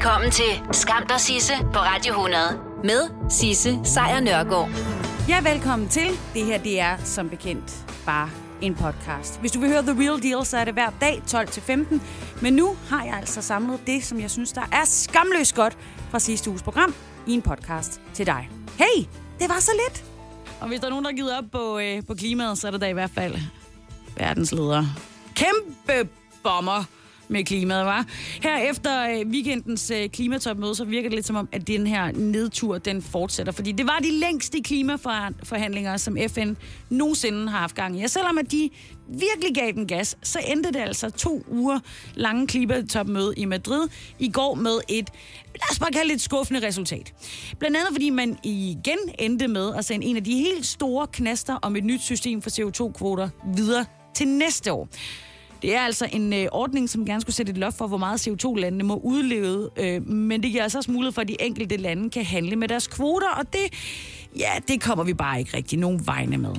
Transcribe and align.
Velkommen 0.00 0.30
til 0.30 0.62
Skam 0.72 1.06
der 1.06 1.18
Sisse 1.18 1.52
på 1.72 1.78
Radio 1.78 2.12
100 2.12 2.40
med 2.84 3.30
Sisse 3.30 3.80
Sejr 3.84 4.20
Nørgaard. 4.20 4.68
Ja, 5.28 5.52
velkommen 5.52 5.88
til. 5.88 6.08
Det 6.34 6.44
her, 6.44 6.58
det 6.58 6.80
er 6.80 6.96
som 7.04 7.28
bekendt 7.28 7.86
bare 8.06 8.30
en 8.60 8.74
podcast. 8.74 9.40
Hvis 9.40 9.52
du 9.52 9.60
vil 9.60 9.68
høre 9.68 9.82
The 9.82 10.02
Real 10.02 10.22
Deal, 10.22 10.46
så 10.46 10.56
er 10.56 10.64
det 10.64 10.74
hver 10.74 10.90
dag 11.00 11.22
12-15. 11.26 12.00
Men 12.42 12.52
nu 12.52 12.76
har 12.88 13.04
jeg 13.04 13.14
altså 13.14 13.42
samlet 13.42 13.80
det, 13.86 14.04
som 14.04 14.20
jeg 14.20 14.30
synes, 14.30 14.52
der 14.52 14.68
er 14.72 14.84
skamløst 14.84 15.54
godt 15.54 15.78
fra 16.10 16.18
sidste 16.18 16.50
uges 16.50 16.62
program 16.62 16.94
i 17.26 17.32
en 17.32 17.42
podcast 17.42 18.00
til 18.14 18.26
dig. 18.26 18.50
Hey, 18.78 19.04
det 19.40 19.48
var 19.48 19.60
så 19.60 19.70
lidt. 19.88 20.04
Og 20.60 20.68
hvis 20.68 20.80
der 20.80 20.86
er 20.86 20.90
nogen, 20.90 21.04
der 21.04 21.10
har 21.10 21.16
givet 21.16 21.38
op 21.38 21.44
på, 21.52 21.78
øh, 21.78 22.06
på 22.06 22.14
klimaet, 22.14 22.58
så 22.58 22.66
er 22.66 22.70
det 22.70 22.80
da 22.80 22.88
i 22.88 22.92
hvert 22.92 23.10
fald 23.14 23.34
verdensleder. 24.16 24.84
Kæmpe 25.34 26.08
bomber 26.42 26.84
med 27.30 27.44
klimaet, 27.44 27.86
var. 27.86 28.06
Her 28.42 28.56
efter 28.56 29.08
øh, 29.10 29.26
weekendens 29.26 29.90
øh, 29.90 30.08
klimatopmøde, 30.08 30.74
så 30.74 30.84
virker 30.84 31.08
det 31.08 31.16
lidt 31.16 31.26
som 31.26 31.36
om, 31.36 31.48
at 31.52 31.66
den 31.66 31.86
her 31.86 32.12
nedtur, 32.12 32.78
den 32.78 33.02
fortsætter. 33.02 33.52
Fordi 33.52 33.72
det 33.72 33.86
var 33.86 33.98
de 33.98 34.12
længste 34.12 34.60
klimaforhandlinger, 34.60 35.96
som 35.96 36.16
FN 36.28 36.52
nogensinde 36.90 37.48
har 37.48 37.58
haft 37.58 37.74
gang 37.74 38.00
i. 38.00 38.02
Og 38.02 38.10
selvom 38.10 38.38
at 38.38 38.52
de 38.52 38.70
virkelig 39.08 39.54
gav 39.54 39.72
den 39.72 39.86
gas, 39.86 40.16
så 40.22 40.38
endte 40.48 40.72
det 40.72 40.80
altså 40.80 41.10
to 41.10 41.44
uger 41.48 41.80
lange 42.14 42.46
klimatopmøde 42.46 43.34
i 43.36 43.44
Madrid 43.44 43.88
i 44.18 44.30
går 44.30 44.54
med 44.54 44.80
et, 44.88 45.10
lad 45.54 45.70
os 45.70 45.78
bare 45.78 45.90
kalde 45.90 46.08
det 46.08 46.14
et 46.14 46.20
skuffende 46.20 46.66
resultat. 46.66 47.14
Blandt 47.58 47.76
andet 47.76 47.88
fordi 47.92 48.10
man 48.10 48.38
igen 48.42 48.98
endte 49.18 49.48
med 49.48 49.74
at 49.74 49.84
sende 49.84 50.06
en 50.06 50.16
af 50.16 50.24
de 50.24 50.34
helt 50.34 50.66
store 50.66 51.06
knaster 51.06 51.54
om 51.62 51.76
et 51.76 51.84
nyt 51.84 52.00
system 52.00 52.42
for 52.42 52.50
CO2-kvoter 52.50 53.28
videre 53.54 53.84
til 54.14 54.28
næste 54.28 54.72
år. 54.72 54.88
Det 55.62 55.74
er 55.74 55.80
altså 55.80 56.08
en 56.12 56.32
øh, 56.32 56.46
ordning, 56.52 56.90
som 56.90 57.06
gerne 57.06 57.20
skulle 57.20 57.36
sætte 57.36 57.52
et 57.52 57.58
loft 57.58 57.76
for, 57.76 57.86
hvor 57.86 57.96
meget 57.96 58.28
CO2-landene 58.28 58.84
må 58.84 58.96
udleve, 59.04 59.68
øh, 59.76 60.08
men 60.08 60.42
det 60.42 60.50
giver 60.50 60.62
altså 60.62 60.78
også 60.78 60.90
mulighed 60.90 61.12
for, 61.12 61.20
at 61.20 61.28
de 61.28 61.36
enkelte 61.40 61.76
lande 61.76 62.10
kan 62.10 62.24
handle 62.24 62.56
med 62.56 62.68
deres 62.68 62.86
kvoter, 62.86 63.30
og 63.30 63.52
det, 63.52 63.60
ja, 64.38 64.50
det 64.68 64.80
kommer 64.80 65.04
vi 65.04 65.14
bare 65.14 65.38
ikke 65.38 65.56
rigtig 65.56 65.78
nogen 65.78 66.06
vegne 66.06 66.38
med. 66.38 66.54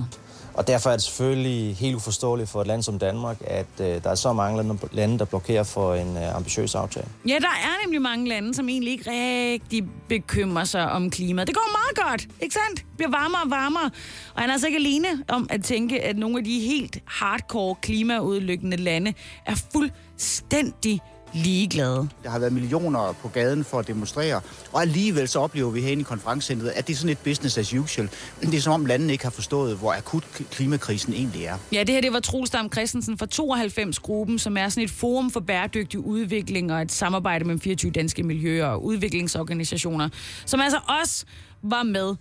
Og 0.53 0.67
derfor 0.67 0.89
er 0.89 0.93
det 0.93 1.03
selvfølgelig 1.03 1.75
helt 1.75 1.95
uforståeligt 1.95 2.49
for 2.49 2.61
et 2.61 2.67
land 2.67 2.83
som 2.83 2.99
Danmark, 2.99 3.37
at 3.41 3.65
øh, 3.79 4.03
der 4.03 4.09
er 4.09 4.15
så 4.15 4.33
mange 4.33 4.77
lande, 4.91 5.19
der 5.19 5.25
blokerer 5.25 5.63
for 5.63 5.93
en 5.95 6.17
øh, 6.17 6.35
ambitiøs 6.35 6.75
aftale. 6.75 7.07
Ja, 7.27 7.33
der 7.33 7.47
er 7.47 7.85
nemlig 7.85 8.01
mange 8.01 8.29
lande, 8.29 8.53
som 8.53 8.69
egentlig 8.69 8.91
ikke 8.91 9.11
rigtig 9.11 9.83
bekymrer 10.09 10.63
sig 10.63 10.91
om 10.91 11.09
klimaet. 11.09 11.47
Det 11.47 11.55
går 11.55 11.69
meget 11.71 12.09
godt, 12.09 12.27
ikke 12.41 12.53
sandt? 12.53 12.79
Det 12.79 12.97
bliver 12.97 13.11
varmere 13.11 13.41
og 13.43 13.49
varmere. 13.49 13.91
Og 14.35 14.41
han 14.41 14.49
er 14.49 14.53
altså 14.53 14.67
ikke 14.67 14.77
alene 14.77 15.07
om 15.27 15.47
at 15.49 15.63
tænke, 15.63 16.01
at 16.03 16.17
nogle 16.17 16.37
af 16.37 16.43
de 16.43 16.59
helt 16.59 16.97
hardcore 17.05 17.75
klimaudlykkende 17.81 18.77
lande 18.77 19.13
er 19.45 19.55
fuldstændig 19.71 21.01
ligeglade. 21.33 22.09
Der 22.23 22.29
har 22.29 22.39
været 22.39 22.53
millioner 22.53 23.15
på 23.21 23.27
gaden 23.27 23.63
for 23.63 23.79
at 23.79 23.87
demonstrere, 23.87 24.41
og 24.71 24.81
alligevel 24.81 25.27
så 25.27 25.39
oplever 25.39 25.69
vi 25.69 25.81
herinde 25.81 26.01
i 26.01 26.03
konferencecentret, 26.03 26.69
at 26.69 26.87
det 26.87 26.93
er 26.93 26.97
sådan 26.97 27.11
et 27.11 27.17
business 27.17 27.57
as 27.57 27.73
usual. 27.73 28.09
Det 28.41 28.53
er 28.53 28.61
som 28.61 28.73
om 28.73 28.85
landene 28.85 29.11
ikke 29.11 29.23
har 29.23 29.31
forstået, 29.31 29.77
hvor 29.77 29.93
akut 29.93 30.23
klimakrisen 30.51 31.13
egentlig 31.13 31.43
er. 31.43 31.57
Ja, 31.71 31.83
det 31.83 31.89
her 31.89 32.01
det 32.01 32.13
var 32.13 32.19
Troelstam 32.19 32.71
Christensen 32.71 33.17
fra 33.17 33.27
92-gruppen, 33.33 34.39
som 34.39 34.57
er 34.57 34.69
sådan 34.69 34.83
et 34.83 34.91
forum 34.91 35.31
for 35.31 35.39
bæredygtig 35.39 35.99
udvikling 35.99 36.73
og 36.73 36.81
et 36.81 36.91
samarbejde 36.91 37.45
mellem 37.45 37.61
24 37.61 37.91
danske 37.91 38.23
miljøer 38.23 38.65
og 38.65 38.85
udviklingsorganisationer, 38.85 40.09
som 40.45 40.61
altså 40.61 40.79
også 41.01 41.25
var 41.63 41.83
med. 41.83 42.15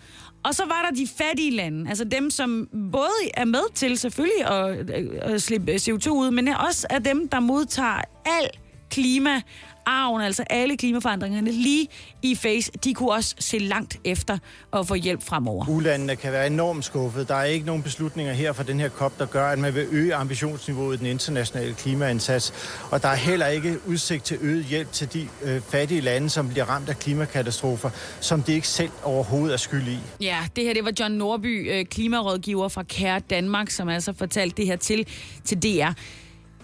Og 0.45 0.55
så 0.55 0.63
var 0.67 0.89
der 0.91 0.97
de 0.97 1.09
fattige 1.19 1.57
lande, 1.57 1.89
altså 1.89 2.05
dem, 2.05 2.31
som 2.31 2.69
både 2.93 3.11
er 3.35 3.45
med 3.45 3.75
til 3.75 3.99
selvfølgelig 3.99 4.47
at, 4.47 4.91
at 5.21 5.43
slippe 5.43 5.75
CO2 5.75 6.11
ud, 6.11 6.31
men 6.31 6.49
også 6.49 6.87
er 6.91 6.99
dem, 6.99 7.29
der 7.29 7.41
modtager 7.41 8.01
al 8.27 8.51
klima 8.91 9.41
arven, 9.87 10.23
altså 10.23 10.45
alle 10.51 10.77
klimaforandringerne, 10.77 11.51
lige 11.51 11.89
i 12.23 12.35
face, 12.35 12.73
de 12.85 12.95
kunne 12.95 13.13
også 13.13 13.35
se 13.39 13.59
langt 13.59 13.99
efter 14.05 14.39
at 14.73 14.87
få 14.87 14.95
hjælp 14.95 15.23
fremover. 15.23 15.69
Ulandene 15.69 16.17
kan 16.17 16.33
være 16.33 16.47
enormt 16.47 16.85
skuffet. 16.85 17.29
Der 17.29 17.35
er 17.35 17.45
ikke 17.45 17.67
nogen 17.67 17.83
beslutninger 17.83 18.33
her 18.33 18.53
fra 18.53 18.63
den 18.63 18.81
her 18.81 18.89
COP, 18.89 19.19
der 19.19 19.27
gør, 19.27 19.49
at 19.49 19.59
man 19.59 19.75
vil 19.75 19.87
øge 19.91 20.15
ambitionsniveauet 20.15 20.95
i 20.95 20.99
den 20.99 21.07
internationale 21.07 21.75
klimaindsats. 21.75 22.53
Og 22.91 23.03
der 23.03 23.09
er 23.09 23.15
heller 23.15 23.47
ikke 23.47 23.77
udsigt 23.87 24.25
til 24.25 24.39
øget 24.41 24.65
hjælp 24.65 24.93
til 24.93 25.13
de 25.13 25.29
øh, 25.43 25.61
fattige 25.61 26.01
lande, 26.01 26.31
som 26.31 26.49
bliver 26.49 26.65
ramt 26.65 26.89
af 26.89 26.99
klimakatastrofer, 26.99 27.91
som 28.21 28.43
de 28.43 28.53
ikke 28.53 28.69
selv 28.69 28.91
overhovedet 29.03 29.53
er 29.53 29.59
skyld 29.59 29.89
i. 29.89 29.99
Ja, 30.21 30.39
det 30.57 30.65
her 30.65 30.75
det 30.75 30.85
var 30.85 30.93
John 31.01 31.15
Norby, 31.15 31.73
øh, 31.73 31.85
klimarådgiver 31.85 32.69
fra 32.69 32.83
Kære 32.83 33.21
Danmark, 33.21 33.71
som 33.71 33.89
altså 33.89 34.13
fortalte 34.13 34.57
det 34.57 34.67
her 34.67 34.77
til, 34.77 35.07
til 35.45 35.63
DR. 35.63 35.93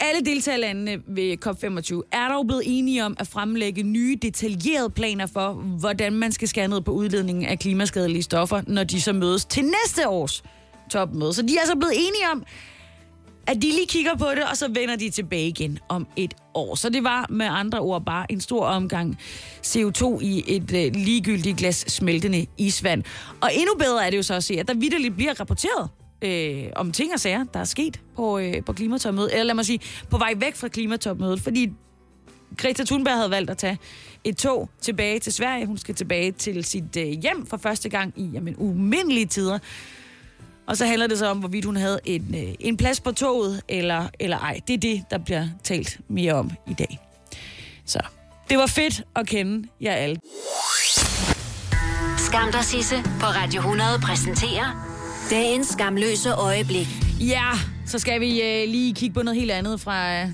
Alle 0.01 0.21
deltagerlandene 0.21 1.03
ved 1.07 1.47
COP25 1.47 2.09
er 2.13 2.29
dog 2.29 2.47
blevet 2.47 2.63
enige 2.67 3.05
om 3.05 3.17
at 3.19 3.27
fremlægge 3.27 3.83
nye 3.83 4.19
detaljerede 4.23 4.91
planer 4.91 5.27
for, 5.27 5.53
hvordan 5.53 6.13
man 6.13 6.33
skal 6.33 6.49
skære 6.49 6.69
ned 6.69 6.81
på 6.81 6.91
udledningen 6.91 7.45
af 7.47 7.59
klimaskadelige 7.59 8.23
stoffer, 8.23 8.63
når 8.67 8.85
de 8.85 9.01
så 9.01 9.13
mødes 9.13 9.45
til 9.45 9.65
næste 9.65 10.09
års 10.09 10.45
topmøde. 10.91 11.33
Så 11.35 11.43
de 11.43 11.57
er 11.57 11.61
altså 11.61 11.77
blevet 11.77 11.95
enige 11.97 12.31
om, 12.33 12.45
at 13.47 13.57
de 13.57 13.61
lige 13.61 13.87
kigger 13.87 14.17
på 14.17 14.27
det, 14.37 14.45
og 14.51 14.57
så 14.57 14.69
vender 14.69 14.97
de 14.97 15.11
tilbage 15.11 15.49
igen 15.49 15.79
om 15.89 16.07
et 16.17 16.35
år. 16.55 16.75
Så 16.75 16.89
det 16.89 17.05
var 17.05 17.27
med 17.31 17.47
andre 17.51 17.79
ord 17.79 18.05
bare 18.05 18.33
en 18.33 18.41
stor 18.41 18.67
omgang 18.67 19.19
CO2 19.67 20.21
i 20.21 20.45
et 20.47 20.73
øh, 20.73 20.95
ligegyldigt 20.95 21.57
glas 21.57 21.77
smeltende 21.77 22.47
isvand. 22.59 23.03
Og 23.41 23.51
endnu 23.55 23.75
bedre 23.79 24.07
er 24.07 24.11
det 24.11 24.17
jo 24.17 24.23
så 24.23 24.35
at 24.35 24.45
se, 24.45 24.55
at 24.55 24.69
der 24.69 24.75
vidderligt 24.75 25.17
bliver 25.17 25.41
rapporteret 25.41 25.91
øh, 26.23 26.65
om 26.77 26.93
ting 26.93 27.13
og 27.15 27.21
sager, 27.21 27.45
der 27.55 27.61
er 27.61 27.65
sket 27.65 28.01
på, 28.17 28.39
øh, 28.39 28.65
på 28.65 28.73
klimatopmødet. 28.73 29.33
Eller 29.33 29.45
lad 29.45 29.55
mig 29.55 29.67
sige, 29.67 29.81
på 30.11 30.19
vej 30.19 30.33
væk 30.37 30.57
fra 30.57 30.69
klimatopmødet. 30.69 31.41
Fordi 31.41 31.73
Greta 32.57 32.85
Thunberg 32.85 33.15
havde 33.17 33.31
valgt 33.31 33.51
at 33.51 33.59
tage 33.59 33.79
et 34.25 34.37
tog 34.37 34.69
tilbage 34.81 35.19
til 35.19 35.33
Sverige. 35.33 35.67
Hun 35.67 35.79
skal 35.79 35.95
tilbage 35.95 36.33
til 36.33 36.65
sit 36.65 36.97
øh, 36.97 37.07
hjem 37.07 37.47
for 37.47 37.57
første 37.57 37.89
gang 37.89 38.13
i 38.17 38.31
jamen, 38.33 38.57
umindelige 38.57 39.27
tider. 39.27 39.59
Og 40.67 40.77
så 40.77 40.87
handler 40.87 41.07
det 41.07 41.19
så 41.19 41.27
om, 41.27 41.39
hvorvidt 41.39 41.65
hun 41.65 41.77
havde 41.77 42.01
en, 42.05 42.35
øh, 42.35 42.55
en 42.61 42.77
plads 42.77 43.01
på 43.01 43.13
toget, 43.13 43.63
eller, 43.69 44.09
eller 44.21 44.39
ej. 44.39 44.61
Det 44.69 44.75
er 44.75 44.79
det, 44.79 45.05
der 45.11 45.19
bliver 45.19 45.47
talt 45.65 46.01
mere 46.09 46.33
om 46.33 46.51
i 46.67 46.75
dag. 46.75 46.99
Så 47.85 48.01
det 48.51 48.59
var 48.59 48.67
fedt 48.67 49.03
at 49.17 49.27
kende 49.27 49.69
jer 49.81 49.93
alle. 49.93 50.17
Skam 52.19 52.53
dig, 52.53 52.65
Sisse 52.65 53.03
på 53.21 53.27
Radio 53.27 53.61
100 53.61 53.89
præsenterer 54.03 54.96
Dagens 55.31 55.69
skamløse 55.69 56.33
øjeblik. 56.35 56.87
Ja, 57.21 57.51
så 57.87 57.99
skal 57.99 58.21
vi 58.21 58.43
øh, 58.43 58.69
lige 58.69 58.95
kigge 58.95 59.15
på 59.15 59.23
noget 59.23 59.41
helt 59.41 59.51
andet 59.51 59.81
fra... 59.81 60.23
Øh, 60.23 60.29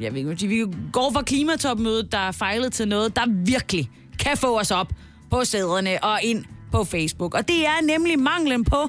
jeg 0.00 0.14
ved 0.14 0.30
ikke, 0.30 0.46
vi 0.46 0.64
går 0.92 1.10
fra 1.12 1.22
klimatopmødet, 1.22 2.12
der 2.12 2.18
er 2.18 2.32
fejlet 2.32 2.72
til 2.72 2.88
noget, 2.88 3.16
der 3.16 3.22
virkelig 3.28 3.90
kan 4.18 4.36
få 4.36 4.60
os 4.60 4.70
op 4.70 4.92
på 5.30 5.44
sæderne 5.44 6.04
og 6.04 6.18
ind 6.22 6.44
på 6.72 6.84
Facebook. 6.84 7.34
Og 7.34 7.48
det 7.48 7.66
er 7.66 7.82
nemlig 7.82 8.18
manglen 8.18 8.64
på 8.64 8.88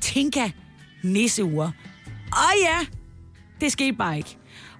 Tinka 0.00 0.50
nisseure. 1.02 1.72
Og 2.32 2.52
ja, 2.62 2.78
det 3.60 3.72
skete 3.72 3.92
bare 3.92 4.16
ikke. 4.16 4.36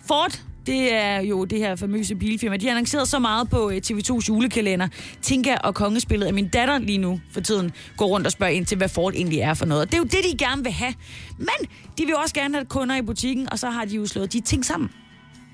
Ford 0.08 0.42
det 0.66 0.94
er 0.94 1.20
jo 1.20 1.44
det 1.44 1.58
her 1.58 1.76
famøse 1.76 2.14
bilfirma. 2.14 2.56
De 2.56 2.66
har 2.66 2.70
annonceret 2.70 3.08
så 3.08 3.18
meget 3.18 3.50
på 3.50 3.70
øh, 3.70 3.80
TV2's 3.86 4.28
julekalender. 4.28 4.88
Tinka 5.22 5.54
og 5.54 5.74
kongespillet 5.74 6.26
af 6.26 6.34
min 6.34 6.48
datter 6.48 6.78
lige 6.78 6.98
nu 6.98 7.20
for 7.30 7.40
tiden 7.40 7.72
går 7.96 8.06
rundt 8.06 8.26
og 8.26 8.32
spørger 8.32 8.52
ind 8.52 8.66
til, 8.66 8.76
hvad 8.76 8.88
Ford 8.88 9.14
egentlig 9.14 9.38
er 9.38 9.54
for 9.54 9.66
noget. 9.66 9.82
Og 9.82 9.88
det 9.88 9.94
er 9.94 9.98
jo 9.98 10.04
det, 10.04 10.32
de 10.32 10.44
gerne 10.44 10.62
vil 10.62 10.72
have. 10.72 10.94
Men 11.38 11.70
de 11.98 12.04
vil 12.04 12.16
også 12.16 12.34
gerne 12.34 12.54
have 12.54 12.64
kunder 12.64 12.96
i 12.96 13.02
butikken, 13.02 13.52
og 13.52 13.58
så 13.58 13.70
har 13.70 13.84
de 13.84 13.96
jo 13.96 14.06
slået 14.06 14.32
de 14.32 14.40
ting 14.40 14.64
sammen. 14.64 14.90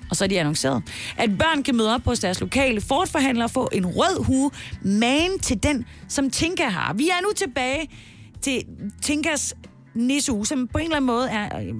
Og 0.09 0.15
så 0.15 0.23
er 0.23 0.27
de 0.27 0.39
annonceret, 0.39 0.83
at 1.17 1.37
børn 1.37 1.63
kan 1.63 1.75
møde 1.75 1.93
op 1.95 2.05
hos 2.05 2.19
deres 2.19 2.39
lokale 2.39 2.81
Ford-forhandler 2.81 3.43
og 3.43 3.51
få 3.51 3.69
en 3.71 3.85
rød 3.85 4.23
hue, 4.23 4.51
man 4.81 5.39
til 5.41 5.63
den, 5.63 5.85
som 6.07 6.29
Tinka 6.29 6.63
har. 6.63 6.93
Vi 6.93 7.09
er 7.09 7.21
nu 7.21 7.29
tilbage 7.35 7.89
til 8.41 8.63
Tinkas 9.01 9.55
nissehue, 9.93 10.45
som 10.45 10.67
på 10.67 10.77
en 10.77 10.83
eller 10.83 10.95
anden 10.95 11.07
måde 11.07 11.29
er 11.29 11.59
øh, 11.59 11.75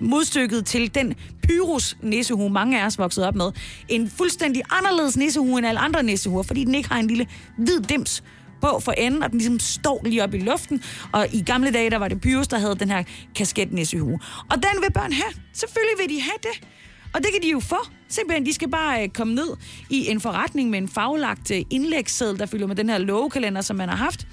modstykket 0.00 0.66
til 0.66 0.94
den 0.94 1.14
Pyrus 1.42 1.96
nissehue, 2.02 2.50
mange 2.50 2.82
af 2.82 2.86
os 2.86 2.98
voksede 2.98 3.28
op 3.28 3.34
med. 3.34 3.52
En 3.88 4.10
fuldstændig 4.10 4.62
anderledes 4.70 5.16
nissehue 5.16 5.58
end 5.58 5.66
alle 5.66 5.80
andre 5.80 6.02
nissehuer, 6.02 6.42
fordi 6.42 6.64
den 6.64 6.74
ikke 6.74 6.88
har 6.88 6.98
en 6.98 7.06
lille 7.06 7.26
hvid 7.56 7.80
dims 7.80 8.22
på 8.60 8.80
for 8.80 8.92
enden, 8.92 9.22
og 9.22 9.30
den 9.30 9.38
ligesom 9.38 9.58
står 9.58 10.00
lige 10.04 10.24
op 10.24 10.34
i 10.34 10.38
luften. 10.38 10.82
Og 11.12 11.26
i 11.32 11.42
gamle 11.42 11.70
dage, 11.70 11.90
der 11.90 11.96
var 11.96 12.08
det 12.08 12.20
Pyrus, 12.20 12.48
der 12.48 12.58
havde 12.58 12.74
den 12.74 12.90
her 12.90 13.02
kasketnissehue. 13.34 14.20
Og 14.50 14.56
den 14.56 14.82
vil 14.82 14.92
børn 14.92 15.12
have. 15.12 15.32
Selvfølgelig 15.52 15.98
vil 15.98 16.16
de 16.16 16.22
have 16.22 16.38
det. 16.42 16.68
Og 17.14 17.20
det 17.20 17.32
kan 17.32 17.42
de 17.42 17.50
jo 17.50 17.60
få. 17.60 17.76
Simpelthen, 18.08 18.46
de 18.46 18.52
skal 18.52 18.70
bare 18.70 19.02
øh, 19.02 19.08
komme 19.08 19.34
ned 19.34 19.56
i 19.90 20.10
en 20.10 20.20
forretning 20.20 20.70
med 20.70 20.78
en 20.78 20.88
faglagt 20.88 21.50
øh, 21.50 21.62
indlægsseddel, 21.70 22.38
der 22.38 22.46
fylder 22.46 22.66
med 22.66 22.76
den 22.76 22.88
her 22.88 22.98
lovekalender, 22.98 23.60
som 23.60 23.76
man 23.76 23.88
har 23.88 23.96
haft. 23.96 24.26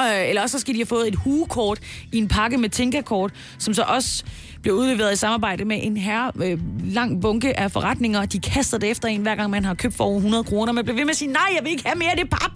Øh, 0.00 0.28
eller 0.28 0.42
også 0.42 0.58
så 0.58 0.60
skal 0.60 0.74
de 0.74 0.78
have 0.78 0.86
fået 0.86 1.08
et 1.08 1.14
hugekort 1.14 1.78
i 2.12 2.18
en 2.18 2.28
pakke 2.28 2.58
med 2.58 2.68
Tinka-kort, 2.68 3.32
som 3.58 3.74
så 3.74 3.82
også 3.82 4.24
bliver 4.62 4.76
udleveret 4.76 5.12
i 5.12 5.16
samarbejde 5.16 5.64
med 5.64 5.78
en 5.82 5.96
her 5.96 6.30
øh, 6.42 6.58
lang 6.84 7.22
bunke 7.22 7.60
af 7.60 7.72
forretninger. 7.72 8.26
De 8.26 8.40
kaster 8.40 8.78
det 8.78 8.90
efter 8.90 9.08
en, 9.08 9.22
hver 9.22 9.34
gang 9.34 9.50
man 9.50 9.64
har 9.64 9.74
købt 9.74 9.94
for 9.94 10.04
over 10.04 10.16
100 10.16 10.44
kroner. 10.44 10.72
Man 10.72 10.84
bliver 10.84 10.96
ved 10.96 11.04
med 11.04 11.10
at 11.10 11.16
sige, 11.16 11.32
nej, 11.32 11.50
jeg 11.56 11.64
vil 11.64 11.72
ikke 11.72 11.84
have 11.86 11.98
mere 11.98 12.10
af 12.10 12.16
det 12.16 12.30
pap. 12.30 12.50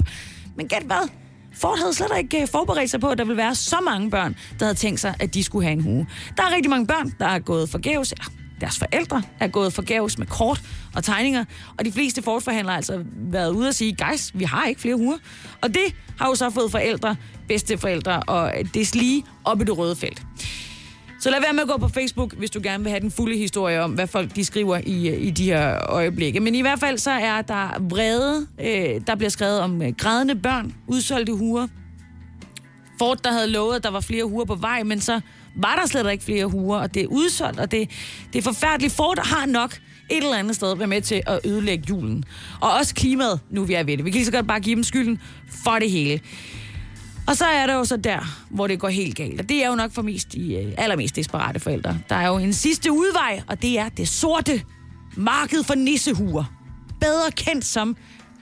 Men 0.56 0.68
gæt 0.68 0.82
hvad? 0.82 1.08
Ford 1.54 1.78
havde 1.78 1.94
slet 1.94 2.08
ikke 2.18 2.42
øh, 2.42 2.48
forberedt 2.48 2.90
sig 2.90 3.00
på, 3.00 3.08
at 3.08 3.18
der 3.18 3.24
ville 3.24 3.36
være 3.36 3.54
så 3.54 3.76
mange 3.84 4.10
børn, 4.10 4.36
der 4.58 4.64
havde 4.64 4.78
tænkt 4.78 5.00
sig, 5.00 5.14
at 5.20 5.34
de 5.34 5.44
skulle 5.44 5.64
have 5.64 5.72
en 5.72 5.80
hue. 5.80 6.06
Der 6.36 6.42
er 6.42 6.54
rigtig 6.54 6.70
mange 6.70 6.86
børn, 6.86 7.12
der 7.18 7.26
er 7.26 7.38
gået 7.38 7.68
forgæves, 7.68 8.12
eller 8.12 8.24
deres 8.60 8.78
forældre 8.78 9.22
er 9.40 9.48
gået 9.48 9.72
forgæves 9.72 10.18
med 10.18 10.26
kort 10.26 10.62
og 10.94 11.04
tegninger, 11.04 11.44
og 11.78 11.84
de 11.84 11.92
fleste 11.92 12.22
Ford-forhandlere 12.22 12.72
har 12.72 12.76
altså 12.76 13.04
været 13.16 13.50
ude 13.50 13.68
og 13.68 13.74
sige, 13.74 13.96
guys, 13.96 14.30
vi 14.34 14.44
har 14.44 14.66
ikke 14.66 14.80
flere 14.80 14.96
huer. 14.96 15.16
Og 15.60 15.68
det 15.68 15.94
har 16.18 16.28
jo 16.28 16.34
så 16.34 16.50
fået 16.50 16.70
forældre, 16.70 17.16
bedsteforældre 17.48 18.22
og 18.22 18.52
øh, 18.58 18.64
det 18.74 18.94
lige 18.94 19.24
op 19.44 19.60
i 19.60 19.64
det 19.64 19.78
røde 19.78 19.96
felt. 19.96 20.22
Så 21.24 21.30
lad 21.30 21.40
være 21.40 21.52
med 21.52 21.62
at 21.62 21.68
gå 21.68 21.76
på 21.78 21.88
Facebook, 21.88 22.34
hvis 22.34 22.50
du 22.50 22.60
gerne 22.62 22.84
vil 22.84 22.90
have 22.90 23.00
den 23.00 23.10
fulde 23.10 23.36
historie 23.36 23.82
om, 23.82 23.92
hvad 23.92 24.06
folk 24.06 24.36
de 24.36 24.44
skriver 24.44 24.80
i, 24.86 25.16
i 25.16 25.30
de 25.30 25.44
her 25.44 25.90
øjeblikke. 25.90 26.40
Men 26.40 26.54
i 26.54 26.60
hvert 26.60 26.80
fald 26.80 26.98
så 26.98 27.10
er 27.10 27.42
der 27.42 27.78
vrede. 27.80 28.46
Øh, 28.60 29.00
der 29.06 29.14
bliver 29.14 29.30
skrevet 29.30 29.60
om 29.60 29.82
øh, 29.82 29.92
grædende 29.98 30.34
børn, 30.34 30.74
udsolgte 30.86 31.32
huer. 31.32 31.66
Ford, 32.98 33.18
der 33.24 33.32
havde 33.32 33.46
lovet, 33.46 33.76
at 33.76 33.82
der 33.82 33.90
var 33.90 34.00
flere 34.00 34.24
huer 34.24 34.44
på 34.44 34.54
vej, 34.54 34.82
men 34.82 35.00
så 35.00 35.20
var 35.56 35.76
der 35.76 35.86
slet 35.86 36.12
ikke 36.12 36.24
flere 36.24 36.46
huer, 36.46 36.78
og 36.78 36.94
det 36.94 37.02
er 37.02 37.06
udsolgt, 37.06 37.60
og 37.60 37.70
det, 37.70 37.90
det 38.32 38.38
er 38.38 38.42
forfærdeligt. 38.42 38.92
Ford 38.92 39.26
har 39.26 39.46
nok 39.46 39.74
et 40.10 40.16
eller 40.16 40.36
andet 40.36 40.56
sted 40.56 40.76
været 40.76 40.88
med 40.88 41.00
til 41.00 41.22
at 41.26 41.40
ødelægge 41.44 41.84
julen. 41.90 42.24
Og 42.60 42.72
også 42.72 42.94
klimaet, 42.94 43.40
nu 43.50 43.64
vi 43.64 43.74
er 43.74 43.82
ved 43.82 43.96
det. 43.96 44.04
Vi 44.04 44.10
kan 44.10 44.18
lige 44.18 44.26
så 44.26 44.32
godt 44.32 44.46
bare 44.46 44.60
give 44.60 44.74
dem 44.76 44.84
skylden 44.84 45.20
for 45.64 45.78
det 45.78 45.90
hele. 45.90 46.20
Og 47.26 47.36
så 47.36 47.44
er 47.44 47.66
det 47.66 47.74
jo 47.74 47.84
så 47.84 47.96
der, 47.96 48.18
hvor 48.50 48.66
det 48.66 48.80
går 48.80 48.88
helt 48.88 49.16
galt. 49.16 49.40
Og 49.40 49.48
det 49.48 49.64
er 49.64 49.68
jo 49.68 49.74
nok 49.74 49.92
for 49.92 50.02
mest 50.02 50.32
de 50.32 50.54
øh, 50.54 50.72
allermest 50.78 51.16
desperate 51.16 51.60
forældre. 51.60 51.98
Der 52.08 52.16
er 52.16 52.28
jo 52.28 52.36
en 52.36 52.52
sidste 52.52 52.92
udvej, 52.92 53.42
og 53.46 53.62
det 53.62 53.78
er 53.78 53.88
det 53.88 54.08
sorte 54.08 54.62
marked 55.16 55.64
for 55.64 55.74
nissehuer. 55.74 56.44
Bedre 57.00 57.30
kendt 57.30 57.64
som 57.64 57.96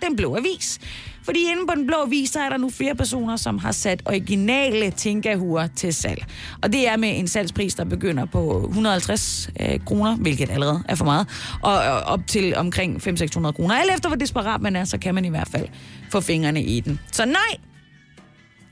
Den 0.06 0.17
Blå 0.17 0.37
Avis. 0.37 0.79
Fordi 1.25 1.50
inde 1.50 1.62
på 1.69 1.75
Den 1.75 1.87
Blå 1.87 1.96
Avis, 1.96 2.31
så 2.31 2.40
er 2.40 2.49
der 2.49 2.56
nu 2.56 2.70
flere 2.70 2.94
personer, 2.94 3.37
som 3.37 3.58
har 3.58 3.73
sat 3.73 4.02
originale 4.05 4.90
tinkahuer 4.90 5.67
til 5.67 5.94
salg. 5.94 6.25
Og 6.62 6.73
det 6.73 6.88
er 6.88 6.96
med 6.96 7.19
en 7.19 7.29
salgspris, 7.29 7.75
der 7.75 7.84
begynder 7.84 8.25
på 8.25 8.64
150 8.69 9.50
øh, 9.61 9.81
kroner, 9.84 10.17
hvilket 10.17 10.50
allerede 10.50 10.82
er 10.88 10.94
for 10.94 11.05
meget, 11.05 11.26
og, 11.62 11.73
og 11.73 12.00
op 12.00 12.26
til 12.26 12.56
omkring 12.56 13.08
500-600 13.08 13.50
kroner. 13.52 13.75
Alt 13.75 13.94
efter 13.94 14.08
hvor 14.08 14.17
desperat 14.17 14.61
man 14.61 14.76
er, 14.76 14.84
så 14.84 14.99
kan 14.99 15.14
man 15.14 15.25
i 15.25 15.29
hvert 15.29 15.49
fald 15.49 15.69
få 16.11 16.20
fingrene 16.20 16.62
i 16.62 16.81
den. 16.81 17.00
Så 17.12 17.25
nej, 17.25 17.58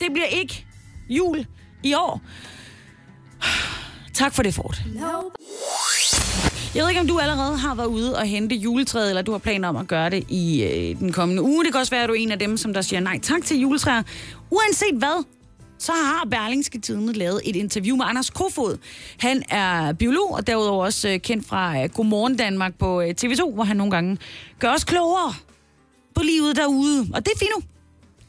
det 0.00 0.12
bliver 0.12 0.26
ikke 0.26 0.66
jul 1.08 1.46
i 1.82 1.94
år. 1.94 2.20
Tak 4.14 4.34
for 4.34 4.42
det, 4.42 4.54
Ford. 4.54 4.76
Jeg 6.74 6.82
ved 6.82 6.88
ikke, 6.88 7.00
om 7.00 7.06
du 7.06 7.18
allerede 7.18 7.56
har 7.56 7.74
været 7.74 7.86
ude 7.86 8.16
og 8.16 8.26
hente 8.26 8.54
juletræet, 8.54 9.08
eller 9.08 9.22
du 9.22 9.32
har 9.32 9.38
planer 9.38 9.68
om 9.68 9.76
at 9.76 9.88
gøre 9.88 10.10
det 10.10 10.24
i 10.28 10.62
øh, 10.62 10.98
den 10.98 11.12
kommende 11.12 11.42
uge. 11.42 11.64
Det 11.64 11.72
kan 11.72 11.80
også 11.80 11.90
være, 11.90 12.02
at 12.02 12.08
du 12.08 12.14
er 12.14 12.18
en 12.18 12.32
af 12.32 12.38
dem, 12.38 12.56
som 12.56 12.74
der 12.74 12.80
siger 12.80 13.00
nej 13.00 13.18
tak 13.22 13.44
til 13.44 13.60
juletræer. 13.60 14.02
Uanset 14.50 14.94
hvad, 14.94 15.24
så 15.78 15.92
har 15.92 16.26
Berlingske 16.30 16.78
Tidene 16.78 17.12
lavet 17.12 17.40
et 17.44 17.56
interview 17.56 17.96
med 17.96 18.04
Anders 18.08 18.30
Kofod. 18.30 18.78
Han 19.18 19.42
er 19.48 19.92
biolog, 19.92 20.30
og 20.30 20.46
derudover 20.46 20.84
også 20.84 21.08
øh, 21.08 21.20
kendt 21.20 21.46
fra 21.46 21.82
øh, 21.82 21.88
Godmorgen 21.88 22.36
Danmark 22.36 22.74
på 22.78 23.00
øh, 23.00 23.14
TV2, 23.24 23.54
hvor 23.54 23.64
han 23.64 23.76
nogle 23.76 23.90
gange 23.90 24.18
gør 24.58 24.72
os 24.72 24.84
klogere 24.84 25.34
på 26.14 26.22
livet 26.22 26.56
derude. 26.56 27.00
Og 27.14 27.24
det 27.24 27.32
er 27.34 27.38
fint 27.38 27.50
nu. 27.56 27.62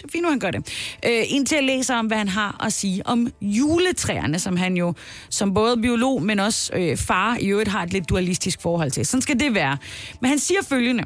Det 0.01 0.07
er 0.07 0.11
fint, 0.11 0.29
han 0.29 0.39
gør 0.39 0.51
det. 0.51 0.95
Øh, 1.05 1.23
indtil 1.27 1.55
jeg 1.55 1.63
læser 1.63 1.95
om, 1.95 2.05
hvad 2.05 2.17
han 2.17 2.27
har 2.27 2.65
at 2.65 2.73
sige 2.73 3.07
om 3.07 3.27
juletræerne, 3.41 4.39
som 4.39 4.57
han 4.57 4.77
jo 4.77 4.93
som 5.29 5.53
både 5.53 5.77
biolog, 5.77 6.23
men 6.23 6.39
også 6.39 6.73
øh, 6.75 6.97
far 6.97 7.37
i 7.39 7.47
øvrigt 7.47 7.69
har 7.69 7.83
et 7.83 7.93
lidt 7.93 8.09
dualistisk 8.09 8.61
forhold 8.61 8.91
til. 8.91 9.05
Sådan 9.05 9.21
skal 9.21 9.39
det 9.39 9.53
være. 9.53 9.77
Men 10.21 10.29
han 10.29 10.39
siger 10.39 10.61
følgende, 10.69 11.03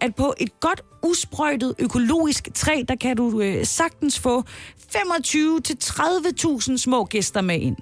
at 0.00 0.14
på 0.14 0.34
et 0.40 0.60
godt 0.60 0.82
usprøjtet 1.02 1.74
økologisk 1.78 2.48
træ, 2.54 2.82
der 2.88 2.96
kan 2.96 3.16
du 3.16 3.40
øh, 3.40 3.66
sagtens 3.66 4.18
få 4.18 4.42
25-30.000 4.96 6.76
små 6.76 7.04
gæster 7.04 7.40
med 7.40 7.60
ind. 7.60 7.76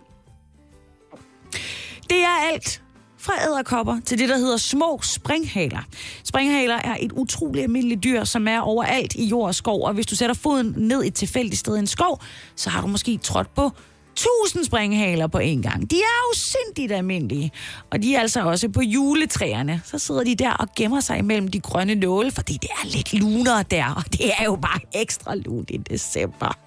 Det 2.11 2.19
er 2.23 2.53
alt 2.53 2.84
fra 3.25 3.33
æderkopper 3.49 4.01
til 4.05 4.19
det, 4.19 4.29
der 4.29 4.37
hedder 4.39 4.57
små 4.57 5.01
springhaler. 5.03 5.81
Springhaler 6.25 6.75
er 6.75 6.97
et 7.01 7.13
utroligt 7.13 7.63
almindeligt 7.63 8.05
dyr, 8.05 8.25
som 8.25 8.49
er 8.49 8.61
overalt 8.61 9.15
i 9.15 9.25
jord 9.25 9.47
og 9.47 9.55
skov, 9.55 9.83
og 9.83 9.95
hvis 9.95 10.07
du 10.07 10.17
sætter 10.17 10.35
foden 10.35 10.75
ned 10.77 11.05
et 11.05 11.15
tilfældigt 11.15 11.59
sted 11.61 11.77
i 11.77 11.79
en 11.79 11.87
skov, 11.87 12.23
så 12.57 12.71
har 12.71 12.81
du 12.81 12.87
måske 12.87 13.17
trådt 13.17 13.55
på 13.55 13.71
tusind 14.17 14.65
springhaler 14.65 15.27
på 15.27 15.39
en 15.39 15.63
gang. 15.63 15.91
De 15.91 15.97
er 15.97 16.29
jo 16.29 16.39
sindigt 16.39 16.93
almindelige. 16.93 17.53
Og 17.91 18.03
de 18.03 18.15
er 18.15 18.21
altså 18.21 18.43
også 18.43 18.69
på 18.69 18.81
juletræerne. 18.81 19.83
Så 19.85 19.99
sidder 19.99 20.25
de 20.25 20.35
der 20.35 20.53
og 20.53 20.69
gemmer 20.77 21.01
sig 21.01 21.19
imellem 21.19 21.49
de 21.49 21.61
grønne 21.61 21.95
nåle, 21.95 22.31
fordi 22.31 22.53
det 22.63 22.71
er 22.71 22.87
lidt 22.87 23.13
lunere 23.13 23.65
der, 23.71 23.95
og 23.97 24.05
det 24.13 24.31
er 24.39 24.45
jo 24.45 24.57
bare 24.57 24.81
ekstra 24.95 25.35
lunt 25.35 25.71
i 25.71 25.77
december. 25.77 26.59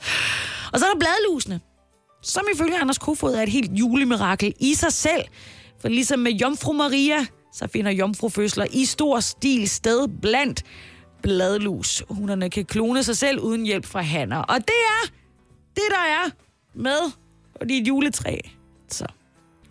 Og 0.73 0.79
så 0.79 0.85
er 0.85 0.89
der 0.89 0.99
bladlusene, 0.99 1.59
som 2.23 2.43
ifølge 2.55 2.77
Anders 2.77 2.97
Kofod 2.97 3.33
er 3.33 3.43
et 3.43 3.49
helt 3.49 3.71
julemirakel 3.71 4.53
i 4.59 4.73
sig 4.73 4.93
selv. 4.93 5.23
For 5.81 5.87
ligesom 5.87 6.19
med 6.19 6.31
Jomfru 6.31 6.73
Maria, 6.73 7.25
så 7.53 7.67
finder 7.67 7.91
jomfrufødsler 7.91 8.65
i 8.71 8.85
stor 8.85 9.19
stil 9.19 9.69
sted 9.69 10.07
blandt 10.21 10.63
bladlus. 11.21 12.03
Hunderne 12.09 12.49
kan 12.49 12.65
klone 12.65 13.03
sig 13.03 13.17
selv 13.17 13.39
uden 13.39 13.65
hjælp 13.65 13.85
fra 13.85 14.01
hanner. 14.01 14.37
Og 14.37 14.57
det 14.57 14.75
er 14.89 15.07
det, 15.75 15.83
der 15.89 16.05
er 16.07 16.29
med 16.73 17.11
på 17.59 17.65
dit 17.65 17.87
juletræ. 17.87 18.37
Så 18.89 19.05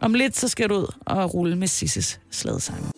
om 0.00 0.14
lidt, 0.14 0.36
så 0.36 0.48
skal 0.48 0.68
du 0.68 0.74
ud 0.74 0.94
og 1.06 1.34
rulle 1.34 1.56
med 1.56 1.68
Sisses 1.68 2.20
slædesang. 2.30 2.92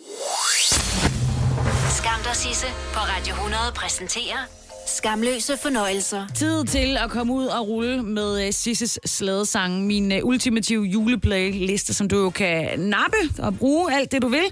Skam 1.97 2.19
dig, 2.23 2.35
Sisse, 2.35 2.67
på 2.93 2.99
Radio 2.99 3.33
100 3.33 3.61
præsenterer 3.75 4.58
Skamløse 4.89 5.57
fornøjelser. 5.57 6.27
Tid 6.35 6.65
til 6.65 6.97
at 6.97 7.09
komme 7.09 7.33
ud 7.33 7.45
og 7.45 7.67
rulle 7.67 8.03
med 8.03 8.47
øh, 8.47 8.53
Sisses 8.53 8.99
slædesang. 9.05 9.85
Min 9.85 10.11
øh, 10.11 10.19
ultimative 10.23 10.83
juleplayliste, 10.83 11.93
som 11.93 12.07
du 12.07 12.17
jo 12.17 12.29
kan 12.29 12.79
nappe 12.79 13.17
og 13.39 13.57
bruge 13.57 13.93
alt 13.93 14.11
det, 14.11 14.21
du 14.21 14.27
vil. 14.27 14.43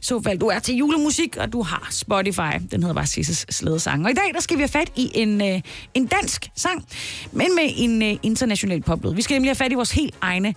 Så 0.00 0.22
fald 0.22 0.38
du 0.38 0.46
er 0.46 0.58
til 0.58 0.74
julemusik, 0.74 1.36
og 1.36 1.52
du 1.52 1.62
har 1.62 1.88
Spotify. 1.90 2.58
Den 2.70 2.82
hedder 2.82 2.94
bare 2.94 3.06
Sisses 3.06 3.46
slædesang. 3.50 4.04
Og 4.04 4.10
i 4.10 4.14
dag, 4.14 4.34
der 4.34 4.40
skal 4.40 4.56
vi 4.56 4.62
have 4.62 4.68
fat 4.68 4.92
i 4.96 5.10
en, 5.14 5.42
øh, 5.42 5.60
en 5.94 6.06
dansk 6.06 6.50
sang, 6.56 6.84
men 7.32 7.54
med 7.54 7.70
en 7.76 8.18
international 8.22 8.82
poplyd. 8.82 9.14
Vi 9.14 9.22
skal 9.22 9.34
nemlig 9.34 9.48
have 9.50 9.56
fat 9.56 9.72
i 9.72 9.74
vores 9.74 9.92
helt 9.92 10.14
egne 10.20 10.54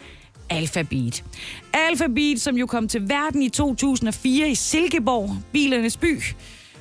Alphabet. 0.50 1.24
Alphabet, 1.74 2.42
som 2.42 2.58
jo 2.58 2.66
kom 2.66 2.88
til 2.88 3.10
verden 3.10 3.42
i 3.42 3.50
2004 3.50 4.50
i 4.50 4.56
Silkeborg, 4.56 5.38
bilernes 5.52 5.98
by 5.98 6.22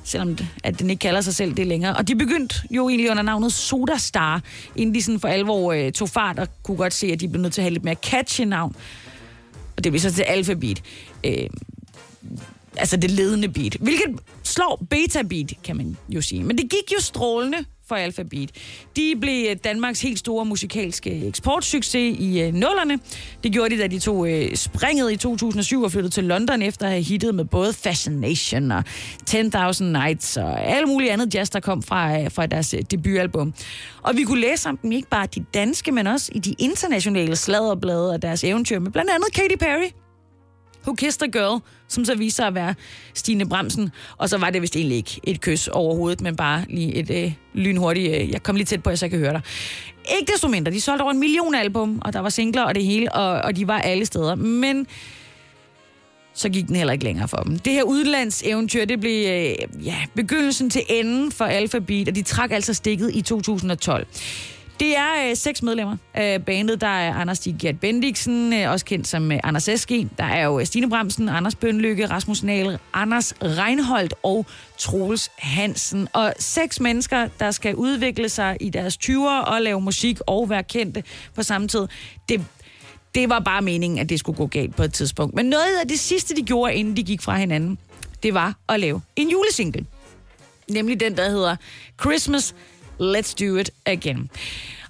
selvom 0.06 0.38
at 0.64 0.78
den 0.78 0.90
ikke 0.90 1.00
kalder 1.00 1.20
sig 1.20 1.34
selv 1.34 1.54
det 1.54 1.66
længere. 1.66 1.96
Og 1.96 2.08
de 2.08 2.16
begyndte 2.16 2.54
jo 2.70 2.88
egentlig 2.88 3.10
under 3.10 3.22
navnet 3.22 3.52
Soda 3.52 3.96
Star, 3.98 4.42
inden 4.76 4.94
de 4.94 5.02
sådan 5.02 5.20
for 5.20 5.28
alvor 5.28 5.72
øh, 5.72 5.92
tog 5.92 6.08
fart 6.08 6.38
og 6.38 6.48
kunne 6.62 6.76
godt 6.76 6.94
se, 6.94 7.06
at 7.06 7.20
de 7.20 7.28
blev 7.28 7.42
nødt 7.42 7.54
til 7.54 7.60
at 7.60 7.64
have 7.64 7.72
lidt 7.72 7.84
mere 7.84 7.94
catchy 7.94 8.40
navn. 8.40 8.76
Og 9.76 9.84
det 9.84 9.92
blev 9.92 10.00
så 10.00 10.12
til 10.12 10.22
Alphabet. 10.22 10.82
Øh, 11.24 11.48
altså 12.76 12.96
det 12.96 13.10
ledende 13.10 13.48
beat. 13.48 13.76
Hvilket 13.80 14.20
slår 14.42 14.86
beta 14.90 15.22
beat, 15.22 15.52
kan 15.64 15.76
man 15.76 15.96
jo 16.08 16.20
sige. 16.20 16.44
Men 16.44 16.58
det 16.58 16.70
gik 16.70 16.92
jo 16.92 17.00
strålende 17.00 17.58
for 17.88 17.94
Alphabet. 17.94 18.50
De 18.96 19.14
blev 19.20 19.46
øh, 19.50 19.56
Danmarks 19.64 20.02
helt 20.02 20.18
store 20.18 20.44
musikalske 20.44 21.26
eksportsucces 21.26 22.16
i 22.18 22.40
øh, 22.40 22.54
nullerne. 22.54 22.98
Det 23.42 23.52
gjorde 23.52 23.76
de, 23.76 23.80
da 23.82 23.86
de 23.86 23.98
tog 23.98 24.30
øh, 24.30 24.56
springet 24.56 25.12
i 25.12 25.16
2007 25.16 25.82
og 25.82 25.92
flyttede 25.92 26.14
til 26.14 26.24
London 26.24 26.62
efter 26.62 26.86
at 26.86 26.92
have 26.92 27.02
hittet 27.02 27.34
med 27.34 27.44
både 27.44 27.72
Fascination 27.72 28.70
og 28.70 28.82
10.000 29.30 29.84
Nights 29.84 30.36
og 30.36 30.64
alle 30.64 30.86
mulige 30.86 31.12
andet 31.12 31.34
jazz, 31.34 31.50
der 31.50 31.60
kom 31.60 31.82
fra, 31.82 32.20
øh, 32.20 32.30
fra 32.30 32.46
deres 32.46 32.74
debutalbum. 32.90 33.54
Og 34.02 34.16
vi 34.16 34.22
kunne 34.24 34.40
læse 34.40 34.68
om 34.68 34.76
dem 34.76 34.92
ikke 34.92 35.08
bare 35.08 35.26
de 35.26 35.44
danske, 35.54 35.92
men 35.92 36.06
også 36.06 36.32
i 36.34 36.38
de 36.38 36.54
internationale 36.58 37.36
sladderblade 37.36 38.14
af 38.14 38.20
deres 38.20 38.44
eventyr 38.44 38.78
med 38.78 38.90
blandt 38.90 39.10
andet 39.10 39.32
Katy 39.32 39.56
Perry, 39.60 40.05
Who 40.86 40.94
Kissed 40.94 41.22
a 41.22 41.26
Girl, 41.26 41.60
som 41.88 42.04
så 42.04 42.14
viste 42.14 42.36
sig 42.36 42.46
at 42.46 42.54
være 42.54 42.74
Stine 43.14 43.48
Bremsen. 43.48 43.90
Og 44.16 44.28
så 44.28 44.38
var 44.38 44.50
det 44.50 44.62
vist 44.62 44.76
egentlig 44.76 44.96
ikke 44.96 45.20
et 45.24 45.40
kys 45.40 45.68
overhovedet, 45.68 46.20
men 46.20 46.36
bare 46.36 46.64
lige 46.68 46.94
et 46.94 47.10
øh, 47.10 47.32
lynhurtigt... 47.54 48.14
Øh, 48.14 48.30
jeg 48.30 48.42
kom 48.42 48.56
lige 48.56 48.66
tæt 48.66 48.82
på, 48.82 48.96
så 48.96 49.06
jeg 49.06 49.10
kan 49.10 49.18
høre 49.18 49.32
dig. 49.32 49.42
Ikke 50.20 50.32
desto 50.32 50.48
mindre, 50.48 50.72
de 50.72 50.80
solgte 50.80 51.02
over 51.02 51.12
en 51.12 51.20
million 51.20 51.54
album, 51.54 52.00
og 52.04 52.12
der 52.12 52.20
var 52.20 52.28
singler 52.28 52.62
og 52.62 52.74
det 52.74 52.84
hele, 52.84 53.12
og, 53.12 53.30
og 53.30 53.56
de 53.56 53.68
var 53.68 53.78
alle 53.78 54.06
steder. 54.06 54.34
Men 54.34 54.86
så 56.34 56.48
gik 56.48 56.66
den 56.66 56.76
heller 56.76 56.92
ikke 56.92 57.04
længere 57.04 57.28
for 57.28 57.36
dem. 57.36 57.58
Det 57.58 57.72
her 57.72 57.82
udlandseventyr, 57.82 58.84
det 58.84 59.00
blev 59.00 59.28
øh, 59.28 59.86
ja, 59.86 59.96
begyndelsen 60.14 60.70
til 60.70 60.82
enden 60.88 61.32
for 61.32 61.44
Alphabet, 61.44 62.08
og 62.08 62.14
de 62.14 62.22
trak 62.22 62.50
altså 62.50 62.74
stikket 62.74 63.10
i 63.14 63.22
2012. 63.22 64.06
Det 64.80 64.96
er 64.96 65.30
øh, 65.30 65.36
seks 65.36 65.62
medlemmer 65.62 65.96
af 66.14 66.44
bandet. 66.44 66.80
Der 66.80 66.86
er 66.86 67.14
Anders 67.14 67.36
Stig 67.36 67.56
Gert 67.58 67.80
Bendiksen, 67.80 68.52
øh, 68.52 68.70
også 68.70 68.84
kendt 68.84 69.06
som 69.06 69.32
øh, 69.32 69.40
Anders 69.44 69.68
Eski. 69.68 70.08
Der 70.18 70.24
er 70.24 70.44
jo 70.44 70.60
øh, 70.60 70.66
Stine 70.66 70.88
Bremsen, 70.88 71.28
Anders 71.28 71.54
Bønlykke, 71.54 72.06
Rasmus 72.06 72.42
Nahl, 72.42 72.78
Anders 72.92 73.34
Reinholdt 73.42 74.14
og 74.22 74.46
Troels 74.78 75.30
Hansen. 75.38 76.08
Og 76.12 76.34
seks 76.38 76.80
mennesker, 76.80 77.28
der 77.40 77.50
skal 77.50 77.74
udvikle 77.74 78.28
sig 78.28 78.56
i 78.60 78.70
deres 78.70 78.98
20'er 79.04 79.44
og 79.46 79.62
lave 79.62 79.80
musik 79.80 80.18
og 80.26 80.50
være 80.50 80.62
kendte 80.62 81.02
på 81.34 81.42
samme 81.42 81.68
tid. 81.68 81.86
Det, 82.28 82.44
det 83.14 83.28
var 83.28 83.40
bare 83.40 83.62
meningen, 83.62 83.98
at 83.98 84.08
det 84.08 84.18
skulle 84.18 84.36
gå 84.36 84.46
galt 84.46 84.76
på 84.76 84.82
et 84.82 84.92
tidspunkt. 84.92 85.34
Men 85.34 85.46
noget 85.46 85.78
af 85.80 85.88
det 85.88 85.98
sidste, 85.98 86.36
de 86.36 86.42
gjorde, 86.42 86.74
inden 86.74 86.96
de 86.96 87.02
gik 87.02 87.22
fra 87.22 87.36
hinanden, 87.36 87.78
det 88.22 88.34
var 88.34 88.54
at 88.68 88.80
lave 88.80 89.00
en 89.16 89.30
julesingle. 89.30 89.86
Nemlig 90.68 91.00
den, 91.00 91.16
der 91.16 91.30
hedder 91.30 91.56
Christmas 92.00 92.54
Let's 93.00 93.34
Do 93.34 93.56
It 93.56 93.70
Again. 93.86 94.30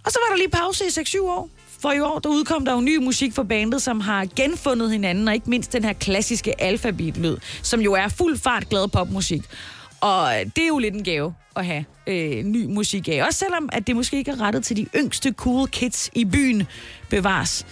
Og 0.04 0.12
så 0.12 0.18
var 0.24 0.34
der 0.34 0.38
lige 0.38 0.50
pause 0.50 0.84
i 0.84 0.88
6-7 0.88 1.22
år, 1.22 1.50
For 1.80 1.92
i 1.92 2.00
år, 2.00 2.18
der 2.18 2.28
udkom 2.28 2.64
der 2.64 2.72
jo 2.72 2.80
ny 2.80 2.96
musik 2.96 3.32
for 3.32 3.42
bandet, 3.42 3.82
som 3.82 4.00
har 4.00 4.26
genfundet 4.36 4.90
hinanden, 4.90 5.28
og 5.28 5.34
ikke 5.34 5.50
mindst 5.50 5.72
den 5.72 5.84
her 5.84 5.92
klassiske 5.92 6.60
alfabet-lyd, 6.60 7.36
som 7.62 7.80
jo 7.80 7.92
er 7.92 8.08
fuld 8.08 8.38
fart 8.38 8.68
glad 8.68 8.88
popmusik. 8.88 9.42
Og 10.00 10.40
øh, 10.40 10.46
det 10.56 10.62
er 10.62 10.68
jo 10.68 10.78
lidt 10.78 10.94
en 10.94 11.04
gave 11.04 11.34
at 11.56 11.66
have 11.66 11.84
øh, 12.06 12.44
ny 12.44 12.64
musik 12.64 13.08
af. 13.08 13.24
Også 13.26 13.38
selvom, 13.38 13.68
at 13.72 13.86
det 13.86 13.96
måske 13.96 14.16
ikke 14.16 14.30
er 14.30 14.40
rettet 14.40 14.64
til 14.64 14.76
de 14.76 14.86
yngste 14.96 15.32
cool 15.32 15.68
kids 15.68 16.10
i 16.14 16.24
byen 16.24 16.66
bevares. 17.08 17.66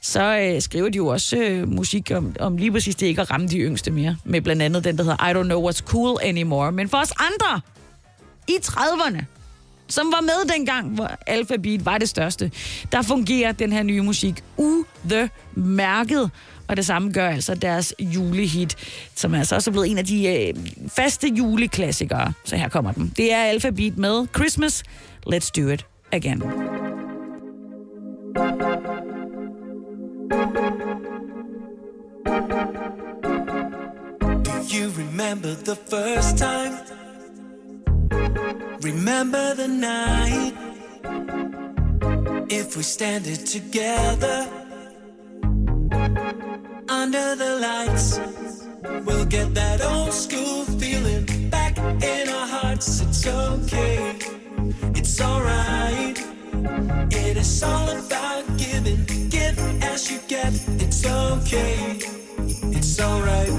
Så 0.00 0.38
øh, 0.38 0.62
skriver 0.62 0.88
de 0.88 0.96
jo 0.96 1.06
også 1.06 1.36
øh, 1.36 1.68
musik 1.68 2.10
om, 2.14 2.36
om 2.40 2.56
lige 2.56 2.72
præcis 2.72 2.94
det 2.96 3.06
ikke 3.06 3.20
at 3.20 3.30
ramme 3.30 3.48
de 3.48 3.58
yngste 3.58 3.90
mere. 3.90 4.16
Med 4.24 4.40
blandt 4.40 4.62
andet 4.62 4.84
den, 4.84 4.98
der 4.98 5.02
hedder 5.02 5.28
I 5.28 5.32
Don't 5.32 5.42
Know 5.42 5.70
What's 5.70 5.82
Cool 5.82 6.18
Anymore. 6.22 6.72
Men 6.72 6.88
for 6.88 6.98
os 6.98 7.12
andre 7.18 7.60
i 8.48 8.56
30'erne, 8.64 9.24
som 9.90 10.12
var 10.12 10.20
med 10.20 10.54
dengang, 10.54 10.88
hvor 10.88 11.10
Alpha 11.26 11.56
Beat 11.56 11.84
var 11.84 11.98
det 11.98 12.08
største, 12.08 12.50
der 12.92 13.02
fungerer 13.02 13.52
den 13.52 13.72
her 13.72 13.82
nye 13.82 14.02
musik 14.02 14.44
u 14.56 14.84
the 15.08 15.30
mærket. 15.54 16.30
Og 16.68 16.76
det 16.76 16.86
samme 16.86 17.12
gør 17.12 17.28
altså 17.28 17.54
deres 17.54 17.94
julehit, 18.00 18.76
som 19.14 19.34
altså 19.34 19.54
også 19.54 19.70
er 19.70 19.72
blevet 19.72 19.90
en 19.90 19.98
af 19.98 20.04
de 20.04 20.28
øh, 20.28 20.54
faste 20.88 21.28
juleklassikere. 21.28 22.32
Så 22.44 22.56
her 22.56 22.68
kommer 22.68 22.92
den. 22.92 23.12
Det 23.16 23.32
er 23.32 23.42
Alpha 23.42 23.70
Beat 23.70 23.98
med 23.98 24.26
Christmas. 24.36 24.82
Let's 25.34 25.50
do 25.56 25.68
it 25.68 25.86
again. 26.12 26.42
Do 34.44 34.76
you 34.76 34.90
remember 34.90 35.54
the 35.54 35.76
first 35.76 36.38
time? 36.38 36.99
Remember 38.82 39.54
the 39.54 39.68
night? 39.68 40.54
If 42.48 42.76
we 42.76 42.82
stand 42.82 43.26
it 43.26 43.46
together 43.46 44.48
under 46.88 47.36
the 47.36 47.58
lights, 47.60 48.20
we'll 49.04 49.24
get 49.26 49.54
that 49.54 49.80
old 49.82 50.12
school 50.12 50.64
feeling 50.64 51.24
back 51.50 51.78
in 51.78 52.28
our 52.28 52.46
hearts. 52.46 53.00
It's 53.00 53.26
okay, 53.26 54.16
it's 54.94 55.20
alright. 55.20 56.18
It 57.12 57.36
is 57.36 57.62
all 57.62 57.88
about 57.88 58.44
giving, 58.56 59.04
give 59.28 59.58
as 59.82 60.10
you 60.10 60.18
get. 60.28 60.52
It's 60.80 61.06
okay, 61.06 61.98
it's 62.76 63.00
alright. 63.00 63.50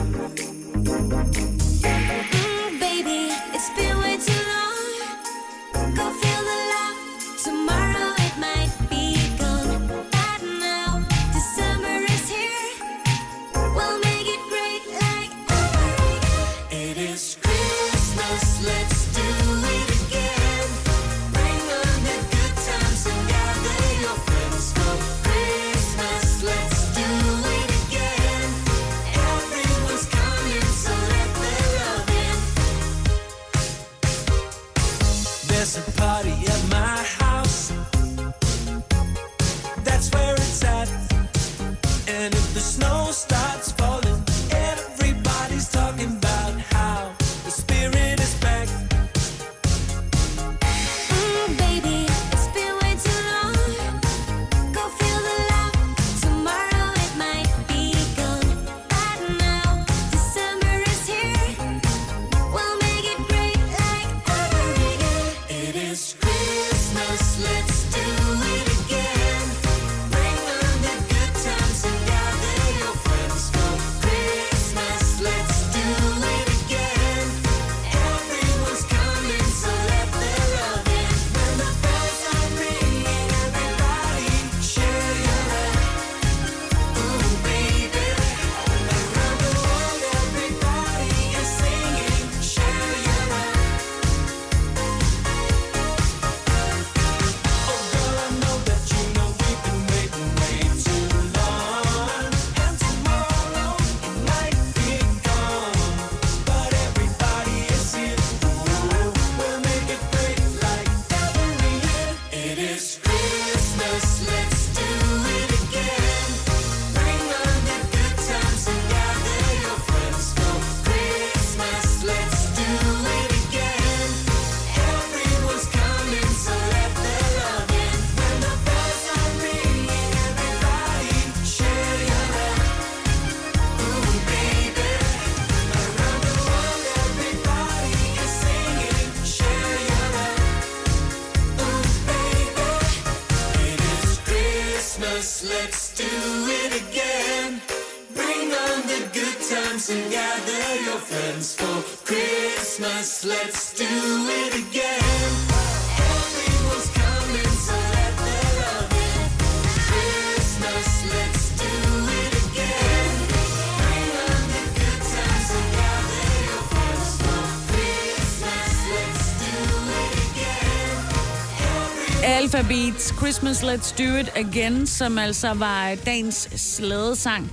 Christmas 173.17 173.63
Let's 173.63 174.03
Do 174.03 174.17
It 174.17 174.29
Again, 174.35 174.87
som 174.87 175.17
altså 175.17 175.53
var 175.53 175.95
dagens 176.05 176.49
slædesang. 176.55 177.51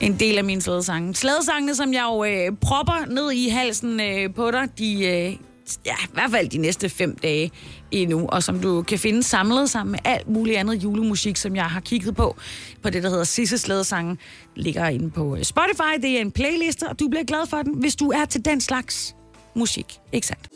En 0.00 0.20
del 0.20 0.38
af 0.38 0.44
min 0.44 0.60
slædesange. 0.60 1.14
Slædesangene, 1.14 1.74
som 1.74 1.92
jeg 1.92 2.02
jo 2.02 2.24
øh, 2.24 2.56
propper 2.60 3.06
ned 3.06 3.32
i 3.32 3.48
halsen 3.48 4.00
øh, 4.00 4.34
på 4.34 4.50
dig, 4.50 4.68
de, 4.78 4.92
øh, 4.92 5.36
ja, 5.86 5.94
i 6.04 6.12
hvert 6.12 6.30
fald 6.30 6.48
de 6.48 6.58
næste 6.58 6.88
fem 6.88 7.16
dage 7.16 7.50
endnu, 7.90 8.26
og 8.28 8.42
som 8.42 8.60
du 8.60 8.82
kan 8.82 8.98
finde 8.98 9.22
samlet 9.22 9.70
sammen 9.70 9.90
med 9.92 10.00
alt 10.04 10.28
muligt 10.28 10.58
andet 10.58 10.82
julemusik, 10.82 11.36
som 11.36 11.56
jeg 11.56 11.64
har 11.64 11.80
kigget 11.80 12.16
på, 12.16 12.36
på 12.82 12.90
det, 12.90 13.02
der 13.02 13.08
hedder 13.08 13.24
Sisse 13.24 13.58
Slædesange, 13.58 14.18
ligger 14.56 14.88
inde 14.88 15.10
på 15.10 15.36
øh, 15.36 15.42
Spotify. 15.42 16.02
Det 16.02 16.16
er 16.16 16.20
en 16.20 16.30
playliste, 16.32 16.88
og 16.88 17.00
du 17.00 17.08
bliver 17.08 17.24
glad 17.24 17.46
for 17.46 17.56
den, 17.56 17.74
hvis 17.74 17.96
du 17.96 18.10
er 18.10 18.24
til 18.24 18.44
den 18.44 18.60
slags 18.60 19.14
musik. 19.54 19.98
Ikke 20.12 20.26
sandt? 20.26 20.48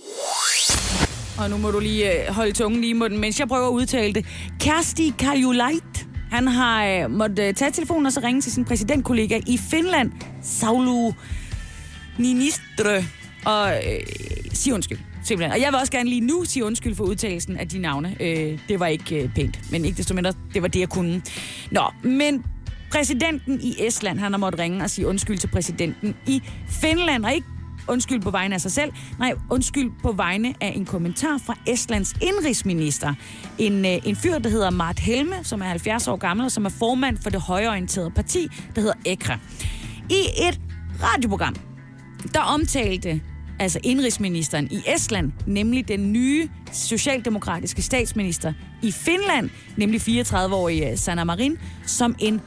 Og 1.39 1.51
nu 1.51 1.57
må 1.57 1.71
du 1.71 1.79
lige 1.79 2.27
øh, 2.27 2.35
holde 2.35 2.53
tungen 2.53 2.81
lige 2.81 2.91
i 2.91 2.93
munden, 2.93 3.21
mens 3.21 3.41
jeg 3.41 3.49
prøver 3.49 3.67
at 3.67 3.73
udtale 3.73 4.13
det. 4.13 4.27
Kersti 4.61 5.15
Kaljulait, 5.19 6.07
han 6.31 6.49
har 6.49 6.87
øh, 6.87 7.11
måttet 7.11 7.39
øh, 7.49 7.55
tage 7.55 7.71
telefonen 7.71 8.07
og 8.07 8.13
så 8.13 8.21
ringe 8.25 8.41
til 8.41 8.53
sin 8.53 8.65
præsidentkollega 8.65 9.41
i 9.47 9.59
Finland, 9.59 10.13
Saulu 10.43 11.13
Ninistre, 12.19 13.05
og 13.45 13.71
øh, 13.71 14.01
sige 14.53 14.75
undskyld. 14.75 14.99
Simpelthen. 15.25 15.53
Og 15.53 15.61
jeg 15.61 15.73
vil 15.73 15.81
også 15.81 15.93
gerne 15.93 16.09
lige 16.09 16.21
nu 16.21 16.45
sige 16.45 16.65
undskyld 16.65 16.95
for 16.95 17.05
udtalelsen 17.05 17.57
af 17.57 17.69
de 17.69 17.79
navne. 17.79 18.17
Øh, 18.21 18.59
det 18.69 18.81
var 18.81 18.87
ikke 18.87 19.23
øh, 19.23 19.35
pænt, 19.35 19.71
men 19.71 19.85
ikke 19.85 19.97
desto 19.97 20.15
mindre, 20.15 20.33
det 20.55 20.63
var 20.63 20.69
det, 20.69 20.81
jeg 20.81 20.89
kunne. 20.89 21.23
Nå, 21.71 21.83
men 22.03 22.45
præsidenten 22.91 23.61
i 23.61 23.75
Estland, 23.87 24.19
han 24.19 24.33
har 24.33 24.39
måttet 24.39 24.61
ringe 24.61 24.85
og 24.85 24.91
sige 24.91 25.07
undskyld 25.07 25.39
til 25.39 25.49
præsidenten 25.49 26.15
i 26.27 26.43
Finland, 26.69 27.25
og 27.25 27.35
ikke 27.35 27.47
undskyld 27.89 28.23
på 28.23 28.31
vegne 28.31 28.55
af 28.55 28.61
sig 28.61 28.73
selv, 28.73 28.93
nej, 29.19 29.35
undskyld 29.51 29.91
på 30.03 30.13
vegne 30.13 30.55
af 30.61 30.73
en 30.77 30.85
kommentar 30.85 31.39
fra 31.47 31.55
Estlands 31.67 32.15
indrigsminister. 32.23 33.15
En, 33.59 33.85
øh, 33.87 33.99
en 34.05 34.17
fyr, 34.17 34.39
der 34.39 34.51
hedder 34.51 34.71
Mart 34.71 34.99
Helme, 34.99 35.35
som 35.43 35.61
er 35.63 35.67
70 35.67 36.09
år 36.09 36.17
gammel, 36.17 36.45
og 36.45 36.53
som 36.53 36.65
er 36.65 36.71
formand 36.71 37.17
for 37.23 37.31
det 37.31 37.41
højorienterede 37.41 38.11
parti, 38.11 38.49
der 38.75 38.81
hedder 38.81 38.97
EKRE. 39.05 39.39
I 40.11 40.49
et 40.49 40.61
radioprogram, 41.03 41.57
der 42.35 42.41
omtalte 42.41 43.21
altså 43.59 43.81
indrigsministeren 43.83 44.69
i 44.71 44.83
Estland, 44.97 45.33
nemlig 45.47 45.89
den 45.89 46.13
nye 46.13 46.49
socialdemokratiske 46.73 47.83
statsminister 47.83 48.53
i 48.83 48.93
Finland, 48.93 49.51
nemlig 49.77 50.01
34-årige 50.01 50.97
Sanna 50.97 51.25
Marin, 51.25 51.59
som 51.87 52.15
en 52.19 52.41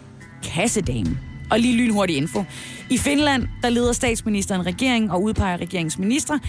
kassedame. 0.43 1.28
Og 1.51 1.59
lige 1.59 1.77
lynhurtig 1.77 2.17
info. 2.17 2.43
I 2.89 2.97
Finland, 2.97 3.47
der 3.61 3.69
leder 3.69 3.93
statsministeren 3.93 4.65
regeringen 4.65 5.11
og 5.11 5.23
udpeger 5.23 5.57
regeringsminister. 5.57 6.39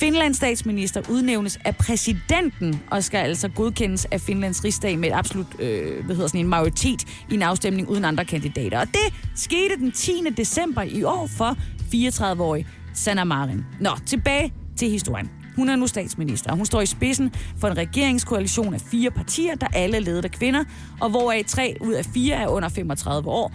Finlands 0.00 0.36
statsminister 0.36 1.02
udnævnes 1.10 1.58
af 1.64 1.76
præsidenten 1.76 2.82
og 2.90 3.04
skal 3.04 3.18
altså 3.18 3.48
godkendes 3.48 4.04
af 4.04 4.20
Finlands 4.20 4.64
rigsdag 4.64 4.98
med 4.98 5.08
et 5.08 5.14
absolut 5.14 5.46
øh, 5.58 6.04
hvad 6.04 6.16
hedder 6.16 6.28
sådan 6.28 6.40
en 6.40 6.48
majoritet 6.48 7.04
i 7.30 7.34
en 7.34 7.42
afstemning 7.42 7.88
uden 7.88 8.04
andre 8.04 8.24
kandidater. 8.24 8.80
Og 8.80 8.86
det 8.86 9.14
skete 9.34 9.76
den 9.78 9.92
10. 9.92 10.12
december 10.36 10.82
i 10.82 11.02
år 11.02 11.26
for 11.26 11.56
34-årig 11.94 12.66
Sanna 12.94 13.24
Marin. 13.24 13.64
Nå, 13.80 13.90
tilbage 14.06 14.52
til 14.76 14.90
historien. 14.90 15.30
Hun 15.56 15.68
er 15.68 15.76
nu 15.76 15.86
statsminister, 15.86 16.50
og 16.50 16.56
hun 16.56 16.66
står 16.66 16.80
i 16.80 16.86
spidsen 16.86 17.34
for 17.60 17.68
en 17.68 17.76
regeringskoalition 17.76 18.74
af 18.74 18.80
fire 18.80 19.10
partier, 19.10 19.54
der 19.54 19.66
alle 19.74 19.96
er 19.96 20.00
ledet 20.00 20.24
af 20.24 20.30
kvinder, 20.30 20.64
og 21.00 21.10
hvoraf 21.10 21.44
tre 21.46 21.76
ud 21.80 21.92
af 21.92 22.04
fire 22.04 22.36
er 22.36 22.48
under 22.48 22.68
35 22.68 23.30
år. 23.30 23.52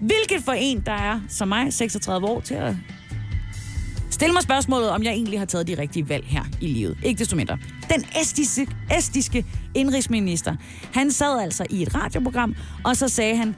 Hvilket 0.00 0.44
for 0.44 0.52
en, 0.52 0.82
der 0.86 0.92
er 0.92 1.20
som 1.28 1.48
mig 1.48 1.72
36 1.72 2.26
år, 2.26 2.40
til 2.40 2.54
at 2.54 2.74
stille 4.10 4.32
mig 4.32 4.42
spørgsmålet, 4.42 4.90
om 4.90 5.02
jeg 5.02 5.12
egentlig 5.12 5.38
har 5.38 5.46
taget 5.46 5.66
de 5.66 5.78
rigtige 5.78 6.08
valg 6.08 6.26
her 6.26 6.44
i 6.60 6.66
livet. 6.66 6.98
Ikke 7.02 7.18
desto 7.18 7.36
mindre. 7.36 7.58
Den 7.94 8.04
estiske, 8.20 8.68
estiske 8.96 9.44
indrigsminister, 9.74 10.56
han 10.94 11.10
sad 11.10 11.40
altså 11.40 11.66
i 11.70 11.82
et 11.82 11.94
radioprogram, 11.94 12.56
og 12.84 12.96
så 12.96 13.08
sagde 13.08 13.36
han, 13.36 13.56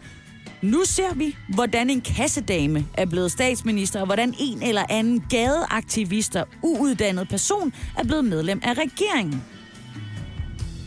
nu 0.62 0.84
ser 0.84 1.14
vi, 1.14 1.36
hvordan 1.48 1.90
en 1.90 2.00
kassedame 2.00 2.86
er 2.94 3.06
blevet 3.06 3.32
statsminister, 3.32 4.00
og 4.00 4.06
hvordan 4.06 4.34
en 4.40 4.62
eller 4.62 4.84
anden 4.88 5.24
gadeaktivist 5.30 6.36
og 6.36 6.48
uuddannet 6.62 7.28
person 7.28 7.72
er 7.98 8.04
blevet 8.04 8.24
medlem 8.24 8.60
af 8.64 8.74
regeringen. 8.74 9.42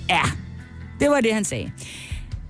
Ja, 0.10 0.22
det 1.00 1.10
var 1.10 1.22
det, 1.22 1.34
han 1.34 1.46
sagde. 1.46 1.72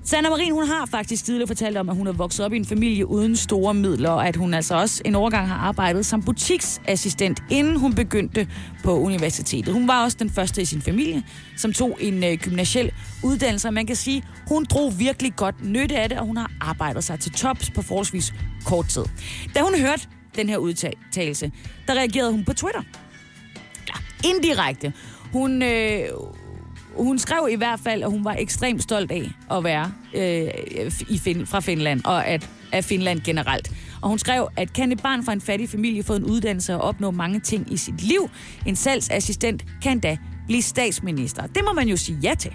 Sanna 0.07 0.29
Marin, 0.29 0.51
hun 0.51 0.67
har 0.67 0.85
faktisk 0.85 1.25
tidligere 1.25 1.47
fortalt 1.47 1.77
om, 1.77 1.89
at 1.89 1.95
hun 1.95 2.07
er 2.07 2.11
vokset 2.11 2.45
op 2.45 2.53
i 2.53 2.57
en 2.57 2.65
familie 2.65 3.05
uden 3.05 3.35
store 3.35 3.73
midler, 3.73 4.09
og 4.09 4.27
at 4.27 4.35
hun 4.35 4.53
altså 4.53 4.75
også 4.75 5.01
en 5.05 5.15
overgang 5.15 5.47
har 5.47 5.55
arbejdet 5.55 6.05
som 6.05 6.23
butiksassistent, 6.23 7.43
inden 7.49 7.79
hun 7.79 7.93
begyndte 7.93 8.47
på 8.83 8.99
universitetet. 8.99 9.73
Hun 9.73 9.87
var 9.87 10.03
også 10.03 10.17
den 10.19 10.29
første 10.29 10.61
i 10.61 10.65
sin 10.65 10.81
familie, 10.81 11.23
som 11.57 11.73
tog 11.73 11.97
en 12.01 12.23
øh, 12.23 12.37
gymnasiel 12.37 12.91
uddannelse, 13.23 13.67
og 13.67 13.73
man 13.73 13.85
kan 13.85 13.95
sige, 13.95 14.23
hun 14.47 14.63
drog 14.63 14.99
virkelig 14.99 15.35
godt 15.35 15.65
nytte 15.65 15.97
af 15.97 16.09
det, 16.09 16.19
og 16.19 16.25
hun 16.25 16.37
har 16.37 16.51
arbejdet 16.61 17.03
sig 17.03 17.19
til 17.19 17.31
tops 17.31 17.71
på 17.71 17.81
forholdsvis 17.81 18.33
kort 18.65 18.87
tid. 18.87 19.03
Da 19.55 19.61
hun 19.61 19.79
hørte 19.79 20.07
den 20.35 20.49
her 20.49 20.57
udtalelse, 20.57 21.51
der 21.87 21.93
reagerede 21.93 22.31
hun 22.31 22.45
på 22.45 22.53
Twitter. 22.53 22.81
Ja, 23.87 24.27
indirekte. 24.29 24.93
Hun, 25.31 25.61
øh, 25.61 25.99
hun 26.97 27.19
skrev 27.19 27.47
i 27.51 27.55
hvert 27.55 27.79
fald, 27.79 28.03
at 28.03 28.09
hun 28.09 28.25
var 28.25 28.35
ekstremt 28.39 28.83
stolt 28.83 29.11
af 29.11 29.31
at 29.51 29.63
være 29.63 29.91
øh, 30.13 30.91
i 31.09 31.17
fin- 31.17 31.45
fra 31.45 31.59
Finland, 31.59 32.01
og 32.05 32.27
at, 32.27 32.49
af 32.71 32.83
Finland 32.83 33.21
generelt. 33.21 33.71
Og 34.01 34.09
hun 34.09 34.19
skrev, 34.19 34.47
at 34.57 34.73
kan 34.73 34.91
et 34.91 35.01
barn 35.01 35.25
fra 35.25 35.33
en 35.33 35.41
fattig 35.41 35.69
familie 35.69 36.03
få 36.03 36.15
en 36.15 36.23
uddannelse 36.23 36.75
og 36.75 36.81
opnå 36.81 37.11
mange 37.11 37.39
ting 37.39 37.73
i 37.73 37.77
sit 37.77 38.01
liv? 38.01 38.29
En 38.65 38.75
salgsassistent 38.75 39.65
kan 39.83 39.99
da 39.99 40.17
blive 40.47 40.61
statsminister. 40.61 41.47
Det 41.47 41.61
må 41.63 41.73
man 41.73 41.87
jo 41.87 41.97
sige 41.97 42.17
ja 42.23 42.33
til. 42.39 42.51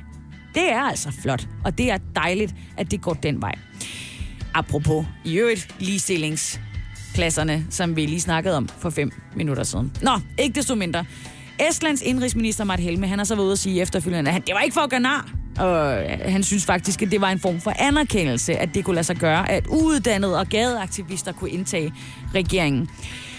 Det 0.54 0.72
er 0.72 0.80
altså 0.80 1.12
flot, 1.22 1.48
og 1.64 1.78
det 1.78 1.90
er 1.90 1.98
dejligt, 2.16 2.54
at 2.76 2.90
det 2.90 3.02
går 3.02 3.14
den 3.14 3.42
vej. 3.42 3.54
Apropos 4.54 5.06
i 5.24 5.34
øvrigt 5.38 5.74
ligestillingsklasserne, 5.78 7.66
som 7.70 7.96
vi 7.96 8.06
lige 8.06 8.20
snakkede 8.20 8.56
om 8.56 8.68
for 8.68 8.90
fem 8.90 9.10
minutter 9.36 9.62
siden. 9.62 9.92
Nå, 10.02 10.10
ikke 10.38 10.54
desto 10.54 10.74
mindre. 10.74 11.04
Estlands 11.68 12.02
indrigsminister 12.02 12.64
Mart 12.64 12.80
Helme, 12.80 13.06
han 13.06 13.18
har 13.18 13.24
så 13.24 13.34
været 13.34 13.44
ude 13.44 13.52
at 13.52 13.58
sige 13.58 13.82
efterfølgende, 13.82 14.28
at 14.28 14.32
han, 14.32 14.42
det 14.46 14.54
var 14.54 14.60
ikke 14.60 14.74
for 14.74 14.80
at 14.80 14.90
gøre 14.90 15.00
nar. 15.00 15.32
Og 15.58 16.02
øh, 16.02 16.18
han 16.24 16.42
synes 16.42 16.64
faktisk, 16.64 17.02
at 17.02 17.10
det 17.10 17.20
var 17.20 17.30
en 17.30 17.38
form 17.38 17.60
for 17.60 17.72
anerkendelse, 17.78 18.56
at 18.56 18.74
det 18.74 18.84
kunne 18.84 18.94
lade 18.94 19.04
sig 19.04 19.16
gøre, 19.16 19.50
at 19.50 19.66
uuddannede 19.66 20.38
og 20.38 20.46
gadeaktivister 20.46 21.32
kunne 21.32 21.50
indtage 21.50 21.92
regeringen. 22.34 22.88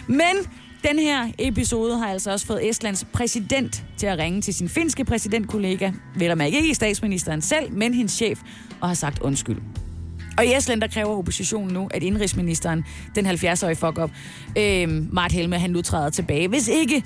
Men 0.07 0.35
den 0.83 0.99
her 0.99 1.27
episode 1.39 1.97
har 1.97 2.07
altså 2.07 2.31
også 2.31 2.45
fået 2.45 2.69
Estlands 2.69 3.05
præsident 3.13 3.83
til 3.97 4.07
at 4.07 4.17
ringe 4.17 4.41
til 4.41 4.53
sin 4.53 4.69
finske 4.69 5.05
præsidentkollega, 5.05 5.91
vel 6.15 6.31
og 6.31 6.47
ikke 6.47 6.75
statsministeren 6.75 7.41
selv, 7.41 7.71
men 7.73 7.93
hendes 7.93 8.11
chef, 8.11 8.39
og 8.81 8.87
har 8.87 8.95
sagt 8.95 9.19
undskyld. 9.19 9.57
Og 10.37 10.45
i 10.45 10.53
Estland, 10.55 10.81
der 10.81 10.87
kræver 10.87 11.17
oppositionen 11.17 11.73
nu, 11.73 11.89
at 11.93 12.03
indrigsministeren, 12.03 12.85
den 13.15 13.27
70-årige 13.27 13.75
fuck 13.75 13.97
up, 13.97 14.11
øh, 14.57 15.13
Mart 15.13 15.31
Helme, 15.31 15.59
han 15.59 15.69
nu 15.69 15.81
træder 15.81 16.09
tilbage. 16.09 16.47
Hvis 16.47 16.67
ikke 16.67 17.03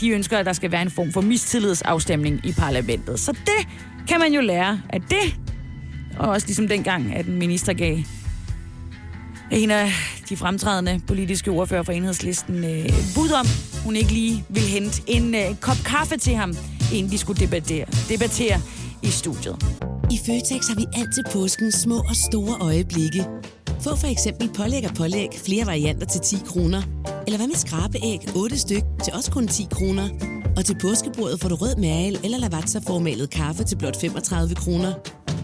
de 0.00 0.10
ønsker, 0.10 0.38
at 0.38 0.46
der 0.46 0.52
skal 0.52 0.72
være 0.72 0.82
en 0.82 0.90
form 0.90 1.12
for 1.12 1.20
mistillidsafstemning 1.20 2.40
i 2.44 2.52
parlamentet. 2.52 3.20
Så 3.20 3.32
det 3.32 3.68
kan 4.08 4.20
man 4.20 4.32
jo 4.32 4.40
lære 4.40 4.80
af 4.90 5.00
det. 5.00 5.36
Og 6.18 6.28
også 6.28 6.46
ligesom 6.46 6.68
dengang, 6.68 7.14
at 7.14 7.26
en 7.26 7.38
minister 7.38 7.72
gav 7.72 7.98
en 9.50 9.70
af 9.70 9.92
de 10.28 10.36
fremtrædende 10.36 11.00
politiske 11.06 11.50
ordfører 11.50 11.82
for 11.82 11.92
enhedslisten 11.92 12.64
øh, 12.64 12.88
bud 13.14 13.30
om, 13.30 13.46
hun 13.84 13.96
ikke 13.96 14.12
lige 14.12 14.44
ville 14.48 14.68
hente 14.68 15.02
en 15.06 15.34
øh, 15.34 15.56
kop 15.60 15.76
kaffe 15.84 16.16
til 16.16 16.34
ham, 16.34 16.56
inden 16.94 17.12
de 17.12 17.18
skulle 17.18 17.40
debattere, 17.40 17.84
debattere 18.08 18.60
i 19.02 19.06
studiet. 19.06 19.56
I 20.10 20.18
Føtex 20.26 20.68
har 20.68 20.76
vi 20.76 20.84
altid 20.94 21.22
påskens 21.32 21.74
små 21.74 21.98
og 21.98 22.16
store 22.16 22.56
øjeblikke. 22.60 23.24
Få 23.80 23.96
for 23.96 24.06
eksempel 24.06 24.50
pålæg 24.56 24.84
og 24.88 24.94
pålæg 24.94 25.28
flere 25.46 25.66
varianter 25.66 26.06
til 26.06 26.20
10 26.20 26.36
kroner. 26.46 26.82
Eller 27.26 27.38
hvad 27.38 27.46
med 27.46 27.56
skrabeæg 27.56 28.20
8 28.36 28.58
styk 28.58 28.82
til 29.04 29.12
også 29.12 29.30
kun 29.30 29.48
10 29.48 29.66
kroner. 29.70 30.08
Og 30.56 30.64
til 30.64 30.76
påskebordet 30.82 31.40
får 31.40 31.48
du 31.48 31.54
rød 31.54 31.76
mal 31.76 32.18
eller 32.24 32.38
lavatserformalet 32.38 33.30
kaffe 33.30 33.64
til 33.64 33.76
blot 33.76 34.00
35 34.00 34.54
kroner. 34.54 34.92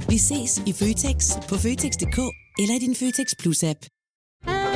Vi 0.08 0.18
ses 0.18 0.62
i 0.66 0.72
Føtex 0.72 1.16
på 1.48 1.56
Føtex.dk 1.56 2.18
eller 2.58 2.74
i 2.76 2.78
din 2.78 2.96
Føtex 2.96 3.28
Plus-app. 3.42 3.80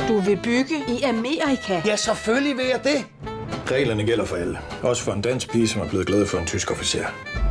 Du 0.07 0.19
vil 0.19 0.39
bygge 0.43 0.75
i 0.99 1.01
Amerika? 1.01 1.81
Ja, 1.85 1.95
selvfølgelig 1.95 2.57
vil 2.57 2.65
jeg 2.65 2.81
det. 2.83 3.05
Reglerne 3.71 4.03
gælder 4.03 4.25
for 4.25 4.35
alle. 4.35 4.57
Også 4.83 5.03
for 5.03 5.11
en 5.11 5.21
dansk 5.21 5.51
pige, 5.51 5.67
som 5.67 5.81
er 5.81 5.89
blevet 5.89 6.07
glad 6.07 6.25
for 6.25 6.37
en 6.37 6.45
tysk 6.45 6.71
officer. 6.71 7.05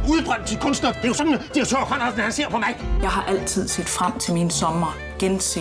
Udbrændt 0.08 0.46
til 0.46 0.58
kunstner. 0.58 0.92
Det 0.92 1.04
er 1.04 1.08
jo 1.08 1.14
sådan, 1.14 1.34
at 1.34 1.40
direktør 1.54 1.76
Conradsen, 1.76 2.20
han 2.20 2.32
ser 2.32 2.48
på 2.48 2.58
mig. 2.58 2.76
Jeg 3.02 3.10
har 3.10 3.22
altid 3.24 3.68
set 3.68 3.86
frem 3.86 4.18
til 4.18 4.34
min 4.34 4.50
sommer. 4.50 4.96
Gense 5.18 5.60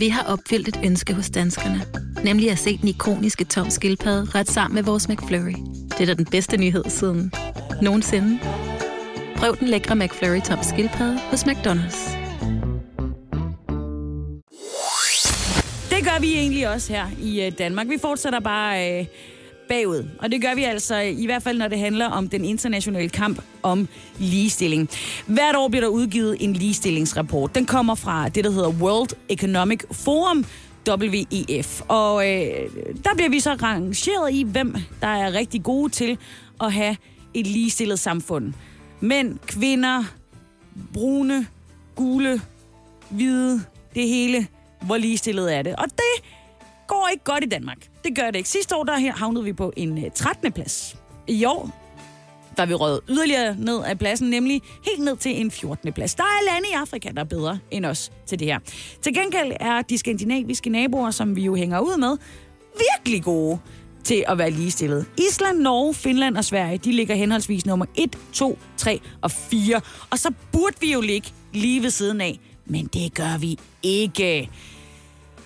Vi 0.00 0.08
har 0.08 0.22
opfyldt 0.22 0.68
et 0.68 0.80
ønske 0.84 1.14
hos 1.14 1.30
danskerne. 1.30 1.82
Nemlig 2.24 2.50
at 2.50 2.58
se 2.58 2.78
den 2.78 2.88
ikoniske 2.88 3.44
tom 3.44 3.70
skildpadde 3.70 4.38
ret 4.38 4.48
sammen 4.48 4.74
med 4.74 4.82
vores 4.82 5.08
McFlurry. 5.08 5.54
Det 5.90 6.00
er 6.00 6.06
da 6.06 6.14
den 6.14 6.24
bedste 6.24 6.56
nyhed 6.56 6.84
siden 6.88 7.32
nogensinde. 7.82 8.38
Prøv 9.36 9.56
den 9.56 9.68
lækre 9.68 9.96
McFlurry 9.96 10.40
tom 10.40 10.58
skildpadde 10.62 11.18
hos 11.18 11.44
McDonald's. 11.44 12.16
Det 15.90 16.04
gør 16.04 16.20
vi 16.20 16.32
egentlig 16.34 16.68
også 16.68 16.92
her 16.92 17.06
i 17.22 17.42
øh, 17.42 17.52
Danmark. 17.58 17.88
Vi 17.88 17.98
fortsætter 18.00 18.40
bare 18.40 19.00
øh, 19.00 19.06
bagud. 19.70 20.08
Og 20.18 20.30
det 20.32 20.42
gør 20.42 20.54
vi 20.54 20.64
altså 20.64 20.96
i 20.96 21.26
hvert 21.26 21.42
fald, 21.42 21.58
når 21.58 21.68
det 21.68 21.78
handler 21.78 22.06
om 22.06 22.28
den 22.28 22.44
internationale 22.44 23.08
kamp 23.08 23.42
om 23.62 23.88
ligestilling. 24.18 24.88
Hvert 25.26 25.56
år 25.56 25.68
bliver 25.68 25.80
der 25.80 25.88
udgivet 25.88 26.36
en 26.40 26.52
ligestillingsrapport. 26.52 27.54
Den 27.54 27.66
kommer 27.66 27.94
fra 27.94 28.28
det, 28.28 28.44
der 28.44 28.50
hedder 28.50 28.68
World 28.68 29.10
Economic 29.28 29.80
Forum, 29.92 30.44
WEF. 30.88 31.82
Og 31.88 32.28
øh, 32.30 32.70
der 33.04 33.14
bliver 33.14 33.30
vi 33.30 33.40
så 33.40 33.54
rangeret 33.54 34.32
i, 34.32 34.42
hvem 34.42 34.76
der 35.00 35.06
er 35.06 35.32
rigtig 35.32 35.62
gode 35.62 35.92
til 35.92 36.18
at 36.60 36.72
have 36.72 36.96
et 37.34 37.46
ligestillet 37.46 37.98
samfund. 37.98 38.52
Mænd, 39.00 39.38
kvinder, 39.46 40.04
brune, 40.92 41.46
gule, 41.94 42.40
hvide, 43.10 43.62
det 43.94 44.08
hele. 44.08 44.46
Hvor 44.82 44.96
ligestillet 44.96 45.56
er 45.56 45.62
det? 45.62 45.76
Og 45.76 45.84
det 45.84 46.24
går 46.90 47.08
ikke 47.12 47.24
godt 47.24 47.44
i 47.44 47.48
Danmark. 47.48 47.78
Det 48.04 48.16
gør 48.16 48.26
det 48.26 48.36
ikke. 48.36 48.48
Sidste 48.48 48.76
år 48.76 48.84
der 48.84 48.98
her 48.98 49.12
havnede 49.12 49.44
vi 49.44 49.52
på 49.52 49.72
en 49.76 50.04
øh, 50.04 50.10
13. 50.14 50.52
plads. 50.52 50.96
I 51.28 51.44
år 51.44 51.70
der 52.56 52.62
er 52.62 52.66
vi 52.66 52.74
røget 52.74 53.00
yderligere 53.08 53.56
ned 53.58 53.84
af 53.84 53.98
pladsen, 53.98 54.30
nemlig 54.30 54.62
helt 54.84 55.04
ned 55.04 55.16
til 55.16 55.40
en 55.40 55.50
14. 55.50 55.92
plads. 55.92 56.14
Der 56.14 56.22
er 56.22 56.52
lande 56.52 56.68
i 56.68 56.74
Afrika, 56.74 57.10
der 57.14 57.20
er 57.20 57.24
bedre 57.24 57.58
end 57.70 57.86
os 57.86 58.12
til 58.26 58.38
det 58.38 58.46
her. 58.46 58.58
Til 59.02 59.14
gengæld 59.14 59.52
er 59.60 59.82
de 59.82 59.98
skandinaviske 59.98 60.70
naboer, 60.70 61.10
som 61.10 61.36
vi 61.36 61.42
jo 61.42 61.54
hænger 61.54 61.80
ud 61.80 61.98
med, 61.98 62.16
virkelig 62.90 63.22
gode 63.24 63.58
til 64.04 64.24
at 64.28 64.38
være 64.38 64.50
ligestillet. 64.50 65.06
Island, 65.18 65.58
Norge, 65.58 65.94
Finland 65.94 66.36
og 66.36 66.44
Sverige, 66.44 66.78
de 66.78 66.92
ligger 66.92 67.14
henholdsvis 67.14 67.66
nummer 67.66 67.86
1, 67.94 68.18
2, 68.32 68.58
3 68.76 69.00
og 69.22 69.30
4. 69.30 69.80
Og 70.10 70.18
så 70.18 70.32
burde 70.52 70.76
vi 70.80 70.92
jo 70.92 71.00
ligge 71.00 71.28
lige 71.52 71.82
ved 71.82 71.90
siden 71.90 72.20
af, 72.20 72.40
men 72.66 72.86
det 72.86 73.14
gør 73.14 73.38
vi 73.38 73.58
ikke. 73.82 74.50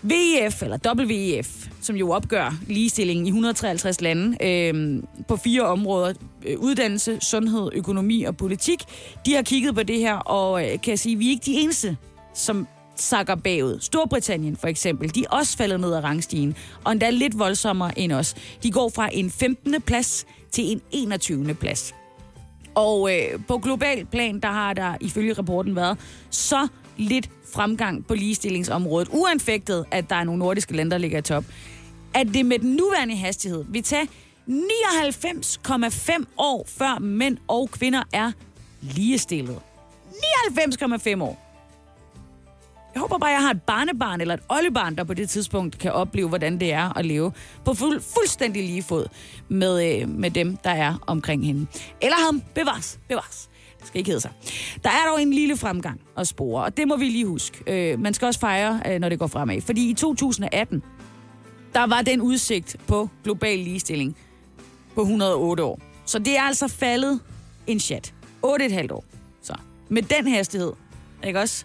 VEF, 0.07 0.62
eller 0.62 0.79
WEF, 0.95 1.69
som 1.81 1.97
jo 1.97 2.11
opgør 2.11 2.55
ligestillingen 2.69 3.27
i 3.27 3.29
153 3.29 4.01
lande 4.01 4.45
øh, 4.47 5.03
på 5.29 5.37
fire 5.37 5.62
områder, 5.62 6.14
øh, 6.47 6.59
uddannelse, 6.59 7.19
sundhed, 7.21 7.71
økonomi 7.73 8.23
og 8.25 8.37
politik, 8.37 8.83
de 9.27 9.35
har 9.35 9.43
kigget 9.43 9.75
på 9.75 9.83
det 9.83 9.99
her, 9.99 10.14
og 10.14 10.64
øh, 10.64 10.81
kan 10.81 10.90
jeg 10.90 10.99
sige, 10.99 11.17
vi 11.17 11.27
er 11.27 11.31
ikke 11.31 11.45
de 11.47 11.55
eneste, 11.55 11.97
som 12.35 12.67
sakker 12.97 13.35
bagud. 13.35 13.79
Storbritannien 13.81 14.57
for 14.57 14.67
eksempel, 14.67 15.14
de 15.14 15.25
er 15.25 15.37
også 15.37 15.57
faldet 15.57 15.81
ned 15.81 15.93
af 15.93 16.05
rangstigen, 16.05 16.57
og 16.85 16.93
endda 16.93 17.11
lidt 17.11 17.38
voldsommere 17.38 17.99
end 17.99 18.12
os. 18.12 18.35
De 18.62 18.71
går 18.71 18.88
fra 18.95 19.09
en 19.12 19.31
15. 19.31 19.83
plads 19.83 20.27
til 20.53 20.73
en 20.73 20.81
21. 20.93 21.55
plads. 21.55 21.95
Og 22.75 23.11
øh, 23.14 23.40
på 23.49 23.59
global 23.59 24.07
plan, 24.07 24.40
der 24.40 24.49
har 24.49 24.73
der 24.73 24.95
ifølge 25.01 25.33
rapporten 25.33 25.77
været 25.77 25.99
så 26.31 26.69
lidt 26.96 27.30
fremgang 27.54 28.07
på 28.07 28.14
ligestillingsområdet, 28.14 29.09
uanfægtet, 29.12 29.85
at 29.90 30.11
der 30.11 30.16
er 30.16 30.24
nogle 30.24 30.38
nordiske 30.38 30.76
lande, 30.76 30.90
der 30.90 30.98
ligger 30.98 31.18
i 31.18 31.22
top, 31.22 31.44
at 32.14 32.26
det 32.35 32.46
med 32.46 32.59
den 32.59 32.70
nuværende 32.76 33.16
hastighed 33.16 33.64
vil 33.68 33.83
tage 33.83 34.09
99,5 34.48 36.24
år, 36.38 36.64
før 36.68 36.98
mænd 36.98 37.38
og 37.48 37.70
kvinder 37.70 38.02
er 38.12 38.33
ligestillet. 38.80 39.59
99,5 40.09 41.22
år. 41.22 41.40
Jeg 42.94 43.00
håber 43.00 43.18
bare, 43.18 43.30
at 43.30 43.35
jeg 43.35 43.42
har 43.42 43.50
et 43.50 43.62
barnebarn 43.62 44.20
eller 44.20 44.35
et 44.35 44.40
oldebarn, 44.48 44.96
der 44.96 45.04
på 45.04 45.14
det 45.14 45.28
tidspunkt 45.28 45.78
kan 45.78 45.92
opleve, 45.92 46.28
hvordan 46.28 46.61
det 46.61 46.72
er 46.72 46.98
at 46.98 47.07
leve 47.07 47.33
på 47.64 47.74
fuld, 47.74 48.00
fuldstændig 48.00 48.62
lige 48.62 48.83
fod 48.83 49.07
med, 49.48 50.00
øh, 50.00 50.09
med 50.09 50.30
dem, 50.30 50.57
der 50.57 50.70
er 50.70 51.04
omkring 51.07 51.46
hende. 51.46 51.66
Eller 52.02 52.16
ham. 52.26 52.42
Bevares. 52.54 52.98
Bevares. 53.09 53.48
Skal 53.85 53.99
ikke 53.99 54.09
hedde 54.09 54.20
sig. 54.20 54.31
Der 54.85 54.90
er 54.90 55.11
dog 55.11 55.23
en 55.23 55.33
lille 55.33 55.57
fremgang 55.57 56.01
at 56.16 56.29
spore, 56.29 56.64
og 56.64 56.77
det 56.77 56.88
må 56.88 56.97
vi 56.97 57.05
lige 57.05 57.27
huske. 57.27 57.62
Øh, 57.66 58.01
man 58.01 58.14
skal 58.14 58.27
også 58.27 58.40
fejre, 58.40 58.83
øh, 58.87 59.01
når 59.01 59.09
det 59.09 59.18
går 59.18 59.27
fremad. 59.27 59.61
Fordi 59.61 59.90
i 59.90 59.94
2018, 59.94 60.83
der 61.75 61.87
var 61.87 62.03
den 62.03 62.20
udsigt 62.20 62.77
på 62.87 63.09
global 63.25 63.59
ligestilling 63.59 64.16
på 64.94 65.01
108 65.01 65.62
år. 65.64 65.81
Så 66.07 66.18
det 66.18 66.37
er 66.37 66.42
altså 66.42 66.68
faldet 66.68 67.20
en 67.66 67.81
chat. 67.81 68.14
8,5 68.47 68.92
år. 68.92 69.05
Så 69.42 69.55
med 69.88 70.03
den 70.03 70.29
hastighed, 70.29 70.73
ikke 71.27 71.40
også? 71.40 71.64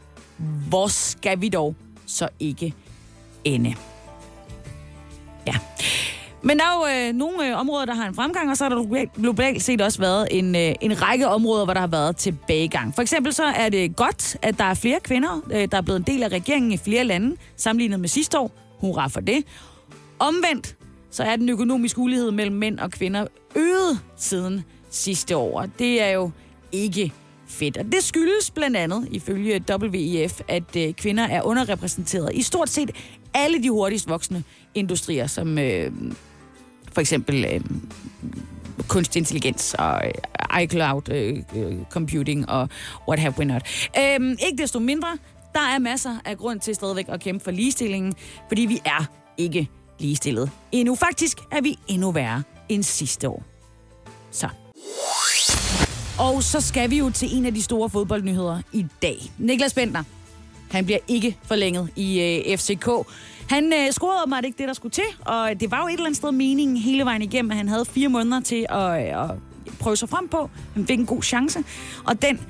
Hvor 0.69 0.87
skal 0.87 1.41
vi 1.41 1.49
dog 1.49 1.75
så 2.05 2.27
ikke 2.39 2.73
ende? 3.43 3.75
Ja. 5.47 5.55
Men 6.41 6.57
der 6.59 6.63
er 6.65 7.03
jo 7.03 7.07
øh, 7.09 7.15
nogle 7.15 7.47
øh, 7.49 7.59
områder, 7.59 7.85
der 7.85 7.93
har 7.93 8.07
en 8.07 8.15
fremgang, 8.15 8.49
og 8.49 8.57
så 8.57 8.63
har 8.63 8.69
der 8.69 9.05
globalt- 9.17 9.61
set 9.63 9.81
også 9.81 9.99
været 9.99 10.27
en, 10.31 10.55
øh, 10.55 10.75
en 10.81 11.01
række 11.01 11.27
områder, 11.27 11.63
hvor 11.65 11.73
der 11.73 11.79
har 11.79 11.87
været 11.87 12.17
tilbagegang. 12.17 12.95
For 12.95 13.01
eksempel 13.01 13.33
så 13.33 13.43
er 13.43 13.69
det 13.69 13.95
godt, 13.95 14.37
at 14.41 14.57
der 14.57 14.63
er 14.63 14.73
flere 14.73 14.99
kvinder, 14.99 15.41
øh, 15.51 15.67
der 15.71 15.77
er 15.77 15.81
blevet 15.81 15.99
en 15.99 16.05
del 16.05 16.23
af 16.23 16.27
regeringen 16.27 16.71
i 16.71 16.77
flere 16.77 17.03
lande, 17.03 17.35
sammenlignet 17.57 17.99
med 17.99 18.09
sidste 18.09 18.39
år. 18.39 18.51
Hurra 18.79 19.07
for 19.07 19.19
det. 19.19 19.43
Omvendt, 20.19 20.75
så 21.11 21.23
er 21.23 21.35
den 21.35 21.49
økonomiske 21.49 21.99
ulighed 21.99 22.31
mellem 22.31 22.55
mænd 22.55 22.79
og 22.79 22.91
kvinder 22.91 23.27
øget 23.55 23.99
siden 24.17 24.63
sidste 24.89 25.37
år. 25.37 25.61
Og 25.61 25.69
Det 25.79 26.01
er 26.03 26.09
jo 26.09 26.31
ikke 26.71 27.13
fedt. 27.47 27.77
Og 27.77 27.85
det 27.85 28.03
skyldes 28.03 28.51
blandt 28.51 28.77
andet, 28.77 29.07
ifølge 29.11 29.63
WEF, 29.69 30.41
at 30.47 30.75
øh, 30.77 30.93
kvinder 30.93 31.23
er 31.27 31.41
underrepræsenteret 31.41 32.31
i 32.33 32.41
stort 32.41 32.69
set 32.69 32.91
alle 33.33 33.63
de 33.63 33.69
hurtigst 33.69 34.09
voksende 34.09 34.43
industrier, 34.75 35.27
som 35.27 35.57
øh, 35.59 35.91
for 36.93 37.01
eksempel 37.01 37.45
øh, 37.45 37.61
kunstig 38.87 39.19
intelligens 39.19 39.75
og 39.79 40.01
øh, 40.05 40.61
iCloud 40.63 41.09
øh, 41.09 41.37
øh 41.55 41.77
computing 41.89 42.49
og 42.49 42.69
what 43.07 43.19
have 43.19 43.33
we 43.37 43.45
not. 43.45 43.61
Øh, 43.97 44.31
ikke 44.31 44.57
desto 44.57 44.79
mindre, 44.79 45.17
der 45.53 45.59
er 45.75 45.79
masser 45.79 46.15
af 46.25 46.37
grund 46.37 46.59
til 46.59 46.75
stadigvæk 46.75 47.05
at 47.09 47.19
kæmpe 47.19 47.43
for 47.43 47.51
ligestillingen, 47.51 48.13
fordi 48.47 48.61
vi 48.61 48.81
er 48.85 49.05
ikke 49.37 49.69
ligestillet. 49.99 50.51
Endnu 50.71 50.95
faktisk 50.95 51.37
er 51.51 51.61
vi 51.61 51.77
endnu 51.87 52.11
værre 52.11 52.43
end 52.69 52.83
sidste 52.83 53.29
år. 53.29 53.43
Så. 54.31 54.49
Og 56.19 56.43
så 56.43 56.61
skal 56.61 56.89
vi 56.89 56.97
jo 56.97 57.09
til 57.09 57.37
en 57.37 57.45
af 57.45 57.53
de 57.53 57.61
store 57.61 57.89
fodboldnyheder 57.89 58.61
i 58.73 58.85
dag. 59.01 59.17
Niklas 59.37 59.73
Bentner, 59.73 60.03
han 60.71 60.85
bliver 60.85 60.99
ikke 61.07 61.37
forlænget 61.43 61.89
i 61.95 62.21
øh, 62.21 62.57
FCK. 62.57 62.89
Han 63.49 63.73
øh, 63.73 63.91
scorede 63.91 64.21
åbenbart 64.23 64.45
ikke 64.45 64.57
det, 64.57 64.67
der 64.67 64.73
skulle 64.73 64.91
til, 64.91 65.03
og 65.25 65.51
det 65.59 65.71
var 65.71 65.81
jo 65.81 65.87
et 65.87 65.93
eller 65.93 66.05
andet 66.05 66.17
sted 66.17 66.31
meningen 66.31 66.77
hele 66.77 67.05
vejen 67.05 67.21
igennem, 67.21 67.51
at 67.51 67.57
han 67.57 67.67
havde 67.67 67.85
fire 67.85 68.09
måneder 68.09 68.41
til 68.41 68.65
at, 68.69 69.07
øh, 69.07 69.23
at 69.23 69.31
prøve 69.79 69.95
sig 69.95 70.09
frem 70.09 70.27
på. 70.27 70.49
Han 70.73 70.87
fik 70.87 70.99
en 70.99 71.05
god 71.05 71.23
chance, 71.23 71.63
og 72.05 72.21
den 72.21 72.41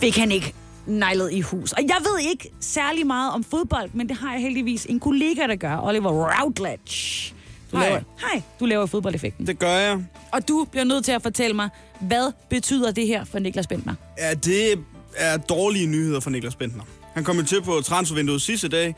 fik 0.00 0.16
han 0.16 0.32
ikke 0.32 0.54
nejlet 0.86 1.32
i 1.32 1.40
hus. 1.40 1.72
Og 1.72 1.82
jeg 1.82 1.96
ved 2.00 2.30
ikke 2.30 2.50
særlig 2.60 3.06
meget 3.06 3.32
om 3.32 3.44
fodbold, 3.44 3.90
men 3.92 4.08
det 4.08 4.16
har 4.16 4.32
jeg 4.32 4.42
heldigvis 4.42 4.84
en 4.84 5.00
kollega, 5.00 5.46
der 5.46 5.56
gør, 5.56 5.80
Oliver 5.82 6.10
Routledge. 6.10 7.34
Du 7.72 7.76
Hej. 7.76 7.88
Laver, 7.88 8.00
hej, 8.20 8.42
du 8.60 8.66
laver 8.66 8.86
fodboldeffekten. 8.86 9.46
Det 9.46 9.58
gør 9.58 9.76
jeg. 9.76 10.04
Og 10.32 10.48
du 10.48 10.66
bliver 10.70 10.84
nødt 10.84 11.04
til 11.04 11.12
at 11.12 11.22
fortælle 11.22 11.56
mig, 11.56 11.68
hvad 12.00 12.32
betyder 12.50 12.90
det 12.90 13.06
her 13.06 13.24
for 13.24 13.38
Niklas 13.38 13.66
Bentner? 13.66 13.94
Ja, 14.18 14.34
det 14.34 14.84
er 15.16 15.36
dårlige 15.36 15.86
nyheder 15.86 16.20
for 16.20 16.30
Niklas 16.30 16.54
Bentner. 16.54 16.82
Han 17.14 17.24
kom 17.24 17.44
til 17.44 17.62
på 17.62 17.80
transfervinduet 17.80 18.42
sidste 18.42 18.68
dag 18.68 18.94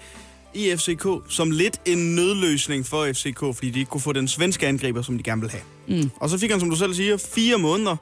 i 0.54 0.76
FCK 0.76 1.06
som 1.28 1.50
lidt 1.50 1.80
en 1.84 2.14
nødløsning 2.14 2.86
for 2.86 3.12
FCK, 3.12 3.38
fordi 3.38 3.70
de 3.70 3.78
ikke 3.78 3.90
kunne 3.90 4.00
få 4.00 4.12
den 4.12 4.28
svenske 4.28 4.66
angriber, 4.66 5.02
som 5.02 5.16
de 5.16 5.22
gerne 5.22 5.40
vil 5.40 5.50
have. 5.50 5.62
Mm. 5.88 6.10
Og 6.16 6.30
så 6.30 6.38
fik 6.38 6.50
han, 6.50 6.60
som 6.60 6.70
du 6.70 6.76
selv 6.76 6.94
siger, 6.94 7.16
fire 7.16 7.58
måneder 7.58 7.96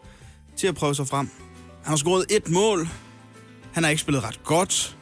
til 0.57 0.67
at 0.67 0.75
prøve 0.75 0.95
sig 0.95 1.09
frem. 1.09 1.29
Han 1.83 1.91
har 1.91 1.97
scoret 1.97 2.25
et 2.31 2.49
mål. 2.51 2.89
Han 3.73 3.83
har 3.83 3.91
ikke 3.91 4.03
spillet 4.03 4.25
ret 4.25 4.45
godt. 4.45 4.97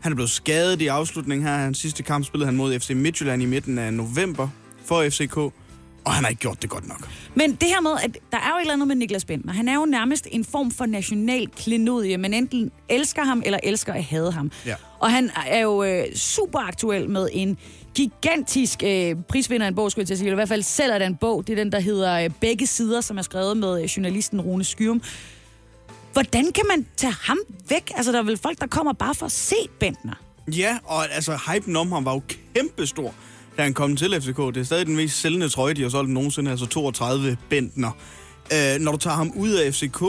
Han 0.00 0.12
er 0.12 0.16
blevet 0.16 0.30
skadet 0.30 0.82
i 0.82 0.86
afslutningen 0.86 1.48
her. 1.48 1.56
Hans 1.56 1.78
sidste 1.78 2.02
kamp 2.02 2.24
spillede 2.24 2.46
han 2.46 2.56
mod 2.56 2.80
FC 2.80 2.90
Midtjylland 2.90 3.42
i 3.42 3.46
midten 3.46 3.78
af 3.78 3.94
november 3.94 4.48
for 4.84 5.08
FCK. 5.10 5.54
Og 6.10 6.14
han 6.14 6.24
har 6.24 6.28
ikke 6.28 6.40
gjort 6.40 6.62
det 6.62 6.70
godt 6.70 6.88
nok. 6.88 7.08
Men 7.34 7.54
det 7.54 7.68
her 7.68 7.80
med, 7.80 7.90
at 8.02 8.18
der 8.32 8.38
er 8.38 8.50
jo 8.50 8.56
et 8.56 8.60
eller 8.60 8.72
andet 8.72 8.88
med 8.88 8.96
Niklas 8.96 9.24
Bentner. 9.24 9.52
Han 9.52 9.68
er 9.68 9.74
jo 9.74 9.84
nærmest 9.84 10.28
en 10.30 10.44
form 10.44 10.70
for 10.70 10.86
national 10.86 11.48
klenodie. 11.48 12.18
Man 12.18 12.34
enten 12.34 12.70
elsker 12.88 13.24
ham, 13.24 13.42
eller 13.44 13.58
elsker 13.62 13.92
at 13.92 14.04
hade 14.04 14.32
ham. 14.32 14.52
Ja. 14.66 14.74
Og 14.98 15.10
han 15.10 15.30
er 15.46 15.60
jo 15.60 15.84
øh, 15.84 16.14
super 16.14 16.58
aktuel 16.58 17.10
med 17.10 17.28
en 17.32 17.58
gigantisk 17.94 18.82
øh, 18.82 19.16
prisvinder 19.28 19.66
af 19.66 19.68
en 19.68 19.74
bog, 19.74 19.90
skulle 19.90 20.02
jeg 20.02 20.06
til 20.06 20.14
at 20.14 20.18
sige. 20.18 20.26
Eller 20.26 20.36
i 20.36 20.42
hvert 20.42 20.48
fald 20.48 20.62
selv 20.62 20.92
er 20.92 20.98
der 20.98 21.06
en 21.06 21.16
bog. 21.16 21.46
Det 21.46 21.52
er 21.52 21.56
den, 21.56 21.72
der 21.72 21.80
hedder 21.80 22.24
øh, 22.24 22.30
Begge 22.40 22.66
Sider, 22.66 23.00
som 23.00 23.18
er 23.18 23.22
skrevet 23.22 23.56
med 23.56 23.82
øh, 23.82 23.84
journalisten 23.84 24.40
Rune 24.40 24.64
Skyrum. 24.64 25.02
Hvordan 26.12 26.52
kan 26.52 26.64
man 26.68 26.86
tage 26.96 27.14
ham 27.22 27.38
væk? 27.68 27.92
Altså, 27.96 28.12
der 28.12 28.18
er 28.18 28.22
vel 28.22 28.36
folk, 28.36 28.60
der 28.60 28.66
kommer 28.66 28.92
bare 28.92 29.14
for 29.14 29.26
at 29.26 29.32
se 29.32 29.56
Bentner. 29.80 30.14
Ja, 30.56 30.78
og 30.84 31.14
altså, 31.14 31.38
hypen 31.52 31.76
om 31.76 31.92
ham 31.92 32.04
var 32.04 32.12
jo 32.12 32.22
kæmpestor, 32.54 33.14
da 33.56 33.62
han 33.62 33.74
kom 33.74 33.96
til 33.96 34.22
FCK. 34.22 34.36
Det 34.36 34.56
er 34.56 34.62
stadig 34.64 34.86
den 34.86 34.96
mest 34.96 35.20
sælgende 35.20 35.48
trøje, 35.48 35.74
de 35.74 35.82
har 35.82 35.88
solgt 35.88 36.10
nogensinde, 36.10 36.50
altså 36.50 36.66
32 36.66 37.36
Bentner. 37.48 37.90
Øh, 38.52 38.80
når 38.80 38.92
du 38.92 38.98
tager 38.98 39.16
ham 39.16 39.32
ud 39.36 39.50
af 39.50 39.74
FCK, 39.74 40.02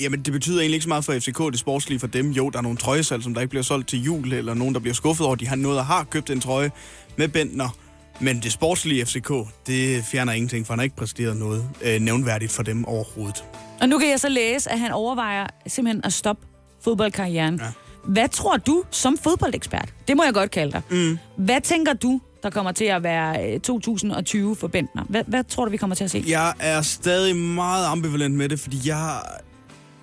jamen 0.00 0.22
det 0.22 0.32
betyder 0.32 0.60
egentlig 0.60 0.74
ikke 0.74 0.82
så 0.82 0.88
meget 0.88 1.04
for 1.04 1.12
FCK, 1.12 1.38
det 1.38 1.58
sportslige 1.58 1.98
for 1.98 2.06
dem. 2.06 2.30
Jo, 2.30 2.50
der 2.50 2.58
er 2.58 2.62
nogle 2.62 2.78
trøjesalg, 2.78 3.22
som 3.22 3.34
der 3.34 3.40
ikke 3.40 3.50
bliver 3.50 3.62
solgt 3.62 3.88
til 3.88 4.02
jul, 4.02 4.32
eller 4.32 4.54
nogen, 4.54 4.74
der 4.74 4.80
bliver 4.80 4.94
skuffet 4.94 5.26
over, 5.26 5.34
de 5.36 5.46
har 5.46 5.56
noget, 5.56 5.76
der 5.76 5.82
har 5.82 6.04
købt 6.04 6.30
en 6.30 6.40
trøje 6.40 6.70
med 7.16 7.28
Bentner. 7.28 7.68
Men 8.20 8.40
det 8.42 8.52
sportslige 8.52 9.06
FCK, 9.06 9.32
det 9.66 10.04
fjerner 10.04 10.32
ingenting, 10.32 10.66
for 10.66 10.72
han 10.72 10.78
har 10.78 10.84
ikke 10.84 10.96
præsteret 10.96 11.36
noget 11.36 11.64
øh, 11.82 12.00
nævnværdigt 12.00 12.52
for 12.52 12.62
dem 12.62 12.84
overhovedet. 12.84 13.44
Og 13.80 13.88
nu 13.88 13.98
kan 13.98 14.10
jeg 14.10 14.20
så 14.20 14.28
læse, 14.28 14.70
at 14.70 14.78
han 14.78 14.92
overvejer 14.92 15.46
simpelthen 15.66 16.04
at 16.04 16.12
stoppe 16.12 16.46
fodboldkarrieren. 16.84 17.60
Ja. 17.62 17.72
Hvad 18.04 18.28
tror 18.28 18.56
du 18.56 18.84
som 18.90 19.18
fodboldekspert? 19.22 19.94
Det 20.08 20.16
må 20.16 20.24
jeg 20.24 20.34
godt 20.34 20.50
kalde 20.50 20.72
dig. 20.72 20.82
Mm. 20.90 21.18
Hvad 21.36 21.60
tænker 21.60 21.92
du, 21.92 22.20
der 22.42 22.50
kommer 22.50 22.72
til 22.72 22.84
at 22.84 23.02
være 23.02 23.58
2020 23.58 24.56
for 24.56 24.68
Bentner? 24.68 25.04
Hvad, 25.08 25.22
hvad 25.26 25.44
tror 25.44 25.64
du, 25.64 25.70
vi 25.70 25.76
kommer 25.76 25.96
til 25.96 26.04
at 26.04 26.10
se? 26.10 26.24
Jeg 26.28 26.52
er 26.60 26.82
stadig 26.82 27.36
meget 27.36 27.86
ambivalent 27.86 28.34
med 28.34 28.48
det, 28.48 28.60
fordi 28.60 28.88
jeg, 28.88 29.20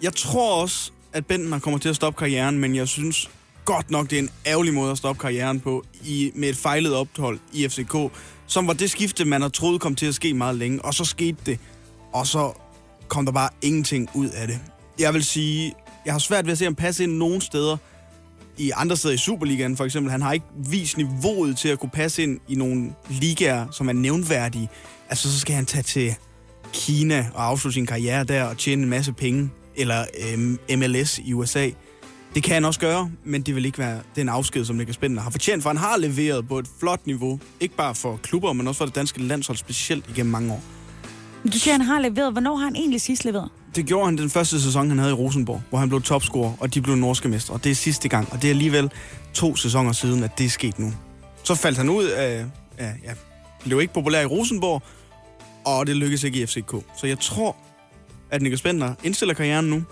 jeg 0.02 0.14
tror 0.14 0.62
også, 0.62 0.92
at 1.14 1.26
Bentner 1.26 1.60
kommer 1.60 1.80
til 1.80 1.90
at 1.90 1.96
stoppe 1.96 2.18
karrieren, 2.20 2.60
men 2.60 2.76
jeg 2.76 2.88
synes 2.88 3.30
godt 3.66 3.92
nok, 3.92 4.10
det 4.10 4.16
er 4.16 4.24
en 4.24 4.30
ærgerlig 4.46 4.74
måde 4.74 4.92
at 4.92 4.98
stoppe 4.98 5.20
karrieren 5.20 5.60
på 5.60 5.84
i, 6.04 6.32
med 6.36 6.50
et 6.50 6.56
fejlet 6.56 6.96
ophold 6.96 7.40
i 7.54 7.68
FCK, 7.68 7.96
som 8.48 8.68
var 8.68 8.74
det 8.74 8.92
skifte, 8.92 9.26
man 9.26 9.42
har 9.42 9.50
troet 9.50 9.82
kom 9.82 9.96
til 9.96 10.06
at 10.06 10.16
ske 10.16 10.34
meget 10.34 10.56
længe, 10.56 10.86
og 10.86 10.94
så 10.94 11.06
skete 11.06 11.38
det, 11.46 11.60
og 12.14 12.28
så 12.28 12.54
kom 13.08 13.26
der 13.26 13.32
bare 13.32 13.50
ingenting 13.62 14.10
ud 14.14 14.30
af 14.30 14.48
det. 14.48 14.60
Jeg 15.00 15.14
vil 15.14 15.24
sige, 15.24 15.74
jeg 16.06 16.14
har 16.14 16.20
svært 16.20 16.46
ved 16.46 16.52
at 16.52 16.58
se 16.58 16.64
ham 16.64 16.76
passe 16.76 17.04
ind 17.04 17.12
nogen 17.18 17.42
steder. 17.42 17.78
I 18.58 18.72
andre 18.76 18.98
steder 18.98 19.14
i 19.14 19.18
Superligaen 19.18 19.78
for 19.78 19.86
eksempel. 19.86 20.12
Han 20.12 20.22
har 20.22 20.34
ikke 20.34 20.46
vist 20.70 20.98
niveauet 20.98 21.58
til 21.58 21.70
at 21.70 21.80
kunne 21.80 21.90
passe 21.90 22.24
ind 22.24 22.40
i 22.48 22.56
nogle 22.56 22.94
ligaer, 23.10 23.68
som 23.72 23.90
er 23.90 23.94
nævnværdige. 23.94 24.70
Altså, 25.10 25.32
så 25.32 25.40
skal 25.40 25.56
han 25.56 25.66
tage 25.66 25.84
til 25.84 26.16
Kina 26.74 27.28
og 27.34 27.46
afslutte 27.46 27.74
sin 27.74 27.86
karriere 27.86 28.24
der 28.24 28.44
og 28.44 28.58
tjene 28.58 28.84
en 28.84 28.90
masse 28.90 29.14
penge. 29.14 29.50
Eller 29.76 30.06
øhm, 30.34 30.60
MLS 30.78 31.20
i 31.20 31.34
USA. 31.34 31.70
Det 32.36 32.44
kan 32.44 32.54
han 32.54 32.66
også 32.66 32.80
gøre, 32.80 33.12
men 33.24 33.42
det 33.42 33.56
vil 33.56 33.66
ikke 33.66 33.78
være 33.78 34.00
den 34.16 34.30
afsked, 34.30 34.66
som 34.66 34.76
Niklas 34.76 34.98
Bender 34.98 35.22
har 35.22 35.30
fortjent, 35.30 35.64
for 35.64 35.70
han 35.70 35.78
har 35.78 35.98
leveret 35.98 36.48
på 36.48 36.60
et 36.60 36.68
flot 36.80 37.08
niveau. 37.08 37.40
Ikke 37.60 37.76
bare 37.76 37.96
for 37.96 38.20
klubber, 38.24 38.54
men 38.54 38.68
også 38.68 38.78
for 38.78 38.86
det 38.86 38.96
danske 38.96 39.22
landshold 39.22 39.58
specielt 39.58 40.10
igennem 40.10 40.32
mange 40.32 40.54
år. 40.54 40.62
Du 41.54 41.60
siger, 41.60 41.72
han 41.74 41.82
har 41.82 42.00
leveret. 42.00 42.32
Hvornår 42.32 42.56
har 42.56 42.66
han 42.66 42.76
egentlig 42.76 43.02
sidst 43.02 43.26
leveret? 43.26 43.50
Det 43.76 43.86
gjorde 43.86 44.06
han 44.06 44.18
den 44.18 44.30
første 44.30 44.62
sæson, 44.62 44.90
han 44.90 45.00
havde 45.00 45.12
i 45.12 45.16
Rosenborg, 45.16 45.62
hvor 45.70 45.80
han 45.80 45.90
blev 45.90 46.02
topscorer, 46.02 46.54
og 46.60 46.74
de 46.74 46.82
blev 46.82 46.96
norske 46.96 47.30
mestre. 47.30 47.54
Og 47.54 47.64
det 47.64 47.72
er 47.72 47.76
sidste 47.76 48.10
gang, 48.10 48.28
og 48.32 48.42
det 48.42 48.48
er 48.48 48.52
alligevel 48.52 48.92
to 49.34 49.56
sæsoner 49.56 49.92
siden, 49.92 50.24
at 50.24 50.38
det 50.38 50.46
er 50.46 50.50
sket 50.50 50.80
nu. 50.80 50.94
Så 51.44 51.56
faldt 51.56 51.78
han 51.78 51.90
ud 51.90 52.06
af, 52.06 52.46
Ja, 52.80 52.92
ja, 53.04 53.14
blev 53.64 53.82
ikke 53.82 53.94
populær 53.94 54.22
i 54.22 54.26
Rosenborg, 54.26 54.84
og 55.66 55.88
det 55.88 55.96
lykkedes 55.96 56.24
ikke 56.24 56.42
i 56.42 56.46
FCK. 56.46 56.76
Så 56.98 57.08
jeg 57.08 57.20
tror, 57.20 57.56
at 58.32 58.42
Niklas 58.42 58.62
Bentner 58.62 58.96
indstiller 59.04 59.34
karrieren 59.34 59.66
nu. 59.66 59.84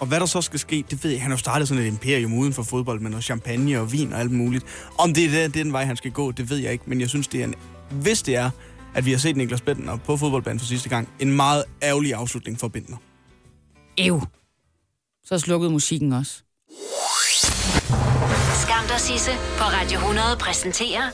Og 0.00 0.06
hvad 0.06 0.20
der 0.20 0.26
så 0.26 0.40
skal 0.40 0.58
ske, 0.58 0.84
det 0.90 1.04
ved 1.04 1.10
jeg. 1.10 1.20
Han 1.20 1.30
har 1.30 1.36
jo 1.36 1.40
startet 1.40 1.68
sådan 1.68 1.82
et 1.82 1.86
imperium 1.86 2.34
uden 2.34 2.52
for 2.52 2.62
fodbold 2.62 3.00
med 3.00 3.10
noget 3.10 3.24
champagne 3.24 3.80
og 3.80 3.92
vin 3.92 4.12
og 4.12 4.20
alt 4.20 4.30
muligt. 4.30 4.64
Om 4.98 5.14
det 5.14 5.24
er, 5.24 5.28
det, 5.28 5.54
det 5.54 5.60
er 5.60 5.64
den 5.64 5.72
vej, 5.72 5.84
han 5.84 5.96
skal 5.96 6.10
gå, 6.10 6.30
det 6.32 6.50
ved 6.50 6.56
jeg 6.56 6.72
ikke. 6.72 6.84
Men 6.86 7.00
jeg 7.00 7.08
synes, 7.08 7.28
det 7.28 7.40
er 7.40 7.44
en, 7.44 7.54
hvis 7.90 8.22
det 8.22 8.36
er, 8.36 8.50
at 8.94 9.04
vi 9.04 9.10
har 9.10 9.18
set 9.18 9.36
Niklas 9.36 9.60
Bentner 9.60 9.96
på 9.96 10.16
fodboldbanen 10.16 10.58
for 10.58 10.66
sidste 10.66 10.88
gang, 10.88 11.08
en 11.20 11.30
meget 11.36 11.64
ærgerlig 11.82 12.14
afslutning 12.14 12.60
for 12.60 12.68
Bentner. 12.68 12.96
Ew. 13.98 14.20
Så 15.24 15.38
slukkede 15.38 15.70
musikken 15.70 16.12
også. 16.12 16.42
Skam 18.62 18.84
dig, 18.88 19.00
Sisse 19.00 19.30
på 19.30 19.64
Radio 19.64 19.98
100 19.98 20.36
præsenterer 20.40 21.10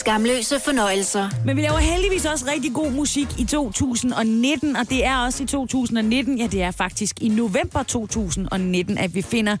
Skamløse 0.00 0.60
fornøjelser. 0.60 1.30
Men 1.44 1.56
vi 1.56 1.62
laver 1.62 1.78
heldigvis 1.78 2.24
også 2.24 2.44
rigtig 2.46 2.72
god 2.74 2.90
musik 2.90 3.28
i 3.38 3.44
2019, 3.44 4.76
og 4.76 4.90
det 4.90 5.04
er 5.04 5.16
også 5.16 5.42
i 5.42 5.46
2019, 5.46 6.38
ja 6.38 6.46
det 6.46 6.62
er 6.62 6.70
faktisk 6.70 7.16
i 7.20 7.28
november 7.28 7.82
2019, 7.82 8.98
at 8.98 9.14
vi 9.14 9.22
finder 9.22 9.56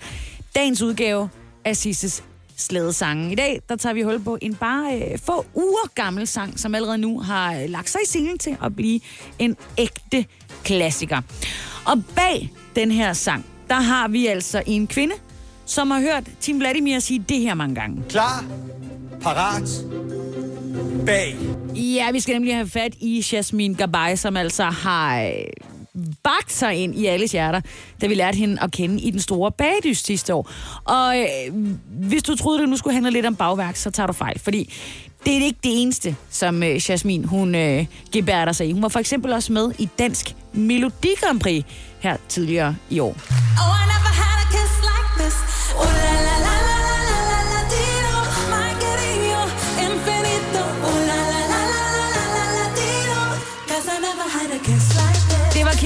dagens 0.54 0.82
udgave 0.82 1.28
af 1.64 1.76
Sisses 1.76 2.24
slædesange. 2.62 3.32
I 3.32 3.34
dag, 3.34 3.60
der 3.68 3.76
tager 3.76 3.94
vi 3.94 4.02
hul 4.02 4.20
på 4.20 4.38
en 4.42 4.54
bare 4.54 4.98
øh, 4.98 5.18
få 5.18 5.46
uger 5.54 5.94
gammel 5.94 6.26
sang, 6.26 6.60
som 6.60 6.74
allerede 6.74 6.98
nu 6.98 7.20
har 7.20 7.54
øh, 7.54 7.68
lagt 7.68 7.90
sig 7.90 8.00
i 8.02 8.06
scenen 8.06 8.38
til 8.38 8.56
at 8.64 8.76
blive 8.76 9.00
en 9.38 9.56
ægte 9.78 10.24
klassiker. 10.64 11.20
Og 11.84 12.02
bag 12.16 12.52
den 12.76 12.90
her 12.90 13.12
sang, 13.12 13.46
der 13.68 13.74
har 13.74 14.08
vi 14.08 14.26
altså 14.26 14.62
en 14.66 14.86
kvinde, 14.86 15.14
som 15.66 15.90
har 15.90 16.00
hørt 16.00 16.24
Tim 16.40 16.58
Vladimir 16.58 16.98
sige 16.98 17.24
det 17.28 17.38
her 17.38 17.54
mange 17.54 17.74
gange. 17.74 18.02
Klar, 18.08 18.44
parat, 19.20 19.68
bag. 21.06 21.36
Ja, 21.74 22.10
vi 22.10 22.20
skal 22.20 22.32
nemlig 22.34 22.54
have 22.54 22.68
fat 22.68 22.94
i 23.00 23.24
Jasmine 23.32 23.74
Gabay, 23.74 24.16
som 24.16 24.36
altså 24.36 24.64
har 24.64 25.22
øh, 25.22 25.30
bagt 26.22 26.52
sig 26.52 26.74
ind 26.74 26.94
i 26.94 27.06
alles 27.06 27.32
hjerter, 27.32 27.60
da 28.00 28.06
vi 28.06 28.14
lærte 28.14 28.38
hende 28.38 28.62
at 28.62 28.70
kende 28.70 29.00
i 29.00 29.10
den 29.10 29.20
store 29.20 29.52
bagdyst 29.52 30.06
sidste 30.06 30.34
år. 30.34 30.50
Og 30.84 31.18
øh, 31.18 31.54
hvis 31.86 32.22
du 32.22 32.36
troede, 32.36 32.60
det 32.60 32.68
nu 32.68 32.76
skulle 32.76 32.94
handle 32.94 33.10
lidt 33.10 33.26
om 33.26 33.36
bagværk, 33.36 33.76
så 33.76 33.90
tager 33.90 34.06
du 34.06 34.12
fejl, 34.12 34.38
fordi 34.38 34.74
det 35.24 35.36
er 35.36 35.44
ikke 35.44 35.58
det 35.62 35.82
eneste, 35.82 36.16
som 36.30 36.62
øh, 36.62 36.90
Jasmine 36.90 37.26
hun 37.26 37.54
øh, 37.54 37.86
gebærder 38.12 38.52
sig 38.52 38.68
i. 38.68 38.72
Hun 38.72 38.82
var 38.82 38.88
for 38.88 38.98
eksempel 38.98 39.32
også 39.32 39.52
med 39.52 39.72
i 39.78 39.88
Dansk 39.98 40.34
Melodi 40.52 41.14
Grand 41.20 41.40
Prix 41.40 41.64
her 42.00 42.16
tidligere 42.28 42.76
i 42.90 42.98
år. 42.98 43.16
Oh, 43.58 43.82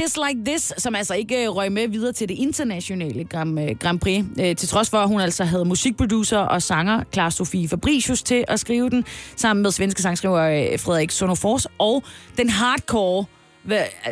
Kiss 0.06 0.18
Like 0.28 0.44
This, 0.44 0.72
som 0.78 0.94
altså 0.94 1.14
ikke 1.14 1.44
øh, 1.44 1.48
røg 1.48 1.72
med 1.72 1.88
videre 1.88 2.12
til 2.12 2.28
det 2.28 2.34
internationale 2.34 3.24
Grand, 3.24 3.60
øh, 3.60 3.76
Grand 3.78 4.00
Prix. 4.00 4.24
Øh, 4.40 4.56
til 4.56 4.68
trods 4.68 4.90
for, 4.90 4.98
at 4.98 5.08
hun 5.08 5.20
altså 5.20 5.44
havde 5.44 5.64
musikproducer 5.64 6.38
og 6.38 6.62
sanger 6.62 7.02
Clara 7.12 7.30
Sofie 7.30 7.68
Fabricius 7.68 8.22
til 8.22 8.44
at 8.48 8.60
skrive 8.60 8.90
den, 8.90 9.04
sammen 9.36 9.62
med 9.62 9.70
svenske 9.70 10.02
sangskriver 10.02 10.76
Frederik 10.78 11.10
Sonofors 11.10 11.66
og 11.78 12.04
den 12.36 12.48
hardcore 12.48 13.24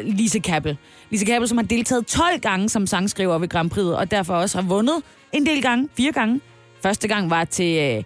Lise 0.02 0.38
Kappel. 0.38 0.76
Lise 1.11 1.24
Kappel, 1.24 1.48
som 1.48 1.59
har 1.59 1.64
deltaget 1.64 2.07
12 2.07 2.40
gange 2.40 2.68
som 2.68 2.87
sangskriver 2.87 3.38
ved 3.38 3.48
Grand 3.48 3.70
Prix, 3.70 3.85
og 3.85 4.11
derfor 4.11 4.35
også 4.35 4.61
har 4.61 4.68
vundet 4.68 5.02
en 5.33 5.46
del 5.46 5.62
gange, 5.62 5.88
fire 5.96 6.12
gange. 6.12 6.40
Første 6.83 7.09
gang 7.09 7.30
var 7.30 7.44
til... 7.44 8.04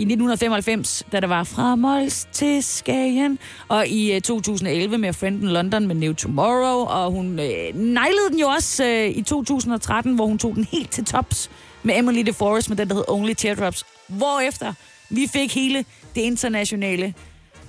I 0.00 0.02
1995, 0.02 1.04
da 1.12 1.20
der 1.20 1.26
var 1.26 1.44
fra 1.44 1.74
Mols 1.74 2.28
til 2.32 2.62
Skagen, 2.62 3.38
og 3.68 3.86
i 3.86 4.12
øh, 4.12 4.20
2011 4.20 4.98
med 4.98 5.08
A 5.08 5.12
Friend 5.12 5.42
in 5.42 5.48
London 5.48 5.86
med 5.86 5.94
New 5.94 6.12
Tomorrow, 6.12 6.86
og 6.86 7.10
hun 7.10 7.38
øh, 7.38 7.74
nejlede 7.74 8.30
den 8.30 8.38
jo 8.38 8.46
også 8.46 8.84
øh, 8.84 9.10
i 9.10 9.22
2013, 9.22 10.14
hvor 10.14 10.26
hun 10.26 10.38
tog 10.38 10.54
den 10.54 10.64
helt 10.64 10.90
til 10.90 11.04
tops 11.04 11.50
med 11.82 11.98
Emily 11.98 12.22
DeForest 12.22 12.68
med 12.68 12.76
den, 12.76 12.88
der 12.88 12.94
hed 12.94 13.04
Only 13.08 13.32
Teardrops, 13.32 13.84
hvorefter 14.08 14.72
vi 15.10 15.26
fik 15.32 15.54
hele 15.54 15.84
det 16.14 16.20
internationale 16.20 17.14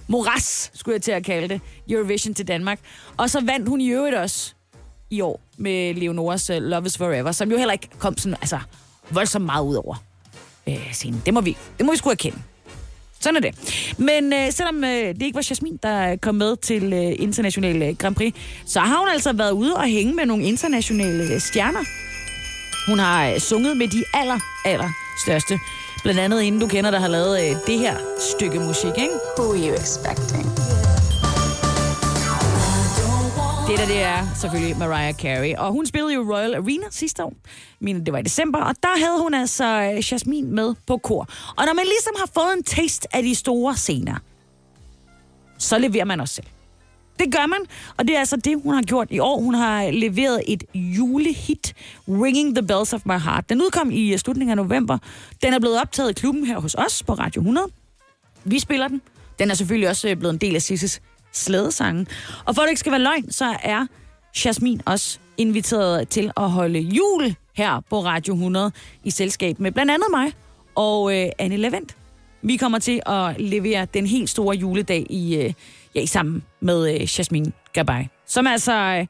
moras, 0.08 0.72
skulle 0.74 0.96
jeg 0.96 1.02
til 1.02 1.12
at 1.12 1.24
kalde 1.24 1.48
det, 1.48 1.62
Eurovision 1.89 2.34
til 2.34 2.48
Danmark. 2.48 2.80
Og 3.17 3.30
så 3.30 3.41
vandt 3.41 3.70
hun 3.70 3.82
i 3.82 3.89
øvrigt 3.89 4.15
også 4.15 4.54
i 5.10 5.22
år 5.22 5.41
med 5.58 5.94
Leonoras 5.94 6.50
øh, 6.50 6.62
Love 6.62 6.86
is 6.86 6.98
Forever, 6.98 7.32
som 7.32 7.52
jo 7.52 7.58
heller 7.58 7.74
ikke 7.74 7.89
kom 8.00 8.17
sådan, 8.17 8.38
altså, 8.41 8.60
voldsomt 9.10 9.46
meget 9.46 9.65
ud 9.65 9.76
over 9.76 10.11
øh, 10.71 10.93
scenen. 10.93 11.21
Det 11.25 11.34
må 11.34 11.41
vi, 11.41 11.57
det 11.77 11.86
må 11.86 11.91
vi 11.91 11.97
sgu 11.97 12.10
erkende. 12.10 12.38
Sådan 13.19 13.36
er 13.36 13.39
det. 13.39 13.55
Men 13.97 14.34
øh, 14.34 14.51
selvom 14.51 14.84
øh, 14.84 14.89
det 14.89 15.21
ikke 15.21 15.36
var 15.36 15.45
Jasmin, 15.49 15.79
der 15.84 16.15
kom 16.15 16.36
med 16.36 16.57
til 16.57 16.93
øh, 16.93 17.15
internationale 17.19 17.86
øh, 17.86 17.95
Grand 17.95 18.15
Prix, 18.15 18.34
så 18.65 18.79
har 18.79 18.99
hun 18.99 19.07
altså 19.10 19.34
været 19.34 19.51
ude 19.51 19.75
og 19.75 19.84
hænge 19.84 20.13
med 20.13 20.25
nogle 20.25 20.43
internationale 20.43 21.34
øh, 21.34 21.39
stjerner. 21.39 21.84
Hun 22.89 22.99
har 22.99 23.29
øh, 23.29 23.39
sunget 23.39 23.77
med 23.77 23.88
de 23.88 24.03
aller, 24.13 24.39
aller 24.65 24.89
største. 25.25 25.60
Blandt 26.03 26.19
andet 26.19 26.41
inden 26.41 26.62
du 26.62 26.67
kender, 26.67 26.91
der 26.91 26.99
har 26.99 27.07
lavet 27.07 27.41
øh, 27.41 27.55
det 27.67 27.79
her 27.79 27.97
stykke 28.36 28.60
musik, 28.60 28.91
ikke? 28.97 29.13
Who 29.38 29.51
are 29.51 29.60
you 29.60 29.73
expecting? 29.75 30.50
Det 33.71 33.79
der, 33.79 33.86
det 33.86 34.01
er 34.01 34.27
selvfølgelig 34.36 34.77
Mariah 34.77 35.13
Carey. 35.13 35.55
Og 35.55 35.71
hun 35.71 35.86
spillede 35.86 36.13
jo 36.13 36.34
Royal 36.34 36.55
Arena 36.55 36.84
sidste 36.89 37.23
år. 37.23 37.34
Men 37.79 38.05
det 38.05 38.13
var 38.13 38.19
i 38.19 38.21
december. 38.21 38.60
Og 38.60 38.75
der 38.84 38.99
havde 39.05 39.21
hun 39.21 39.34
altså 39.34 39.65
øh, 39.65 40.12
Jasmine 40.12 40.51
med 40.51 40.75
på 40.88 40.97
kor. 40.97 41.27
Og 41.57 41.65
når 41.65 41.73
man 41.73 41.86
ligesom 41.86 42.13
har 42.17 42.29
fået 42.34 42.57
en 42.57 42.63
taste 42.63 43.15
af 43.15 43.23
de 43.23 43.36
store 43.36 43.75
scener, 43.75 44.15
så 45.57 45.77
leverer 45.77 46.05
man 46.05 46.19
også 46.19 46.36
selv. 46.36 46.47
Det 47.19 47.34
gør 47.34 47.45
man, 47.45 47.60
og 47.97 48.07
det 48.07 48.15
er 48.15 48.19
altså 48.19 48.38
det, 48.38 48.62
hun 48.63 48.73
har 48.73 48.81
gjort 48.81 49.07
i 49.12 49.19
år. 49.19 49.41
Hun 49.41 49.53
har 49.53 49.91
leveret 49.91 50.43
et 50.47 50.63
julehit, 50.73 51.73
Ringing 52.07 52.55
the 52.55 52.67
Bells 52.67 52.93
of 52.93 53.01
My 53.05 53.19
Heart. 53.19 53.49
Den 53.49 53.62
udkom 53.62 53.91
i 53.91 54.13
øh, 54.13 54.19
slutningen 54.19 54.60
af 54.60 54.65
november. 54.65 54.97
Den 55.43 55.53
er 55.53 55.60
blevet 55.60 55.81
optaget 55.81 56.10
i 56.10 56.13
klubben 56.13 56.45
her 56.45 56.60
hos 56.60 56.75
os 56.75 57.03
på 57.03 57.13
Radio 57.13 57.41
100. 57.41 57.67
Vi 58.43 58.60
spiller 58.60 58.88
den. 58.88 59.01
Den 59.39 59.51
er 59.51 59.53
selvfølgelig 59.53 59.89
også 59.89 60.10
øh, 60.10 60.15
blevet 60.15 60.34
en 60.34 60.39
del 60.39 60.55
af 60.55 60.62
Sisses 60.62 61.01
slædesangen. 61.32 62.08
Og 62.46 62.56
for 62.56 62.62
at 62.62 62.65
det 62.65 62.72
ikke 62.72 62.80
skal 62.80 62.91
være 62.91 63.02
løgn, 63.02 63.32
så 63.32 63.56
er 63.63 63.86
Jasmin 64.46 64.82
også 64.86 65.20
inviteret 65.38 66.10
til 66.10 66.32
at 66.38 66.50
holde 66.50 66.80
jul 66.80 67.36
her 67.56 67.82
på 67.89 68.00
Radio 68.00 68.34
100 68.34 68.72
i 69.04 69.12
selskab 69.12 69.60
med 69.60 69.72
blandt 69.72 69.91
andet 69.91 70.08
mig 70.12 70.34
og 70.76 71.17
øh, 71.17 71.30
Anne 71.39 71.58
Levent. 71.58 71.96
Vi 72.44 72.58
kommer 72.58 72.80
til 72.80 73.02
at 73.06 73.41
levere 73.41 73.88
den 73.94 74.06
helt 74.06 74.30
store 74.30 74.56
juledag 74.56 75.06
i, 75.10 75.36
øh, 75.36 75.54
ja, 75.96 76.02
i 76.02 76.06
sammen 76.06 76.44
med 76.60 76.94
øh, 76.94 77.20
Jasmin 77.20 77.54
Gabay, 77.74 78.04
som 78.28 78.48
altså 78.48 78.74
øh, 78.74 79.08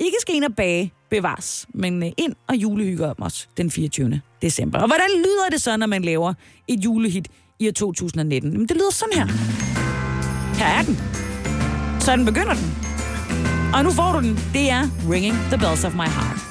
ikke 0.00 0.16
skal 0.20 0.34
ind 0.34 0.44
og 0.44 0.54
bage 0.56 0.92
bevares, 1.10 1.66
men 1.74 2.02
øh, 2.02 2.10
ind 2.16 2.34
og 2.48 2.56
julehygger 2.56 3.10
om 3.10 3.16
os 3.22 3.48
den 3.56 3.70
24. 3.70 4.20
december. 4.42 4.78
Og 4.78 4.86
hvordan 4.86 5.10
lyder 5.16 5.48
det 5.50 5.62
så, 5.62 5.76
når 5.76 5.86
man 5.86 6.02
laver 6.02 6.34
et 6.68 6.84
julehit 6.84 7.28
i 7.58 7.68
år 7.68 7.72
2019? 7.72 8.52
Jamen, 8.52 8.68
det 8.68 8.76
lyder 8.76 8.92
sådan 8.92 9.18
her. 9.18 9.26
Her 10.58 10.66
er 10.66 10.82
den. 10.82 11.23
Sådan 12.04 12.24
begynder 12.24 12.54
den. 12.54 12.76
Og 13.74 13.84
nu 13.84 13.90
får 13.90 14.12
du 14.12 14.20
den. 14.20 14.38
Det 14.52 14.70
er 14.70 14.82
Ringing 15.10 15.34
the 15.34 15.58
Bells 15.58 15.84
of 15.84 15.94
My 15.94 16.08
Heart. 16.08 16.43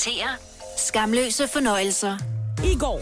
Præsenterer 0.00 0.36
Skamløse 0.76 1.48
fornøjelser. 1.48 2.18
I 2.64 2.78
går, 2.78 3.00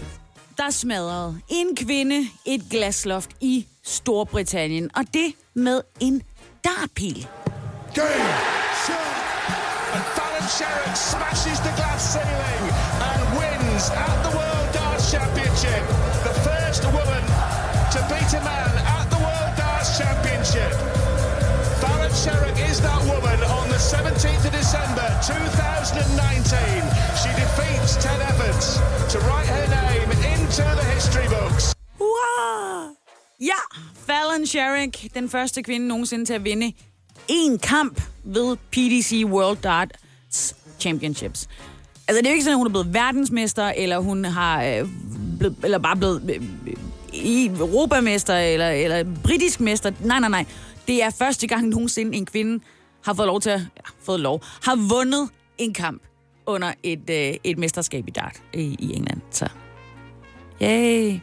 der 0.56 0.70
smadrede 0.70 1.40
en 1.48 1.76
kvinde 1.76 2.28
et 2.46 2.62
glasloft 2.70 3.30
i 3.40 3.66
Storbritannien, 3.84 4.90
og 4.96 5.04
det 5.14 5.32
med 5.54 5.80
en 6.00 6.22
dartpil. 6.64 7.28
Game, 7.94 8.34
and 9.94 10.04
Fallon 10.16 10.48
Sherrick 10.56 10.96
smashes 10.96 11.58
the 11.66 11.72
glass 11.78 12.02
ceiling 12.14 12.64
and 13.10 13.22
wins 13.38 13.84
at 14.06 14.16
the 14.24 14.32
World 14.38 14.68
Darts 14.74 15.04
Championship. 15.12 15.82
The 16.28 16.34
first 16.48 16.82
woman 16.96 17.24
to 17.94 18.00
beat 18.10 18.32
a 18.40 18.42
man 18.50 18.74
at 18.96 19.06
the 19.12 19.20
World 19.26 19.52
Darts 19.60 19.90
Championship. 19.98 20.87
Elizabeth 22.08 22.24
Sherrick 22.24 22.70
is 22.70 22.80
that 22.80 23.00
woman 23.04 23.40
on 23.58 23.68
the 23.68 23.80
17th 23.92 24.44
of 24.48 24.52
December 24.60 25.06
2019. 25.22 26.82
She 27.20 27.30
defeats 27.42 27.96
Ted 28.04 28.20
Evans 28.32 28.66
to 29.12 29.18
write 29.28 29.46
her 29.46 29.66
name 29.80 30.08
into 30.32 30.62
the 30.62 30.84
history 30.94 31.28
books. 31.28 31.74
Wow! 32.00 32.96
Ja, 33.40 33.60
Fallon 34.06 34.46
Sherrick, 34.46 35.14
den 35.14 35.28
første 35.28 35.62
kvinde 35.62 35.88
nogensinde 35.88 36.24
til 36.24 36.34
at 36.34 36.44
vinde 36.44 36.72
en 37.28 37.58
kamp 37.58 38.00
ved 38.24 38.56
PDC 38.70 39.24
World 39.24 39.58
Darts 39.62 40.56
Championships. 40.80 41.48
Altså, 42.08 42.22
det 42.22 42.26
er 42.26 42.30
jo 42.30 42.34
ikke 42.34 42.44
sådan, 42.44 42.54
at 42.54 42.58
hun 42.58 42.66
er 42.66 42.70
blevet 42.70 42.94
verdensmester, 42.94 43.72
eller 43.76 43.98
hun 43.98 44.24
har 44.24 44.62
øh, 44.62 44.88
blevet, 45.38 45.56
eller 45.64 45.78
bare 45.78 45.96
blevet 45.96 46.22
øh, 46.30 46.42
øh 46.66 46.74
europamester, 47.60 48.34
eller, 48.34 48.68
eller 48.68 49.04
britisk 49.24 49.60
mester. 49.60 49.92
Nej, 50.00 50.20
nej, 50.20 50.28
nej. 50.28 50.44
Det 50.88 51.02
er 51.02 51.10
første 51.10 51.46
gang 51.46 51.68
nogensinde 51.68 52.16
en 52.16 52.26
kvinde 52.26 52.64
har 53.04 53.14
fået 53.14 53.26
lov 53.26 53.40
til 53.40 53.50
at, 53.50 53.60
ja, 53.60 53.90
fået 54.02 54.20
lov, 54.20 54.42
har 54.62 54.76
vundet 54.88 55.28
en 55.58 55.74
kamp 55.74 56.02
under 56.46 56.72
et, 56.82 57.10
øh, 57.10 57.34
et 57.44 57.58
mesterskab 57.58 58.08
i 58.08 58.10
dart 58.10 58.42
i, 58.54 58.76
i 58.78 58.94
England. 58.94 59.20
Så, 59.30 59.48
yay! 60.62 61.18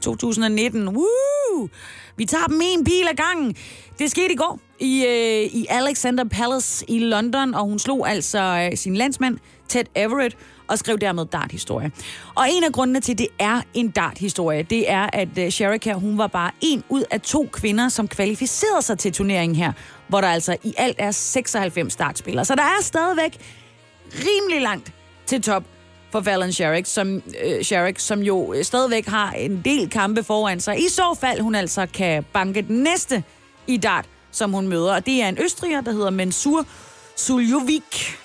2019. 0.00 0.88
Woo! 0.88 1.68
Vi 2.16 2.24
tager 2.24 2.44
dem 2.44 2.60
en 2.62 2.84
pil 2.84 3.08
ad 3.10 3.16
gangen. 3.16 3.56
Det 3.98 4.10
skete 4.10 4.32
i 4.32 4.36
går 4.36 4.60
i, 4.80 5.04
øh, 5.06 5.60
i 5.60 5.66
Alexander 5.68 6.24
Palace 6.24 6.84
i 6.90 6.98
London, 6.98 7.54
og 7.54 7.64
hun 7.64 7.78
slog 7.78 8.10
altså 8.10 8.68
øh, 8.70 8.76
sin 8.76 8.96
landsmand 8.96 9.38
Ted 9.68 9.84
Everett 9.94 10.36
og 10.68 10.78
skrev 10.78 10.98
dermed 10.98 11.26
darthistorie. 11.26 11.90
Og 12.34 12.46
en 12.50 12.64
af 12.64 12.72
grundene 12.72 13.00
til, 13.00 13.12
at 13.12 13.18
det 13.18 13.28
er 13.38 13.60
en 13.74 13.90
darthistorie, 13.90 14.62
det 14.62 14.90
er, 14.90 15.08
at 15.12 15.28
øh, 15.38 15.50
Sherrick 15.50 15.82
Sherika, 15.82 15.92
hun 15.92 16.18
var 16.18 16.26
bare 16.26 16.50
en 16.60 16.84
ud 16.88 17.04
af 17.10 17.20
to 17.20 17.48
kvinder, 17.52 17.88
som 17.88 18.08
kvalificerede 18.08 18.82
sig 18.82 18.98
til 18.98 19.12
turneringen 19.12 19.56
her, 19.56 19.72
hvor 20.08 20.20
der 20.20 20.28
altså 20.28 20.56
i 20.64 20.74
alt 20.76 20.96
er 20.98 21.10
96 21.10 21.92
startspillere. 21.92 22.44
Så 22.44 22.54
der 22.54 22.62
er 22.62 22.82
stadigvæk 22.82 23.38
rimelig 24.12 24.62
langt 24.62 24.92
til 25.26 25.42
top 25.42 25.62
for 26.12 26.20
Fallon 26.20 26.52
Sherrick, 26.52 26.86
som, 26.86 27.22
øh, 27.44 27.62
Sherrick, 27.62 27.98
som 27.98 28.20
jo 28.20 28.54
stadigvæk 28.62 29.06
har 29.06 29.32
en 29.32 29.62
del 29.64 29.90
kampe 29.90 30.22
foran 30.22 30.60
sig. 30.60 30.78
I 30.78 30.88
så 30.88 31.16
fald 31.20 31.40
hun 31.40 31.54
altså 31.54 31.86
kan 31.94 32.24
banke 32.32 32.62
den 32.62 32.82
næste 32.82 33.24
i 33.66 33.76
dart, 33.76 34.04
som 34.30 34.52
hun 34.52 34.68
møder. 34.68 34.94
Og 34.94 35.06
det 35.06 35.22
er 35.22 35.28
en 35.28 35.38
østriger, 35.40 35.80
der 35.80 35.92
hedder 35.92 36.10
Mensur 36.10 36.66
Suljovic. 37.16 38.16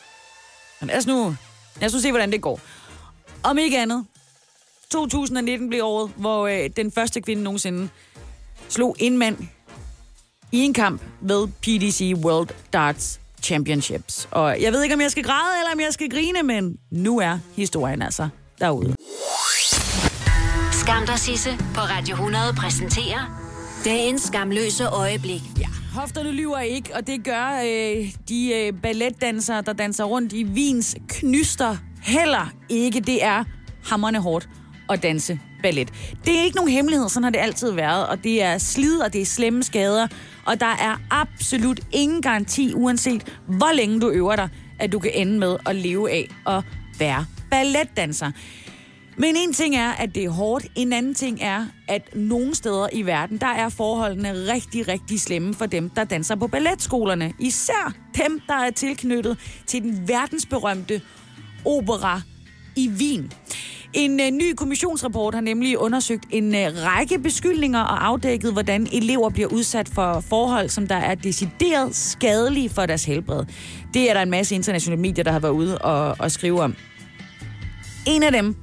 Men 0.80 0.88
lad 0.88 0.98
os 0.98 1.08
nu, 1.08 1.36
lad 1.82 1.96
os 1.96 2.02
se, 2.02 2.12
hvordan 2.12 2.32
det 2.32 2.42
går. 2.42 2.60
Om 3.44 3.58
ikke 3.58 3.80
andet, 3.80 4.06
2019 4.92 5.70
blev 5.70 5.84
året, 5.84 6.12
hvor 6.16 6.48
øh, 6.48 6.70
den 6.78 6.92
første 6.92 7.22
kvinde 7.22 7.44
nogensinde 7.44 7.90
slog 8.70 8.96
en 9.00 9.18
mand 9.18 9.38
i 10.52 10.60
en 10.60 10.74
kamp 10.74 11.02
ved 11.22 11.48
PDC 11.48 12.14
World 12.16 12.50
Darts 12.74 13.20
Championships. 13.44 14.28
Og 14.32 14.62
jeg 14.62 14.74
ved 14.74 14.84
ikke, 14.84 14.96
om 14.96 15.02
jeg 15.02 15.12
skal 15.12 15.24
græde 15.24 15.60
eller 15.60 15.74
om 15.74 15.80
jeg 15.80 15.94
skal 15.94 16.10
grine, 16.10 16.44
men 16.44 16.78
nu 16.92 17.20
er 17.20 17.40
historien 17.56 18.02
altså 18.02 18.30
derude. 18.60 18.96
Skam 20.72 21.06
dig, 21.06 21.20
Sisse 21.20 21.58
på 21.76 21.82
Radio 21.82 22.14
100 22.14 22.54
præsenterer 22.58 23.44
dagens 23.86 24.22
skamløse 24.22 24.86
øjeblik. 24.88 25.42
Ja, 25.60 25.68
hofterne 25.94 26.32
lyver 26.32 26.60
ikke, 26.60 26.96
og 26.96 27.08
det 27.08 27.24
gør 27.24 27.62
øh, 27.66 28.14
de 28.30 28.54
øh, 28.54 28.74
balletdansere, 28.82 29.62
der 29.62 29.74
danser 29.74 30.04
rundt 30.04 30.34
i 30.34 30.44
Vins 30.44 30.96
knyster 31.08 31.78
heller 32.04 32.54
ikke. 32.70 33.00
Det 33.00 33.24
er 33.24 33.44
hammerne 33.84 34.20
hårdt 34.20 34.50
at 34.90 35.04
danse 35.04 35.40
ballet. 35.64 35.94
Det 36.26 36.40
er 36.40 36.44
ikke 36.44 36.56
nogen 36.56 36.72
hemmelighed, 36.72 37.10
sådan 37.10 37.24
har 37.24 37.30
det 37.30 37.40
altid 37.40 37.72
været, 37.72 38.08
og 38.08 38.24
det 38.24 38.44
er 38.44 38.58
slid, 38.58 39.00
og 39.00 39.14
det 39.14 39.22
er 39.22 39.26
slemme 39.26 39.64
skader, 39.64 40.08
og 40.46 40.60
der 40.60 40.66
er 40.66 40.98
absolut 41.12 41.80
ingen 41.92 42.22
garanti, 42.22 42.74
uanset 42.74 43.38
hvor 43.48 43.76
længe 43.76 44.02
du 44.02 44.10
øver 44.10 44.36
dig, 44.36 44.50
at 44.80 44.92
du 44.92 45.00
kan 45.00 45.12
ende 45.14 45.40
med 45.40 45.58
at 45.66 45.76
leve 45.76 46.12
af 46.12 46.30
at 46.48 46.64
være 47.00 47.26
balletdanser. 47.50 48.32
Men 49.18 49.36
en 49.36 49.54
ting 49.54 49.76
er, 49.76 49.92
at 49.92 50.16
det 50.16 50.24
er 50.24 50.30
hårdt. 50.30 50.66
En 50.76 50.94
anden 50.94 51.14
ting 51.14 51.38
er, 51.42 51.66
at 51.88 52.16
nogle 52.16 52.56
steder 52.56 52.88
i 52.94 53.02
verden, 53.02 53.38
der 53.38 53.48
er 53.48 53.70
forholdene 53.70 54.32
rigtig, 54.32 54.88
rigtig 54.88 55.22
slemme 55.22 55.54
for 55.54 55.66
dem, 55.66 55.90
der 55.90 56.04
danser 56.04 56.36
på 56.36 56.48
balletskolerne. 56.48 57.34
Især 57.40 57.94
dem, 58.18 58.42
der 58.48 58.54
er 58.54 58.72
tilknyttet 58.72 59.38
til 59.68 59.82
den 59.82 60.08
verdensberømte 60.08 61.02
opera 61.66 62.22
i 62.76 62.90
Wien. 62.90 63.32
En 63.94 64.20
øh, 64.20 64.32
ny 64.32 64.54
kommissionsrapport 64.54 65.34
har 65.34 65.42
nemlig 65.42 65.78
undersøgt 65.78 66.26
en 66.30 66.56
øh, 66.56 66.68
række 66.86 67.20
beskyldninger 67.20 67.80
og 67.80 68.06
afdækket, 68.06 68.54
hvordan 68.54 68.88
elever 68.92 69.30
bliver 69.30 69.48
udsat 69.50 69.90
for 69.90 70.20
forhold, 70.20 70.70
som 70.70 70.88
der 70.88 70.96
er 70.96 71.16
decideret 71.16 71.96
skadelige 71.96 72.70
for 72.70 72.86
deres 72.86 73.06
helbred. 73.06 73.46
Det 73.94 74.10
er 74.10 74.14
der 74.14 74.22
en 74.22 74.30
masse 74.30 74.56
internationale 74.56 75.02
medier, 75.02 75.24
der 75.24 75.32
har 75.32 75.40
været 75.40 75.52
ude 75.52 75.78
og, 75.78 76.16
og 76.20 76.32
skrive 76.32 76.62
om. 76.62 76.76
En 78.08 78.24
af 78.24 78.32
dem, 78.32 78.56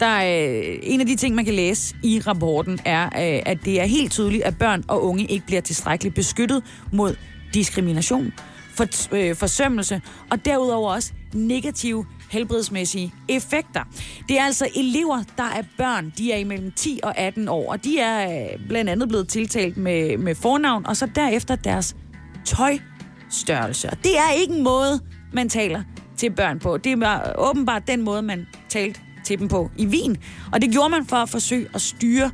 der 0.00 0.06
er, 0.06 0.48
øh, 0.48 0.78
en 0.82 1.00
af 1.00 1.06
de 1.06 1.16
ting, 1.16 1.34
man 1.34 1.44
kan 1.44 1.54
læse 1.54 1.94
i 2.02 2.20
rapporten, 2.20 2.78
er, 2.84 3.04
øh, 3.04 3.42
at 3.46 3.58
det 3.64 3.80
er 3.80 3.84
helt 3.84 4.12
tydeligt, 4.12 4.42
at 4.42 4.58
børn 4.58 4.84
og 4.88 5.04
unge 5.04 5.24
ikke 5.24 5.46
bliver 5.46 5.60
tilstrækkeligt 5.60 6.14
beskyttet 6.14 6.62
mod 6.92 7.16
diskrimination, 7.54 8.32
for, 8.74 9.14
øh, 9.16 9.36
forsømmelse 9.36 10.00
og 10.30 10.44
derudover 10.44 10.92
også 10.92 11.12
negative 11.34 12.06
helbredsmæssige 12.30 13.14
effekter. 13.28 13.80
Det 14.28 14.38
er 14.38 14.44
altså 14.44 14.68
elever, 14.76 15.22
der 15.36 15.42
er 15.42 15.62
børn. 15.78 16.12
De 16.18 16.32
er 16.32 16.36
imellem 16.36 16.72
10 16.72 17.00
og 17.02 17.18
18 17.18 17.48
år, 17.48 17.72
og 17.72 17.84
de 17.84 17.98
er 17.98 18.42
øh, 18.42 18.68
blandt 18.68 18.90
andet 18.90 19.08
blevet 19.08 19.28
tiltalt 19.28 19.76
med, 19.76 20.18
med 20.18 20.34
fornavn, 20.34 20.86
og 20.86 20.96
så 20.96 21.08
derefter 21.14 21.56
deres 21.56 21.96
tøjstørrelse. 22.44 23.90
Og 23.90 23.96
det 24.04 24.18
er 24.18 24.32
ikke 24.40 24.54
en 24.54 24.64
måde, 24.64 25.00
man 25.32 25.48
taler 25.48 25.82
til 26.16 26.30
børn 26.30 26.58
på. 26.58 26.76
Det 26.76 26.92
er 26.92 27.32
åbenbart 27.38 27.82
den 27.86 28.02
måde, 28.02 28.22
man 28.22 28.46
talte 28.68 29.00
til 29.28 29.38
dem 29.38 29.48
på 29.48 29.70
i 29.76 29.86
Wien. 29.86 30.16
Og 30.52 30.62
det 30.62 30.70
gjorde 30.70 30.88
man 30.88 31.06
for 31.06 31.16
at 31.16 31.28
forsøge 31.28 31.68
at 31.74 31.80
styre 31.80 32.30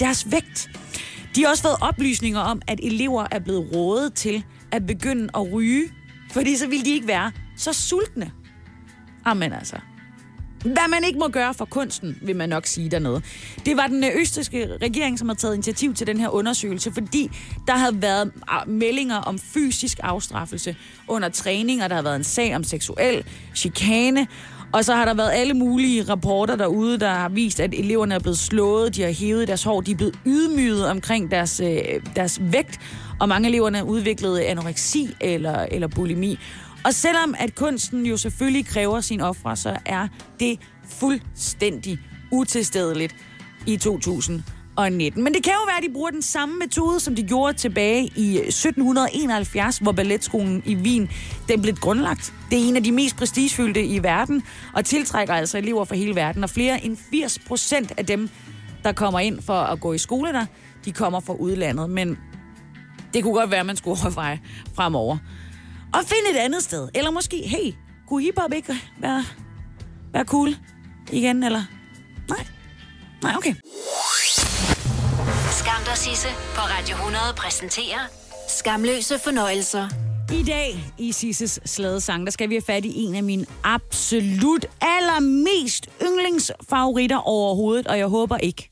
deres 0.00 0.32
vægt. 0.32 0.70
De 1.34 1.42
har 1.42 1.50
også 1.50 1.62
fået 1.62 1.76
oplysninger 1.80 2.40
om, 2.40 2.62
at 2.66 2.80
elever 2.82 3.26
er 3.30 3.38
blevet 3.38 3.76
rådet 3.76 4.14
til 4.14 4.44
at 4.72 4.86
begynde 4.86 5.28
at 5.34 5.52
ryge, 5.52 5.84
fordi 6.32 6.56
så 6.56 6.66
ville 6.66 6.84
de 6.84 6.90
ikke 6.90 7.08
være 7.08 7.32
så 7.56 7.72
sultne. 7.72 8.30
Amen 9.24 9.52
altså. 9.52 9.76
Hvad 10.64 10.88
man 10.90 11.04
ikke 11.04 11.18
må 11.18 11.28
gøre 11.28 11.54
for 11.54 11.64
kunsten, 11.64 12.18
vil 12.22 12.36
man 12.36 12.48
nok 12.48 12.66
sige 12.66 12.90
dernede. 12.90 13.22
Det 13.66 13.76
var 13.76 13.86
den 13.86 14.04
øh, 14.04 14.10
østriske 14.20 14.68
regering, 14.82 15.18
som 15.18 15.28
har 15.28 15.34
taget 15.34 15.54
initiativ 15.54 15.94
til 15.94 16.06
den 16.06 16.20
her 16.20 16.28
undersøgelse, 16.28 16.92
fordi 16.92 17.30
der 17.66 17.76
havde 17.76 18.02
været 18.02 18.32
ah, 18.48 18.68
meldinger 18.68 19.16
om 19.16 19.38
fysisk 19.38 19.98
afstraffelse 20.02 20.76
under 21.08 21.28
træning, 21.28 21.82
og 21.82 21.90
der 21.90 21.96
har 21.96 22.02
været 22.02 22.16
en 22.16 22.24
sag 22.24 22.56
om 22.56 22.64
seksuel 22.64 23.24
chikane, 23.54 24.26
og 24.74 24.84
så 24.84 24.94
har 24.94 25.04
der 25.04 25.14
været 25.14 25.30
alle 25.32 25.54
mulige 25.54 26.02
rapporter 26.02 26.56
derude, 26.56 26.98
der 26.98 27.10
har 27.10 27.28
vist, 27.28 27.60
at 27.60 27.74
eleverne 27.74 28.14
er 28.14 28.18
blevet 28.18 28.38
slået, 28.38 28.96
de 28.96 29.02
har 29.02 29.10
hævet 29.10 29.48
deres 29.48 29.62
hår, 29.62 29.80
de 29.80 29.92
er 29.92 29.96
blevet 29.96 30.18
ydmyget 30.26 30.88
omkring 30.88 31.30
deres, 31.30 31.60
øh, 31.60 31.78
deres 32.16 32.40
vægt, 32.42 32.80
og 33.20 33.28
mange 33.28 33.48
eleverne 33.48 33.78
har 33.78 33.84
udviklet 33.84 34.38
anoreksi 34.38 35.14
eller, 35.20 35.66
eller 35.70 35.88
bulimi. 35.88 36.38
Og 36.84 36.94
selvom 36.94 37.34
at 37.38 37.54
kunsten 37.54 38.06
jo 38.06 38.16
selvfølgelig 38.16 38.66
kræver 38.66 39.00
sin 39.00 39.20
ofre, 39.20 39.56
så 39.56 39.76
er 39.86 40.08
det 40.40 40.58
fuldstændig 40.88 41.98
utilstedeligt 42.32 43.14
i 43.66 43.76
2000 43.76 44.42
2019. 44.76 45.24
Men 45.24 45.34
det 45.34 45.42
kan 45.42 45.52
jo 45.52 45.64
være, 45.66 45.76
at 45.76 45.82
de 45.82 45.92
bruger 45.92 46.10
den 46.10 46.22
samme 46.22 46.58
metode, 46.58 47.00
som 47.00 47.14
de 47.14 47.22
gjorde 47.22 47.58
tilbage 47.58 48.12
i 48.16 48.38
1771, 48.38 49.78
hvor 49.78 49.92
balletskolen 49.92 50.62
i 50.66 50.76
Wien 50.76 51.10
den 51.48 51.62
blev 51.62 51.74
grundlagt. 51.74 52.32
Det 52.50 52.58
er 52.58 52.68
en 52.68 52.76
af 52.76 52.82
de 52.82 52.92
mest 52.92 53.16
prestigefyldte 53.16 53.84
i 53.84 54.02
verden, 54.02 54.42
og 54.72 54.84
tiltrækker 54.84 55.34
altså 55.34 55.58
elever 55.58 55.84
fra 55.84 55.96
hele 55.96 56.14
verden. 56.14 56.44
Og 56.44 56.50
flere 56.50 56.84
end 56.84 56.96
80 57.10 57.38
procent 57.38 57.92
af 57.96 58.06
dem, 58.06 58.30
der 58.84 58.92
kommer 58.92 59.20
ind 59.20 59.42
for 59.42 59.60
at 59.60 59.80
gå 59.80 59.92
i 59.92 59.98
skole 59.98 60.32
der, 60.32 60.46
de 60.84 60.92
kommer 60.92 61.20
fra 61.20 61.34
udlandet. 61.34 61.90
Men 61.90 62.18
det 63.14 63.22
kunne 63.22 63.34
godt 63.34 63.50
være, 63.50 63.60
at 63.60 63.66
man 63.66 63.76
skulle 63.76 64.00
overveje 64.02 64.40
fremover. 64.74 65.18
Og 65.92 66.00
finde 66.00 66.38
et 66.38 66.44
andet 66.44 66.62
sted. 66.62 66.88
Eller 66.94 67.10
måske, 67.10 67.36
hey, 67.36 67.72
kunne 68.08 68.22
hiphop 68.22 68.52
ikke 68.52 68.74
være, 69.00 69.24
være 70.12 70.24
cool 70.24 70.56
igen, 71.12 71.42
eller? 71.42 71.62
Nej. 72.28 72.46
Nej, 73.22 73.34
okay. 73.36 73.54
Skam 75.64 75.84
dig, 75.84 75.96
Sisse 75.96 76.28
på 76.54 76.60
Radio 76.60 76.94
100 76.94 77.24
præsenterer 77.36 77.98
Skamløse 78.48 79.18
fornøjelser. 79.18 79.88
I 80.32 80.42
dag 80.42 80.84
i 80.98 81.12
Sisses 81.12 81.60
sladesang, 81.64 82.26
der 82.26 82.32
skal 82.32 82.48
vi 82.48 82.54
have 82.54 82.62
fat 82.62 82.84
i 82.84 83.04
en 83.04 83.14
af 83.14 83.22
mine 83.22 83.46
absolut 83.62 84.66
allermest 84.80 85.88
yndlingsfavoritter 86.02 87.16
overhovedet, 87.16 87.86
og 87.86 87.98
jeg 87.98 88.06
håber 88.06 88.36
ikke, 88.36 88.70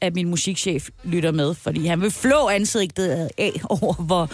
at 0.00 0.14
min 0.14 0.28
musikchef 0.30 0.88
lytter 1.04 1.30
med, 1.30 1.54
fordi 1.54 1.86
han 1.86 2.00
vil 2.00 2.10
flå 2.10 2.48
ansigtet 2.48 3.30
af 3.38 3.52
over, 3.70 3.94
hvor, 3.94 4.30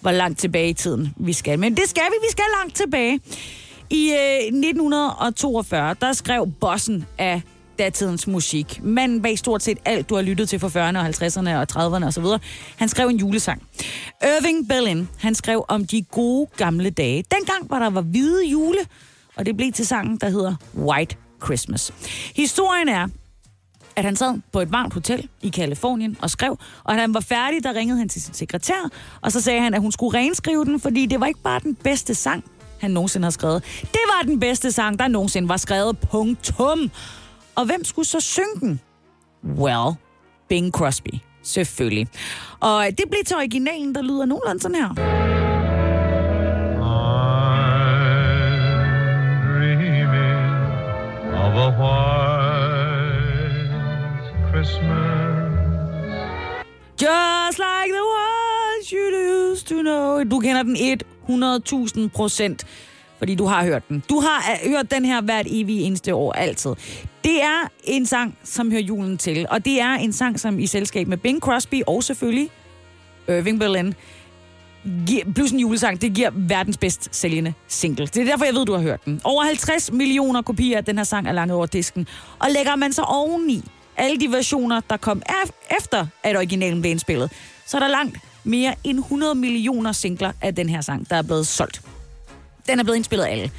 hvor 0.00 0.12
langt 0.12 0.38
tilbage 0.38 0.68
i 0.68 0.74
tiden 0.74 1.14
vi 1.16 1.32
skal. 1.32 1.58
Men 1.58 1.76
det 1.76 1.88
skal 1.88 2.04
vi, 2.10 2.16
vi 2.26 2.30
skal 2.30 2.44
langt 2.60 2.76
tilbage. 2.76 3.20
I 3.90 4.10
øh, 4.10 4.46
1942, 4.46 5.96
der 6.00 6.12
skrev 6.12 6.52
bossen 6.60 7.06
af 7.18 7.42
datidens 7.78 8.26
musik. 8.26 8.80
Manden 8.82 9.22
bag 9.22 9.38
stort 9.38 9.62
set 9.62 9.78
alt, 9.84 10.08
du 10.08 10.14
har 10.14 10.22
lyttet 10.22 10.48
til 10.48 10.58
for 10.58 10.68
40'erne 10.68 10.98
og 10.98 11.06
50'erne 11.06 11.50
og 11.50 11.66
30'erne 11.72 12.06
osv. 12.06 12.24
Han 12.76 12.88
skrev 12.88 13.08
en 13.08 13.16
julesang. 13.16 13.62
Irving 14.22 14.68
Berlin, 14.68 15.08
han 15.18 15.34
skrev 15.34 15.64
om 15.68 15.86
de 15.86 16.02
gode 16.02 16.46
gamle 16.56 16.90
dage. 16.90 17.24
Dengang 17.30 17.70
var 17.70 17.78
der 17.78 17.90
var 17.90 18.00
hvide 18.00 18.46
jule, 18.46 18.78
og 19.36 19.46
det 19.46 19.56
blev 19.56 19.72
til 19.72 19.86
sangen, 19.86 20.16
der 20.16 20.28
hedder 20.28 20.54
White 20.76 21.16
Christmas. 21.44 21.92
Historien 22.36 22.88
er, 22.88 23.08
at 23.96 24.04
han 24.04 24.16
sad 24.16 24.40
på 24.52 24.60
et 24.60 24.72
varmt 24.72 24.94
hotel 24.94 25.28
i 25.42 25.48
Kalifornien 25.48 26.16
og 26.22 26.30
skrev, 26.30 26.58
og 26.84 26.94
da 26.94 27.00
han 27.00 27.14
var 27.14 27.20
færdig, 27.20 27.64
der 27.64 27.74
ringede 27.74 27.98
han 27.98 28.08
til 28.08 28.22
sin 28.22 28.34
sekretær, 28.34 28.90
og 29.20 29.32
så 29.32 29.40
sagde 29.40 29.60
han, 29.60 29.74
at 29.74 29.80
hun 29.80 29.92
skulle 29.92 30.18
renskrive 30.18 30.64
den, 30.64 30.80
fordi 30.80 31.06
det 31.06 31.20
var 31.20 31.26
ikke 31.26 31.42
bare 31.42 31.60
den 31.60 31.74
bedste 31.74 32.14
sang, 32.14 32.44
han 32.80 32.90
nogensinde 32.90 33.24
har 33.24 33.30
skrevet. 33.30 33.62
Det 33.82 34.00
var 34.14 34.22
den 34.26 34.40
bedste 34.40 34.72
sang, 34.72 34.98
der 34.98 35.08
nogensinde 35.08 35.48
var 35.48 35.56
skrevet. 35.56 35.98
Punktum. 35.98 36.90
Og 37.56 37.66
hvem 37.66 37.84
skulle 37.84 38.06
så 38.06 38.20
synge 38.20 38.60
den? 38.60 38.80
Well, 39.44 39.94
Bing 40.48 40.72
Crosby. 40.72 41.10
Selvfølgelig. 41.42 42.08
Og 42.60 42.86
det 42.98 43.04
blev 43.10 43.24
til 43.26 43.36
originalen, 43.36 43.94
der 43.94 44.02
lyder 44.02 44.24
nogenlunde 44.24 44.62
sådan 44.62 44.74
her. 44.74 44.88
of 51.36 51.54
a 51.56 51.68
white 51.80 52.56
Christmas. 54.50 55.26
Just 56.98 57.58
like 57.58 57.90
the 57.92 58.04
ones 58.04 58.90
you 58.92 59.04
used 59.50 59.66
to 59.66 59.82
know. 59.82 60.24
Du 60.24 60.40
kender 60.40 60.62
den 60.62 60.76
100.000 61.28 62.08
procent, 62.08 62.64
fordi 63.18 63.34
du 63.34 63.44
har 63.44 63.64
hørt 63.64 63.88
den. 63.88 64.02
Du 64.10 64.20
har 64.20 64.68
hørt 64.68 64.90
den 64.90 65.04
her 65.04 65.20
hvert 65.20 65.46
evige 65.50 65.80
eneste 65.82 66.14
år, 66.14 66.32
altid. 66.32 66.74
Det 67.26 67.42
er 67.42 67.68
en 67.84 68.06
sang, 68.06 68.38
som 68.44 68.70
hører 68.70 68.82
julen 68.82 69.18
til, 69.18 69.46
og 69.50 69.64
det 69.64 69.80
er 69.80 69.94
en 69.94 70.12
sang, 70.12 70.40
som 70.40 70.58
i 70.58 70.66
selskab 70.66 71.08
med 71.08 71.16
Bing 71.16 71.40
Crosby 71.40 71.82
og 71.86 72.04
selvfølgelig 72.04 72.50
Irving 73.28 73.60
Berlin, 73.60 73.94
giver, 75.06 75.24
plus 75.34 75.50
en 75.50 75.58
julesang, 75.60 76.00
det 76.00 76.14
giver 76.14 76.30
verdens 76.34 76.76
bedst 76.76 77.08
sælgende 77.12 77.52
single. 77.68 78.06
Det 78.06 78.16
er 78.16 78.24
derfor, 78.24 78.44
jeg 78.44 78.54
ved, 78.54 78.66
du 78.66 78.72
har 78.72 78.80
hørt 78.80 79.04
den. 79.04 79.20
Over 79.24 79.44
50 79.44 79.92
millioner 79.92 80.42
kopier 80.42 80.76
af 80.76 80.84
den 80.84 80.96
her 80.96 81.04
sang 81.04 81.28
er 81.28 81.32
langt 81.32 81.52
over 81.52 81.66
disken. 81.66 82.06
Og 82.38 82.50
lægger 82.50 82.76
man 82.76 82.92
så 82.92 83.02
oveni 83.02 83.64
alle 83.96 84.20
de 84.20 84.32
versioner, 84.32 84.80
der 84.90 84.96
kom 84.96 85.22
af- 85.26 85.76
efter, 85.78 86.06
at 86.22 86.36
originalen 86.36 86.80
blev 86.80 86.90
indspillet, 86.90 87.32
så 87.66 87.76
er 87.76 87.80
der 87.80 87.88
langt 87.88 88.18
mere 88.44 88.74
end 88.84 88.98
100 88.98 89.34
millioner 89.34 89.92
singler 89.92 90.32
af 90.42 90.54
den 90.54 90.68
her 90.68 90.80
sang, 90.80 91.10
der 91.10 91.16
er 91.16 91.22
blevet 91.22 91.46
solgt. 91.46 91.80
Den 92.68 92.78
er 92.78 92.82
blevet 92.84 92.96
indspillet 92.96 93.24
af 93.24 93.32
alle. 93.32 93.50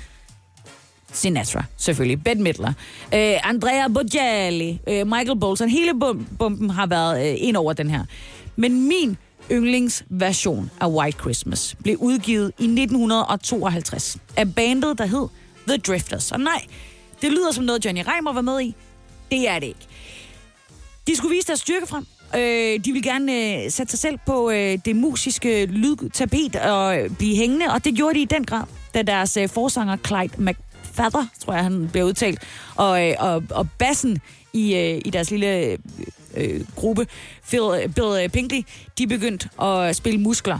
Sinatra, 1.13 1.63
selvfølgelig. 1.77 2.23
Bette 2.23 2.41
Midler. 2.43 2.73
Øh, 3.13 3.49
Andrea 3.49 3.87
Bocelli. 3.87 4.79
Øh, 4.89 5.07
Michael 5.07 5.39
Bolton. 5.39 5.69
Hele 5.69 5.91
bum- 5.91 6.37
bumpen 6.39 6.69
har 6.69 6.85
været 6.85 7.29
øh, 7.31 7.35
ind 7.39 7.57
over 7.57 7.73
den 7.73 7.89
her. 7.89 8.03
Men 8.55 8.87
min 8.87 9.17
yndlingsversion 9.51 10.71
af 10.81 10.87
White 10.89 11.17
Christmas 11.19 11.75
blev 11.83 11.97
udgivet 11.97 12.51
i 12.59 12.63
1952 12.63 14.17
af 14.37 14.55
bandet, 14.55 14.97
der 14.97 15.05
hed 15.05 15.27
The 15.67 15.77
Drifters. 15.77 16.31
Og 16.31 16.39
nej, 16.39 16.65
det 17.21 17.31
lyder 17.31 17.51
som 17.51 17.63
noget, 17.63 17.85
Johnny 17.85 18.01
Reimer 18.07 18.33
var 18.33 18.41
med 18.41 18.61
i. 18.61 18.75
Det 19.31 19.49
er 19.49 19.59
det 19.59 19.67
ikke. 19.67 19.87
De 21.07 21.15
skulle 21.15 21.35
vise 21.35 21.47
deres 21.47 21.59
styrke 21.59 21.87
frem. 21.87 22.05
Øh, 22.35 22.79
de 22.85 22.91
vil 22.91 23.03
gerne 23.03 23.33
øh, 23.65 23.71
sætte 23.71 23.91
sig 23.91 23.99
selv 23.99 24.17
på 24.25 24.49
øh, 24.49 24.77
det 24.85 24.95
musiske 24.95 25.65
lydtapet 25.65 26.55
og 26.55 26.99
øh, 26.99 27.09
blive 27.09 27.35
hængende, 27.35 27.65
og 27.73 27.85
det 27.85 27.95
gjorde 27.95 28.15
de 28.15 28.21
i 28.21 28.25
den 28.25 28.43
grad, 28.45 28.63
da 28.93 29.01
deres 29.01 29.37
øh, 29.37 29.49
forsanger 29.49 29.97
Clyde 30.07 30.43
McFadder, 30.97 31.25
tror 31.39 31.53
jeg 31.53 31.63
han 31.63 31.89
bliver 31.91 32.05
udtalt, 32.05 32.41
og, 32.75 33.07
øh, 33.07 33.15
og, 33.19 33.43
og 33.49 33.67
bassen 33.77 34.21
i, 34.53 34.75
øh, 34.75 35.01
i 35.05 35.09
deres 35.09 35.31
lille 35.31 35.57
øh, 35.57 35.77
øh 36.35 36.61
gruppe, 36.75 37.07
Phil, 37.47 37.91
Bill 37.95 38.23
øh, 38.23 38.29
Pinkley, 38.29 38.61
de 38.97 39.07
begyndte 39.07 39.49
at 39.61 39.95
spille 39.95 40.19
muskler 40.19 40.59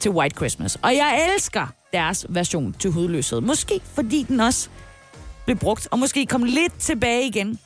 til 0.00 0.10
White 0.10 0.36
Christmas. 0.36 0.78
Og 0.82 0.94
jeg 0.94 1.30
elsker 1.34 1.66
deres 1.92 2.26
version 2.28 2.72
til 2.78 2.90
hudløshed. 2.90 3.40
Måske 3.40 3.80
fordi 3.94 4.22
den 4.28 4.40
også 4.40 4.68
blev 5.44 5.56
brugt, 5.56 5.88
og 5.90 5.98
måske 5.98 6.26
kom 6.26 6.44
lidt 6.44 6.78
tilbage 6.78 7.26
igen 7.26 7.58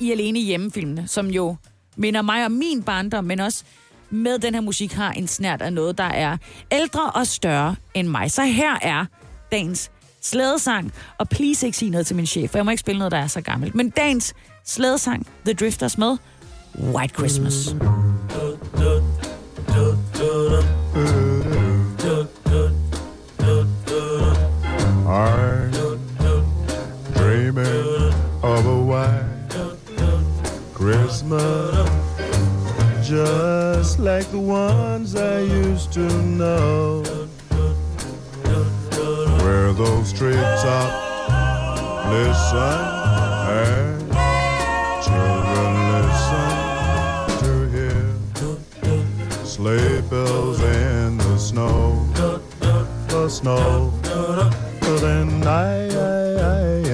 i 0.00 0.12
Alene 0.12 0.38
hjemmefilmene, 0.38 1.08
som 1.08 1.26
jo 1.26 1.56
minder 1.96 2.22
mig 2.22 2.46
om 2.46 2.52
min 2.52 2.82
barndom, 2.82 3.24
men 3.24 3.40
også 3.40 3.64
med 4.10 4.38
den 4.38 4.54
her 4.54 4.60
musik 4.60 4.92
har 4.92 5.12
en 5.12 5.28
snært 5.28 5.62
af 5.62 5.72
noget, 5.72 5.98
der 5.98 6.04
er 6.04 6.36
ældre 6.70 7.10
og 7.10 7.26
større 7.26 7.76
end 7.94 8.08
mig. 8.08 8.30
Så 8.30 8.44
her 8.44 8.78
er 8.82 9.06
dagens 9.52 9.90
slædesang, 10.20 10.92
og 11.18 11.28
please 11.28 11.66
ikke 11.66 11.78
sige 11.78 11.90
noget 11.90 12.06
til 12.06 12.16
min 12.16 12.26
chef, 12.26 12.50
for 12.50 12.58
jeg 12.58 12.64
må 12.64 12.70
ikke 12.70 12.80
spille 12.80 12.98
noget, 12.98 13.12
der 13.12 13.18
er 13.18 13.26
så 13.26 13.40
gammelt. 13.40 13.74
Men 13.74 13.90
dagens 13.90 14.34
slædesang, 14.64 15.26
The 15.44 15.54
Drifters 15.54 15.98
med 15.98 16.16
White 16.78 17.14
Christmas. 17.14 17.74
I'm 25.06 25.72
dreaming 27.14 28.14
of 28.42 28.66
a 28.66 28.78
white 28.90 29.24
Christmas, 30.74 31.88
just 33.08 33.98
like 33.98 34.30
the 34.30 34.38
ones 34.38 35.16
I 35.16 35.40
used 35.40 35.92
to 35.92 36.08
know, 36.22 37.02
where 39.42 39.72
those 39.72 40.12
treetops 40.12 40.94
listen 42.10 42.80
and 43.50 44.00
children 45.04 45.72
listen 45.94 46.50
to 47.42 47.52
hear 47.74 48.00
sleigh 49.44 50.00
bells 50.10 50.60
in 50.60 51.18
the 51.18 51.38
snow, 51.38 52.06
the 53.08 53.28
snow. 53.28 53.90
Then 55.00 55.46
I, 55.46 55.88
I, 55.88 56.86
I 56.86 56.89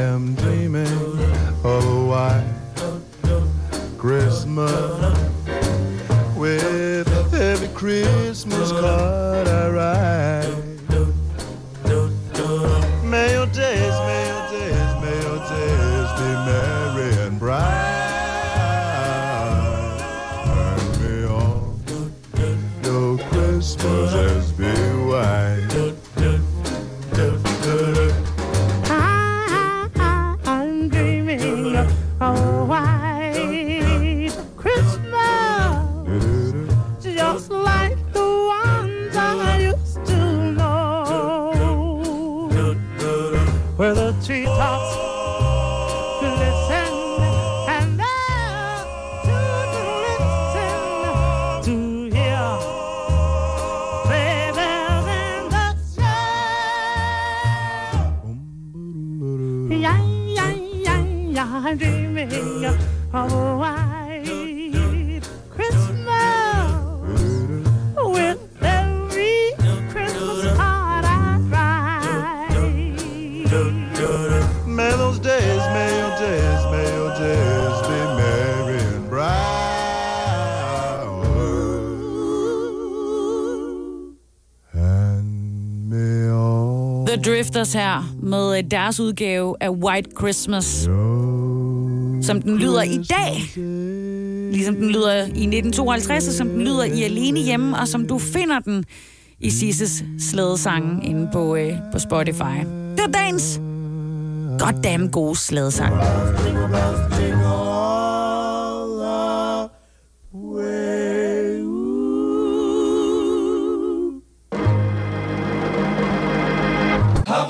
med 88.67 88.71
deres 88.71 89.01
udgave 89.01 89.55
af 89.61 89.69
White 89.71 90.11
Christmas. 90.19 90.65
Som 92.23 92.43
den 92.43 92.59
lyder 92.59 92.83
i 92.83 92.97
dag. 92.97 93.63
Ligesom 94.53 94.75
den 94.75 94.91
lyder 94.91 95.17
i 95.17 95.23
1952, 95.23 96.29
og 96.29 96.35
som 96.35 96.49
den 96.49 96.61
lyder 96.61 96.85
i 96.85 97.03
Alene 97.03 97.41
Hjemme, 97.41 97.79
og 97.79 97.89
som 97.89 98.09
du 98.09 98.19
finder 98.19 98.59
den 98.59 98.85
i 99.41 99.51
Sisses 99.51 100.05
slædesange 100.19 101.07
inde 101.07 101.29
på, 101.33 101.57
øh, 101.57 101.73
på 101.93 101.99
Spotify. 101.99 102.59
Det 102.97 103.01
var 103.01 103.11
dagens 103.13 103.61
goddamn 104.59 105.11
gode 105.11 105.37
slædesang. 105.37 105.95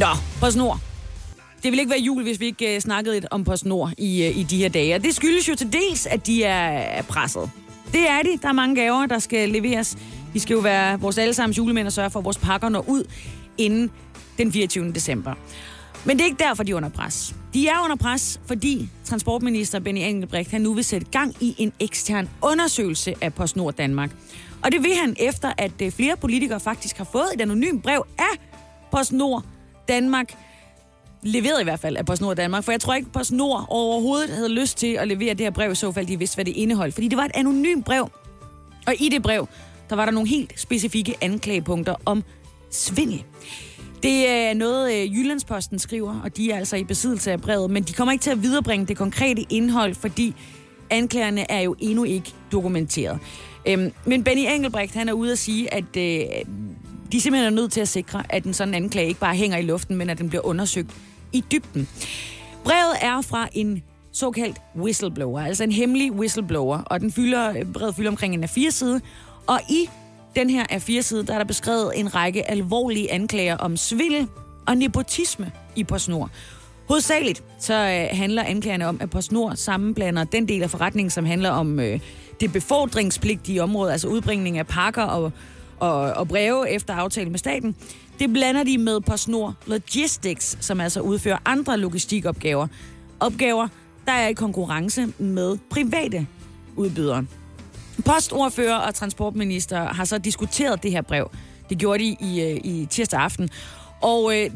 Nå, 0.00 0.06
PostNord. 0.40 0.78
Det 1.62 1.72
vil 1.72 1.78
ikke 1.78 1.90
være 1.90 2.00
jul, 2.00 2.22
hvis 2.22 2.40
vi 2.40 2.46
ikke 2.46 2.74
uh, 2.76 2.80
snakkede 2.80 3.14
lidt 3.14 3.26
om 3.30 3.44
PostNord 3.44 3.92
i, 3.98 4.28
uh, 4.28 4.38
i 4.38 4.42
de 4.42 4.56
her 4.56 4.68
dage. 4.68 4.94
Og 4.94 5.04
det 5.04 5.14
skyldes 5.14 5.48
jo 5.48 5.54
til 5.54 5.72
dels, 5.72 6.06
at 6.06 6.26
de 6.26 6.44
er, 6.44 7.02
presset. 7.02 7.50
Det 7.92 8.08
er 8.08 8.22
de. 8.22 8.38
Der 8.42 8.48
er 8.48 8.52
mange 8.52 8.74
gaver, 8.74 9.06
der 9.06 9.18
skal 9.18 9.48
leveres. 9.48 9.98
Vi 10.32 10.38
skal 10.38 10.54
jo 10.54 10.60
være 10.60 11.00
vores 11.00 11.18
allesammens 11.18 11.58
julemænd 11.58 11.86
og 11.86 11.92
sørge 11.92 12.10
for, 12.10 12.18
at 12.18 12.24
vores 12.24 12.38
pakker 12.38 12.68
når 12.68 12.84
ud 12.88 13.04
inden 13.58 13.90
den 14.38 14.52
24. 14.52 14.92
december. 14.92 15.34
Men 16.04 16.16
det 16.16 16.22
er 16.22 16.26
ikke 16.26 16.44
derfor, 16.44 16.62
de 16.62 16.72
er 16.72 16.76
under 16.76 16.88
pres. 16.88 17.34
De 17.54 17.68
er 17.68 17.84
under 17.84 17.96
pres, 17.96 18.40
fordi 18.46 18.88
transportminister 19.04 19.80
Benny 19.80 20.00
Engelbrecht 20.00 20.50
han 20.50 20.60
nu 20.60 20.74
vil 20.74 20.84
sætte 20.84 21.06
gang 21.10 21.34
i 21.40 21.54
en 21.58 21.72
ekstern 21.80 22.28
undersøgelse 22.42 23.14
af 23.20 23.34
PostNord 23.34 23.74
Danmark. 23.74 24.10
Og 24.62 24.72
det 24.72 24.82
vil 24.82 24.94
han 24.94 25.16
efter, 25.18 25.52
at 25.58 25.82
øh, 25.82 25.92
flere 25.92 26.16
politikere 26.16 26.60
faktisk 26.60 26.98
har 26.98 27.08
fået 27.12 27.28
et 27.34 27.40
anonymt 27.40 27.82
brev 27.82 28.06
af 28.18 28.38
PostNord 28.92 29.44
Danmark, 29.90 30.34
leveret 31.22 31.60
i 31.60 31.64
hvert 31.64 31.80
fald 31.80 31.96
af 31.96 32.06
PostNord 32.06 32.36
Danmark, 32.36 32.64
for 32.64 32.72
jeg 32.72 32.80
tror 32.80 32.94
ikke, 32.94 33.10
PostNord 33.10 33.66
overhovedet 33.68 34.30
havde 34.30 34.48
lyst 34.48 34.78
til 34.78 34.94
at 34.94 35.08
levere 35.08 35.34
det 35.34 35.40
her 35.40 35.50
brev, 35.50 35.72
i 35.72 35.74
så 35.74 35.92
fald 35.92 36.06
de 36.06 36.18
vidste, 36.18 36.34
hvad 36.34 36.44
det 36.44 36.56
indeholdt. 36.56 36.94
Fordi 36.94 37.08
det 37.08 37.18
var 37.18 37.24
et 37.24 37.30
anonymt 37.34 37.84
brev, 37.84 38.10
og 38.86 38.94
i 38.98 39.08
det 39.08 39.22
brev, 39.22 39.48
der 39.90 39.96
var 39.96 40.04
der 40.04 40.12
nogle 40.12 40.28
helt 40.28 40.60
specifikke 40.60 41.14
anklagepunkter 41.20 41.94
om 42.04 42.24
svindel. 42.70 43.24
Det 44.02 44.28
er 44.28 44.54
noget, 44.54 44.94
øh, 44.94 45.18
Jyllandsposten 45.18 45.78
skriver, 45.78 46.20
og 46.24 46.36
de 46.36 46.50
er 46.50 46.56
altså 46.56 46.76
i 46.76 46.84
besiddelse 46.84 47.32
af 47.32 47.40
brevet, 47.40 47.70
men 47.70 47.82
de 47.82 47.92
kommer 47.92 48.12
ikke 48.12 48.22
til 48.22 48.30
at 48.30 48.42
viderebringe 48.42 48.86
det 48.86 48.96
konkrete 48.96 49.46
indhold, 49.50 49.94
fordi 49.94 50.34
anklagerne 50.90 51.50
er 51.50 51.60
jo 51.60 51.74
endnu 51.78 52.04
ikke 52.04 52.32
dokumenteret. 52.52 53.18
Øhm, 53.66 53.92
men 54.04 54.24
Benny 54.24 54.42
Engelbrecht, 54.48 54.94
han 54.94 55.08
er 55.08 55.12
ude 55.12 55.32
at 55.32 55.38
sige, 55.38 55.74
at 55.74 55.96
øh, 55.96 56.24
de 57.12 57.20
simpelthen 57.20 57.52
er 57.52 57.56
nødt 57.56 57.72
til 57.72 57.80
at 57.80 57.88
sikre, 57.88 58.22
at 58.28 58.44
en 58.44 58.54
sådan 58.54 58.74
anklage 58.74 59.08
ikke 59.08 59.20
bare 59.20 59.34
hænger 59.34 59.58
i 59.58 59.62
luften, 59.62 59.96
men 59.96 60.10
at 60.10 60.18
den 60.18 60.28
bliver 60.28 60.46
undersøgt 60.46 60.90
i 61.32 61.44
dybden. 61.52 61.88
Brevet 62.64 62.96
er 63.00 63.20
fra 63.20 63.48
en 63.52 63.82
såkaldt 64.12 64.56
whistleblower, 64.76 65.40
altså 65.40 65.64
en 65.64 65.72
hemmelig 65.72 66.12
whistleblower, 66.12 66.78
og 66.78 67.00
den 67.00 67.12
fylder, 67.12 67.64
brevet 67.72 67.96
fylder 67.96 68.10
omkring 68.10 68.34
en 68.34 68.44
A4-side, 68.44 69.00
og 69.46 69.60
i 69.68 69.88
den 70.36 70.50
her 70.50 70.64
A4-side, 70.72 71.26
der 71.26 71.34
er 71.34 71.38
der 71.38 71.44
beskrevet 71.44 71.92
en 71.94 72.14
række 72.14 72.50
alvorlige 72.50 73.12
anklager 73.12 73.56
om 73.56 73.76
svindel 73.76 74.28
og 74.66 74.76
nepotisme 74.76 75.52
i 75.76 75.84
PostNord. 75.84 76.30
Hovedsageligt 76.88 77.44
så 77.58 77.74
øh, 77.74 78.18
handler 78.18 78.42
anklagerne 78.42 78.86
om, 78.86 78.98
at 79.00 79.10
PostNord 79.10 79.56
sammenblander 79.56 80.24
den 80.24 80.48
del 80.48 80.62
af 80.62 80.70
forretningen, 80.70 81.10
som 81.10 81.24
handler 81.24 81.50
om 81.50 81.80
øh, 81.80 82.00
det 82.40 82.52
befordringspligtige 82.52 83.62
område, 83.62 83.92
altså 83.92 84.08
udbringning 84.08 84.58
af 84.58 84.66
pakker 84.66 85.02
og, 85.02 85.32
og, 85.80 86.00
og 86.00 86.28
breve 86.28 86.70
efter 86.70 86.94
aftale 86.94 87.30
med 87.30 87.38
staten. 87.38 87.76
Det 88.18 88.32
blander 88.32 88.64
de 88.64 88.78
med 88.78 89.00
PostNord 89.00 89.54
Logistics, 89.66 90.56
som 90.60 90.80
altså 90.80 91.00
udfører 91.00 91.38
andre 91.44 91.78
logistikopgaver. 91.78 92.66
Opgaver, 93.20 93.68
der 94.06 94.12
er 94.12 94.28
i 94.28 94.32
konkurrence 94.32 95.06
med 95.18 95.58
private 95.70 96.26
udbydere. 96.76 97.26
Postordfører 98.04 98.76
og 98.76 98.94
transportminister 98.94 99.84
har 99.84 100.04
så 100.04 100.18
diskuteret 100.18 100.82
det 100.82 100.90
her 100.90 101.02
brev. 101.02 101.30
Det 101.70 101.78
gjorde 101.78 102.04
de 102.04 102.16
i, 102.20 102.40
øh, 102.40 102.60
i 102.64 102.86
tirsdag 102.90 103.20
aften. 103.20 103.48
Og 104.00 104.38
øh, 104.38 104.50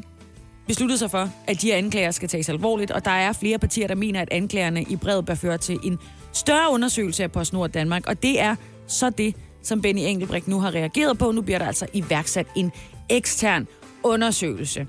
besluttede 0.66 0.98
sig 0.98 1.10
for, 1.10 1.30
at 1.46 1.62
de 1.62 1.66
her 1.66 1.76
anklager 1.76 2.10
skal 2.10 2.28
tages 2.28 2.48
alvorligt, 2.48 2.90
og 2.90 3.04
der 3.04 3.10
er 3.10 3.32
flere 3.32 3.58
partier, 3.58 3.86
der 3.86 3.94
mener, 3.94 4.20
at 4.20 4.28
anklagerne 4.30 4.82
i 4.82 4.96
brevet 4.96 5.26
bør 5.26 5.34
føre 5.34 5.58
til 5.58 5.78
en 5.84 5.98
større 6.32 6.72
undersøgelse 6.72 7.22
af 7.22 7.32
PostNord 7.32 7.70
Danmark, 7.70 8.06
og 8.06 8.22
det 8.22 8.40
er 8.40 8.56
så 8.86 9.10
det, 9.10 9.34
som 9.64 9.82
Benny 9.82 10.00
Engelbrecht 10.00 10.48
nu 10.48 10.60
har 10.60 10.74
reageret 10.74 11.18
på. 11.18 11.32
Nu 11.32 11.40
bliver 11.42 11.58
der 11.58 11.66
altså 11.66 11.86
iværksat 11.92 12.46
en 12.56 12.72
ekstern 13.08 13.66
undersøgelse. 14.02 14.86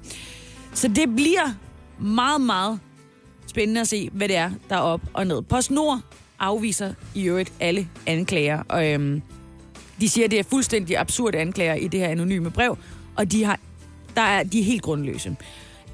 Så 0.73 0.87
det 0.87 1.15
bliver 1.15 1.53
meget, 1.99 2.41
meget 2.41 2.79
spændende 3.47 3.81
at 3.81 3.87
se, 3.87 4.09
hvad 4.13 4.27
det 4.27 4.35
er, 4.35 4.51
der 4.69 4.75
er 4.75 4.79
op 4.79 5.01
og 5.13 5.27
ned. 5.27 5.41
PostNord 5.41 5.99
afviser 6.39 6.93
i 7.15 7.23
øvrigt 7.23 7.53
alle 7.59 7.87
anklager, 8.05 8.63
og 8.69 8.91
øhm, 8.91 9.21
de 10.01 10.09
siger, 10.09 10.25
at 10.25 10.31
det 10.31 10.39
er 10.39 10.43
fuldstændig 10.43 10.97
absurde 10.97 11.37
anklager 11.37 11.73
i 11.73 11.87
det 11.87 11.99
her 11.99 12.07
anonyme 12.07 12.51
brev, 12.51 12.77
og 13.15 13.31
de, 13.31 13.43
har, 13.43 13.59
der 14.15 14.21
er, 14.21 14.43
de 14.43 14.59
er 14.59 14.63
helt 14.63 14.81
grundløse. 14.81 15.35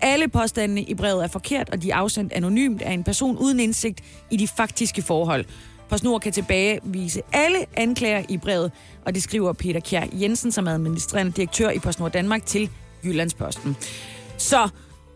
Alle 0.01 0.27
påstandene 0.27 0.84
i 0.84 0.93
brevet 0.93 1.23
er 1.23 1.27
forkert, 1.27 1.69
og 1.69 1.82
de 1.82 1.91
er 1.91 1.95
afsendt 1.95 2.34
anonymt 2.34 2.82
af 2.82 2.91
en 2.93 3.03
person 3.03 3.38
uden 3.38 3.59
indsigt 3.59 4.01
i 4.32 4.38
de 4.38 4.47
faktiske 4.47 5.01
forhold. 5.01 5.45
PostNord 5.92 6.22
kan 6.22 6.32
tilbagevise 6.32 7.22
alle 7.34 7.58
anklager 7.74 8.24
i 8.30 8.38
brevet, 8.38 8.72
og 9.06 9.16
det 9.16 9.24
skriver 9.24 9.54
Peter 9.54 9.80
Kjær 9.80 10.06
Jensen, 10.14 10.52
som 10.52 10.68
er 10.68 10.72
administrerende 10.72 11.32
direktør 11.32 11.70
i 11.70 11.80
PostNord 11.80 12.12
Danmark, 12.12 12.46
til 12.46 12.70
Jyllandsposten. 13.06 13.76
Så 14.38 14.70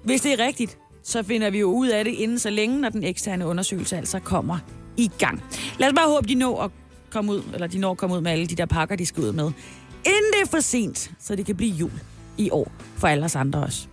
hvis 0.03 0.21
det 0.21 0.33
er 0.33 0.45
rigtigt, 0.45 0.77
så 1.03 1.23
finder 1.23 1.49
vi 1.49 1.59
jo 1.59 1.71
ud 1.71 1.87
af 1.87 2.03
det 2.03 2.11
inden 2.11 2.39
så 2.39 2.49
længe, 2.49 2.81
når 2.81 2.89
den 2.89 3.03
eksterne 3.03 3.47
undersøgelse 3.47 3.97
altså 3.97 4.19
kommer 4.19 4.57
i 4.97 5.11
gang. 5.19 5.43
Lad 5.79 5.87
os 5.87 5.93
bare 5.95 6.09
håbe, 6.09 6.27
de 6.27 6.35
når 6.35 6.61
at 6.61 6.71
komme 7.09 7.31
ud, 7.31 7.41
eller 7.53 7.67
de 7.67 7.77
når 7.77 7.91
at 7.91 7.97
komme 7.97 8.15
ud 8.15 8.21
med 8.21 8.31
alle 8.31 8.47
de 8.47 8.55
der 8.55 8.65
pakker, 8.65 8.95
de 8.95 9.05
skal 9.05 9.23
ud 9.23 9.31
med. 9.31 9.51
Inden 10.05 10.31
det 10.33 10.41
er 10.41 10.47
for 10.51 10.59
sent, 10.59 11.11
så 11.19 11.35
det 11.35 11.45
kan 11.45 11.55
blive 11.55 11.71
jul 11.71 11.91
i 12.37 12.49
år 12.49 12.71
for 12.97 13.07
alle 13.07 13.25
os 13.25 13.35
andre 13.35 13.59
også. 13.63 13.87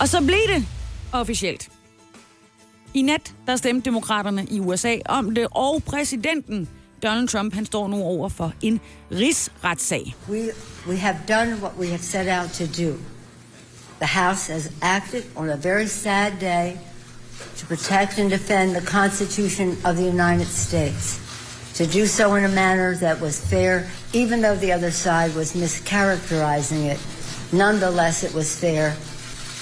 Og 0.00 0.08
så 0.08 0.20
blev 0.26 0.56
det 0.56 0.66
officielt. 1.12 1.70
I 2.94 3.02
nat, 3.02 3.34
der 3.46 3.56
stemte 3.56 3.84
demokraterne 3.84 4.46
i 4.50 4.60
USA 4.60 4.96
om 5.06 5.34
det, 5.34 5.46
og 5.50 5.82
præsidenten 5.84 6.68
Donald 7.02 7.28
Trump, 7.28 7.54
han 7.54 7.66
står 7.66 7.88
nu 7.88 7.96
over 7.96 8.28
for 8.28 8.52
en 8.62 8.80
rigsretssag. 9.12 10.14
We, 10.28 10.50
we 10.88 10.96
have 10.96 11.16
done 11.28 11.54
what 11.62 11.72
we 11.78 11.86
have 11.86 12.02
set 12.02 12.28
out 12.40 12.50
to 12.50 12.64
do. 12.64 12.98
The 13.98 14.06
House 14.06 14.52
has 14.52 14.72
acted 14.82 15.22
on 15.36 15.50
a 15.50 15.56
very 15.56 15.86
sad 15.86 16.32
day 16.40 16.76
to 17.56 17.66
protect 17.66 18.18
and 18.18 18.30
defend 18.30 18.74
the 18.74 18.86
Constitution 18.86 19.68
of 19.84 19.96
the 19.96 20.04
United 20.04 20.46
States. 20.46 21.20
To 21.74 21.86
do 21.86 22.06
so 22.06 22.34
in 22.34 22.44
a 22.44 22.48
manner 22.48 22.96
that 22.96 23.20
was 23.20 23.38
fair, 23.50 23.86
even 24.12 24.40
though 24.40 24.56
the 24.56 24.72
other 24.72 24.90
side 24.90 25.34
was 25.34 25.52
mischaracterizing 25.52 26.86
it, 26.86 26.98
nonetheless 27.52 28.24
it 28.24 28.34
was 28.34 28.58
fair, 28.60 28.96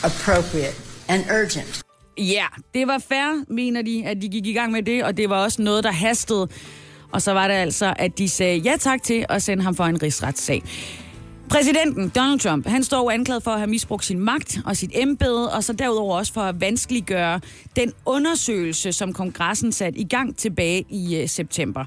appropriate, 0.02 0.74
and 1.08 1.24
urgent. 1.28 1.85
Ja, 2.18 2.46
det 2.74 2.86
var 2.86 2.98
fair, 2.98 3.44
mener 3.48 3.82
de, 3.82 4.06
at 4.06 4.22
de 4.22 4.28
gik 4.28 4.46
i 4.46 4.52
gang 4.52 4.72
med 4.72 4.82
det, 4.82 5.04
og 5.04 5.16
det 5.16 5.30
var 5.30 5.44
også 5.44 5.62
noget, 5.62 5.84
der 5.84 5.92
hastede. 5.92 6.48
Og 7.12 7.22
så 7.22 7.32
var 7.32 7.48
det 7.48 7.54
altså, 7.54 7.94
at 7.98 8.18
de 8.18 8.28
sagde 8.28 8.58
ja 8.58 8.76
tak 8.80 9.02
til 9.02 9.26
at 9.28 9.42
sende 9.42 9.62
ham 9.62 9.74
for 9.74 9.84
en 9.84 10.02
rigsretssag. 10.02 10.62
Præsidenten 11.50 12.08
Donald 12.08 12.40
Trump, 12.40 12.66
han 12.66 12.84
står 12.84 12.98
jo 12.98 13.10
anklaget 13.10 13.42
for 13.42 13.50
at 13.50 13.58
have 13.58 13.70
misbrugt 13.70 14.04
sin 14.04 14.20
magt 14.20 14.58
og 14.64 14.76
sit 14.76 14.90
embede, 14.94 15.52
og 15.52 15.64
så 15.64 15.72
derudover 15.72 16.18
også 16.18 16.32
for 16.32 16.40
at 16.40 16.60
vanskeliggøre 16.60 17.40
den 17.76 17.92
undersøgelse, 18.06 18.92
som 18.92 19.12
kongressen 19.12 19.72
satte 19.72 19.98
i 19.98 20.04
gang 20.04 20.36
tilbage 20.36 20.84
i 20.90 21.22
uh, 21.22 21.28
september. 21.28 21.84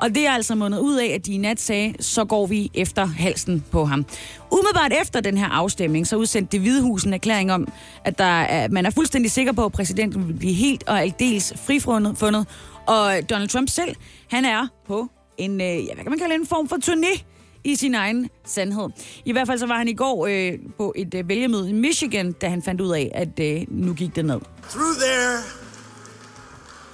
Og 0.00 0.14
det 0.14 0.26
er 0.26 0.30
altså 0.30 0.54
mundet 0.54 0.78
ud 0.78 0.96
af, 0.96 1.06
at 1.06 1.26
de 1.26 1.32
i 1.32 1.36
nat 1.36 1.60
sagde, 1.60 1.94
så 2.00 2.24
går 2.24 2.46
vi 2.46 2.70
efter 2.74 3.06
halsen 3.06 3.64
på 3.70 3.84
ham. 3.84 4.06
Umiddelbart 4.50 4.92
efter 5.02 5.20
den 5.20 5.38
her 5.38 5.46
afstemning, 5.48 6.06
så 6.06 6.16
udsendte 6.16 6.52
det 6.52 6.60
Hvide 6.60 6.82
Hus 6.82 7.04
en 7.04 7.12
erklæring 7.14 7.52
om, 7.52 7.68
at 8.04 8.18
der 8.18 8.24
er, 8.24 8.68
man 8.68 8.86
er 8.86 8.90
fuldstændig 8.90 9.30
sikker 9.30 9.52
på, 9.52 9.64
at 9.64 9.72
præsidenten 9.72 10.28
vil 10.28 10.34
blive 10.34 10.52
helt 10.54 10.84
og 10.88 11.00
aldeles 11.00 11.54
frifundet. 11.66 12.18
Fundet. 12.18 12.46
Og 12.86 13.14
Donald 13.30 13.48
Trump 13.48 13.68
selv, 13.68 13.96
han 14.30 14.44
er 14.44 14.66
på 14.86 15.08
en, 15.38 15.60
øh, 15.60 15.66
ja, 15.66 15.94
hvad 15.94 16.04
kan 16.04 16.10
man 16.10 16.18
kalde 16.18 16.34
en 16.34 16.46
form 16.46 16.68
for 16.68 16.76
turné 16.76 17.22
i 17.64 17.76
sin 17.76 17.94
egen 17.94 18.30
sandhed. 18.46 18.88
I 19.24 19.32
hvert 19.32 19.46
fald 19.46 19.58
så 19.58 19.66
var 19.66 19.78
han 19.78 19.88
i 19.88 19.94
går 19.94 20.26
øh, 20.26 20.52
på 20.76 20.92
et 20.96 21.14
øh, 21.14 21.28
vælgermøde 21.28 21.70
i 21.70 21.72
Michigan, 21.72 22.32
da 22.32 22.48
han 22.48 22.62
fandt 22.62 22.80
ud 22.80 22.94
af, 22.94 23.10
at 23.14 23.40
øh, 23.40 23.62
nu 23.68 23.94
gik 23.94 24.16
det 24.16 24.24
ned. 24.24 24.40
Through 24.70 24.96
their 24.96 25.60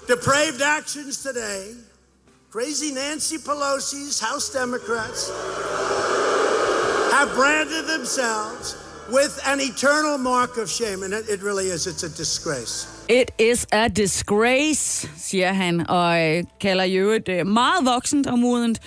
depraved 0.09 0.61
actions 0.79 1.19
today, 1.19 1.86
crazy 2.51 2.93
Nancy 2.93 3.39
Pelosi's 3.39 4.21
House 4.21 4.49
Democrats 4.53 5.31
have 7.13 7.29
branded 7.35 7.85
themselves 7.87 8.77
with 9.09 9.41
an 9.47 9.61
eternal 9.61 10.19
mark 10.19 10.57
of 10.57 10.69
shame. 10.69 11.03
And 11.03 11.13
it, 11.15 11.29
it 11.29 11.43
really 11.43 11.67
is, 11.67 11.87
it's 11.87 12.03
a 12.03 12.09
disgrace. 12.09 12.87
It 13.09 13.31
is 13.39 13.67
a 13.73 13.89
disgrace, 13.89 15.09
siger 15.17 15.53
han, 15.53 15.91
og 15.91 16.23
øh, 16.23 16.45
kalder 16.61 16.85
i 16.85 16.95
øvrigt 16.95 17.29
øh, 17.29 17.47
meget 17.47 17.85
voksent 17.85 18.27
og 18.27 18.39
modent 18.39 18.81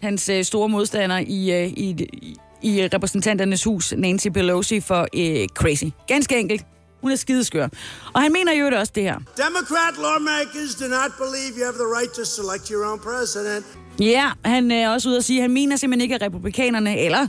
hans 0.00 0.28
øh, 0.28 0.44
store 0.44 0.68
modstander 0.68 1.18
i, 1.18 1.62
øh, 1.62 1.68
i, 1.68 2.06
i, 2.12 2.36
i 2.62 2.88
repræsentanternes 2.94 3.64
hus, 3.64 3.92
Nancy 3.96 4.28
Pelosi, 4.28 4.80
for 4.80 5.00
øh, 5.00 5.48
crazy. 5.48 5.84
Ganske 6.06 6.38
enkelt. 6.40 6.66
Hun 7.00 7.10
er 7.10 7.16
skideskør. 7.16 7.68
Og 8.12 8.22
han 8.22 8.32
mener 8.32 8.52
jo 8.52 8.66
også 8.78 8.92
det 8.94 9.02
her. 9.02 9.18
Democrat 9.18 9.94
lawmakers 9.98 10.74
do 10.74 10.86
not 10.88 11.10
believe 11.18 11.52
you 11.58 11.64
have 11.64 11.78
the 11.82 11.90
right 11.96 12.12
to 12.12 12.24
select 12.24 12.68
your 12.68 12.86
own 12.90 12.98
president. 12.98 13.66
Ja, 14.00 14.30
han 14.44 14.70
er 14.70 14.90
også 14.90 15.08
ude 15.08 15.16
at 15.16 15.24
sige, 15.24 15.38
at 15.38 15.42
han 15.42 15.50
mener 15.50 15.76
simpelthen 15.76 16.02
ikke, 16.02 16.14
at 16.14 16.22
republikanerne, 16.22 16.98
eller 16.98 17.26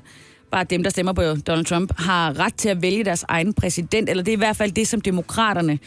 bare 0.52 0.64
dem, 0.64 0.84
der 0.84 0.90
stemmer 0.90 1.14
på 1.14 1.22
Donald 1.22 1.66
Trump, 1.66 1.92
har 1.98 2.40
ret 2.40 2.56
til 2.56 2.70
at 2.70 2.82
vælge 2.82 3.04
deres 3.04 3.26
egen 3.28 3.54
præsident, 3.54 4.10
eller 4.10 4.24
det 4.24 4.32
er 4.32 4.38
i 4.38 4.44
hvert 4.46 4.56
fald 4.56 4.72
det, 4.72 4.88
som 4.88 5.02
demokraterne 5.02 5.80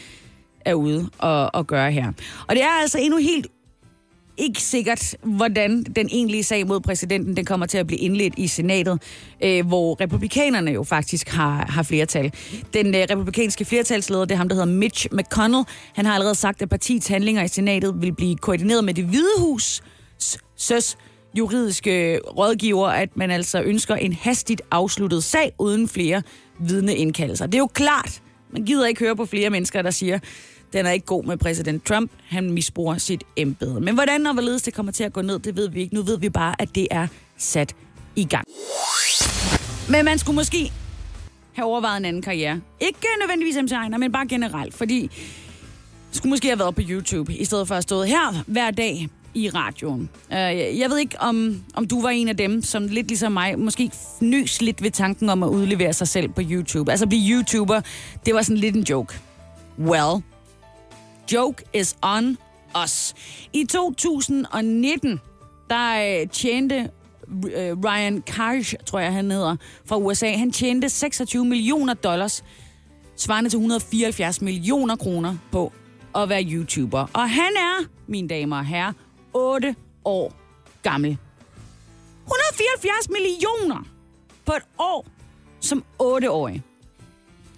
er 0.65 0.73
ude 0.73 1.09
og, 1.17 1.55
og 1.55 1.67
gøre 1.67 1.91
her. 1.91 2.07
Og 2.47 2.55
det 2.55 2.63
er 2.63 2.81
altså 2.81 2.99
endnu 2.99 3.17
helt 3.17 3.47
ikke 4.37 4.61
sikkert, 4.61 5.15
hvordan 5.23 5.83
den 5.83 6.09
egentlige 6.11 6.43
sag 6.43 6.67
mod 6.67 6.79
præsidenten 6.79 7.37
den 7.37 7.45
kommer 7.45 7.65
til 7.65 7.77
at 7.77 7.87
blive 7.87 7.99
indledt 7.99 8.33
i 8.37 8.47
senatet, 8.47 9.01
øh, 9.43 9.67
hvor 9.67 10.01
republikanerne 10.01 10.71
jo 10.71 10.83
faktisk 10.83 11.29
har, 11.29 11.65
har 11.69 11.83
flertal. 11.83 12.33
Den 12.73 12.95
øh, 12.95 13.01
republikanske 13.09 13.65
flertalsleder, 13.65 14.25
det 14.25 14.31
er 14.31 14.37
ham, 14.37 14.49
der 14.49 14.55
hedder 14.55 14.67
Mitch 14.67 15.07
McConnell, 15.11 15.63
han 15.93 16.05
har 16.05 16.13
allerede 16.13 16.35
sagt, 16.35 16.61
at 16.61 16.69
partiets 16.69 17.07
handlinger 17.07 17.43
i 17.43 17.47
senatet 17.47 18.01
vil 18.01 18.15
blive 18.15 18.35
koordineret 18.35 18.83
med 18.83 18.93
det 18.93 19.05
hvide 19.05 19.39
hus, 19.39 19.83
søs 20.55 20.97
juridiske 21.37 22.19
rådgiver, 22.19 22.87
at 22.87 23.17
man 23.17 23.31
altså 23.31 23.61
ønsker 23.61 23.95
en 23.95 24.13
hastigt 24.13 24.61
afsluttet 24.71 25.23
sag 25.23 25.51
uden 25.59 25.87
flere 25.87 26.21
vidneindkaldelser. 26.59 27.45
Det 27.45 27.55
er 27.55 27.59
jo 27.59 27.67
klart, 27.73 28.21
man 28.53 28.65
gider 28.65 28.87
ikke 28.87 28.99
høre 28.99 29.15
på 29.15 29.25
flere 29.25 29.49
mennesker, 29.49 29.81
der 29.81 29.91
siger, 29.91 30.19
den 30.73 30.85
er 30.85 30.91
ikke 30.91 31.05
god 31.05 31.23
med 31.23 31.37
præsident 31.37 31.85
Trump. 31.85 32.11
Han 32.27 32.51
misbruger 32.51 32.97
sit 32.97 33.23
embede. 33.35 33.81
Men 33.81 33.93
hvordan 33.93 34.27
og 34.27 34.33
hvorledes 34.33 34.61
det 34.61 34.73
kommer 34.73 34.91
til 34.91 35.03
at 35.03 35.13
gå 35.13 35.21
ned, 35.21 35.39
det 35.39 35.55
ved 35.55 35.69
vi 35.69 35.81
ikke. 35.81 35.95
Nu 35.95 36.01
ved 36.01 36.19
vi 36.19 36.29
bare, 36.29 36.55
at 36.59 36.75
det 36.75 36.87
er 36.91 37.07
sat 37.37 37.75
i 38.15 38.25
gang. 38.25 38.47
Men 39.89 40.05
man 40.05 40.19
skulle 40.19 40.35
måske 40.35 40.71
have 41.53 41.65
overvejet 41.65 41.97
en 41.97 42.05
anden 42.05 42.21
karriere. 42.21 42.61
Ikke 42.79 42.99
nødvendigvis 43.19 43.57
MC 43.63 43.71
Ejner, 43.71 43.97
men 43.97 44.11
bare 44.11 44.27
generelt. 44.27 44.73
Fordi 44.73 45.11
skulle 46.11 46.29
måske 46.29 46.47
have 46.47 46.59
været 46.59 46.75
på 46.75 46.81
YouTube, 46.89 47.33
i 47.33 47.45
stedet 47.45 47.67
for 47.67 47.75
at 47.75 47.83
stå 47.83 48.03
her 48.03 48.43
hver 48.47 48.71
dag 48.71 49.07
i 49.33 49.49
radioen. 49.49 50.09
Øh, 50.31 50.79
jeg 50.79 50.89
ved 50.89 50.97
ikke, 50.97 51.21
om, 51.21 51.63
om 51.73 51.87
du 51.87 52.01
var 52.01 52.09
en 52.09 52.27
af 52.27 52.37
dem, 52.37 52.61
som 52.61 52.87
lidt 52.87 53.07
ligesom 53.07 53.31
mig, 53.31 53.59
måske 53.59 53.91
nys 54.21 54.61
lidt 54.61 54.83
ved 54.83 54.91
tanken 54.91 55.29
om 55.29 55.43
at 55.43 55.47
udlevere 55.47 55.93
sig 55.93 56.07
selv 56.07 56.29
på 56.29 56.41
YouTube. 56.49 56.91
Altså 56.91 57.07
blive 57.07 57.35
YouTuber, 57.35 57.81
det 58.25 58.33
var 58.33 58.41
sådan 58.41 58.57
lidt 58.57 58.75
en 58.75 58.83
joke. 58.83 59.19
Well, 59.79 60.21
joke 61.31 61.63
is 61.73 61.95
on 62.01 62.37
us. 62.83 63.13
I 63.53 63.65
2019, 63.65 65.21
der 65.69 66.19
øh, 66.21 66.29
tjente 66.29 66.75
øh, 66.75 67.83
Ryan 67.83 68.21
Karsh, 68.21 68.75
tror 68.85 68.99
jeg 68.99 69.13
han 69.13 69.31
hedder, 69.31 69.55
fra 69.85 69.97
USA, 69.97 70.37
han 70.37 70.51
tjente 70.51 70.89
26 70.89 71.45
millioner 71.45 71.93
dollars, 71.93 72.43
svarende 73.15 73.49
til 73.49 73.57
174 73.57 74.41
millioner 74.41 74.95
kroner 74.95 75.35
på 75.51 75.71
at 76.15 76.29
være 76.29 76.43
YouTuber. 76.43 77.09
Og 77.13 77.29
han 77.29 77.51
er, 77.55 77.85
mine 78.07 78.27
damer 78.27 78.57
og 78.57 78.65
herrer, 78.65 78.93
8 79.33 79.75
år 80.05 80.33
gammel. 80.83 81.17
174 82.23 83.09
millioner 83.09 83.87
på 84.45 84.53
et 84.53 84.63
år 84.79 85.05
som 85.59 85.83
8-årig. 86.01 86.63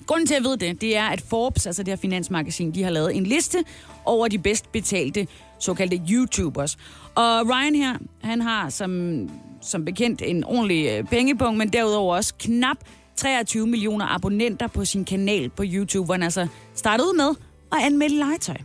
Grunden 0.06 0.28
til, 0.28 0.34
at 0.34 0.44
jeg 0.44 0.50
ved 0.50 0.58
det, 0.58 0.82
det 0.82 0.98
er, 0.98 1.06
at 1.06 1.22
Forbes, 1.22 1.66
altså 1.68 1.84
det 1.84 1.92
her 1.92 1.96
finansmagasin, 1.96 2.72
de 2.72 2.84
har 2.84 2.92
lavet 2.92 3.16
en 3.16 3.24
liste 3.24 3.64
over 4.06 4.28
de 4.28 4.40
bedst 4.40 4.72
betalte 4.72 5.28
såkaldte 5.60 6.02
YouTubers. 6.10 6.78
Og 7.16 7.50
Ryan 7.50 7.76
her, 7.76 7.98
han 8.24 8.42
har 8.42 8.70
som, 8.70 9.30
som 9.62 9.86
bekendt 9.86 10.22
en 10.26 10.44
ordentlig 10.44 10.90
øh, 10.90 11.04
pengepunkt, 11.04 11.58
men 11.58 11.74
derudover 11.74 12.16
også 12.16 12.34
knap 12.40 12.78
23 13.16 13.68
millioner 13.68 14.16
abonnenter 14.16 14.68
på 14.68 14.86
sin 14.86 15.06
kanal 15.06 15.50
på 15.50 15.64
YouTube, 15.66 16.06
hvor 16.06 16.14
han 16.14 16.24
altså 16.24 16.48
startede 16.76 17.14
med 17.18 17.30
at 17.72 17.78
anmelde 17.82 18.18
legetøj. 18.18 18.58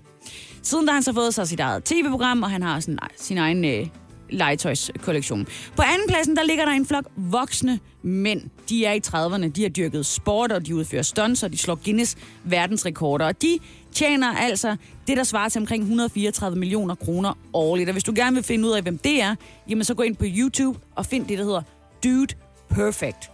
Siden 0.62 0.86
da 0.86 0.90
har 0.90 0.96
han 0.96 1.02
så 1.02 1.12
fået 1.12 1.34
sig 1.34 1.48
sit 1.48 1.60
eget 1.60 1.84
tv-program, 1.84 2.42
og 2.42 2.50
han 2.50 2.62
har 2.62 2.80
sådan, 2.80 2.98
sin 3.16 3.38
egen 3.38 3.64
øh, 3.64 3.86
legetøjskollektion. 4.32 5.46
På 5.76 5.82
anden 5.82 6.08
pladsen, 6.08 6.36
der 6.36 6.42
ligger 6.42 6.64
der 6.64 6.72
en 6.72 6.86
flok 6.86 7.04
voksne 7.16 7.80
mænd. 8.02 8.42
De 8.68 8.86
er 8.86 8.92
i 8.92 9.00
30'erne, 9.06 9.50
de 9.50 9.62
har 9.62 9.68
dyrket 9.68 10.06
sport, 10.06 10.52
og 10.52 10.66
de 10.66 10.74
udfører 10.74 11.02
stunts, 11.02 11.42
og 11.42 11.52
de 11.52 11.58
slår 11.58 11.74
Guinness 11.84 12.16
verdensrekorder. 12.44 13.26
Og 13.26 13.42
de 13.42 13.58
tjener 13.92 14.36
altså 14.36 14.76
det, 15.06 15.16
der 15.16 15.24
svarer 15.24 15.48
til 15.48 15.60
omkring 15.60 15.82
134 15.82 16.58
millioner 16.58 16.94
kroner 16.94 17.38
årligt. 17.52 17.88
Og 17.88 17.92
hvis 17.92 18.04
du 18.04 18.12
gerne 18.16 18.34
vil 18.34 18.44
finde 18.44 18.68
ud 18.68 18.72
af, 18.72 18.82
hvem 18.82 18.98
det 18.98 19.22
er, 19.22 19.34
jamen 19.68 19.84
så 19.84 19.94
gå 19.94 20.02
ind 20.02 20.16
på 20.16 20.24
YouTube 20.28 20.78
og 20.94 21.06
find 21.06 21.26
det, 21.26 21.38
der 21.38 21.44
hedder 21.44 21.62
Dude 22.04 22.34
Perfect. 22.70 23.30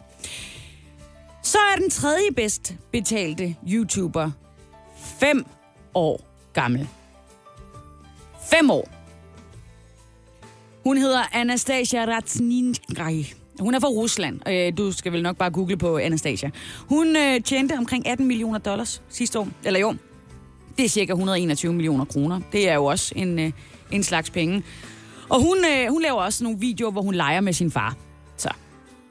Så 1.43 1.59
er 1.73 1.81
den 1.81 1.91
tredje 1.91 2.31
bedst 2.37 2.75
betalte 2.93 3.57
YouTuber 3.69 4.31
5 5.21 5.47
år 5.95 6.21
gammel. 6.53 6.89
5 8.51 8.71
år. 8.71 8.96
Hun 10.87 10.99
hedder 10.99 11.23
Anastasia 11.33 12.05
Ratsninskaj. 12.05 13.25
Hun 13.61 13.75
er 13.75 13.81
fra 13.81 13.89
Rusland. 13.89 14.49
Øh, 14.49 14.73
du 14.79 14.93
skal 14.93 15.13
vel 15.13 15.23
nok 15.23 15.37
bare 15.37 15.51
google 15.51 15.77
på 15.77 15.97
Anastasia. 15.97 16.51
Hun 16.89 17.17
øh, 17.17 17.41
tjente 17.41 17.73
omkring 17.79 18.07
18 18.07 18.27
millioner 18.27 18.59
dollars 18.59 19.03
sidste 19.09 19.39
år, 19.39 19.49
eller 19.65 19.81
i 19.81 19.83
år. 19.83 19.95
Det 20.77 20.85
er 20.85 20.89
cirka 20.89 21.13
121 21.13 21.73
millioner 21.73 22.05
kroner. 22.05 22.41
Det 22.53 22.69
er 22.69 22.75
jo 22.75 22.85
også 22.85 23.13
en, 23.17 23.39
øh, 23.39 23.53
en 23.91 24.03
slags 24.03 24.31
penge. 24.31 24.63
Og 25.29 25.41
hun, 25.41 25.57
hun 25.89 26.03
laver 26.03 26.21
også 26.21 26.45
nogle 26.45 26.59
videoer, 26.61 26.91
hvor 26.91 27.03
hun 27.03 27.15
leger 27.15 27.41
med 27.41 27.53
sin 27.53 27.71
far. 27.71 27.97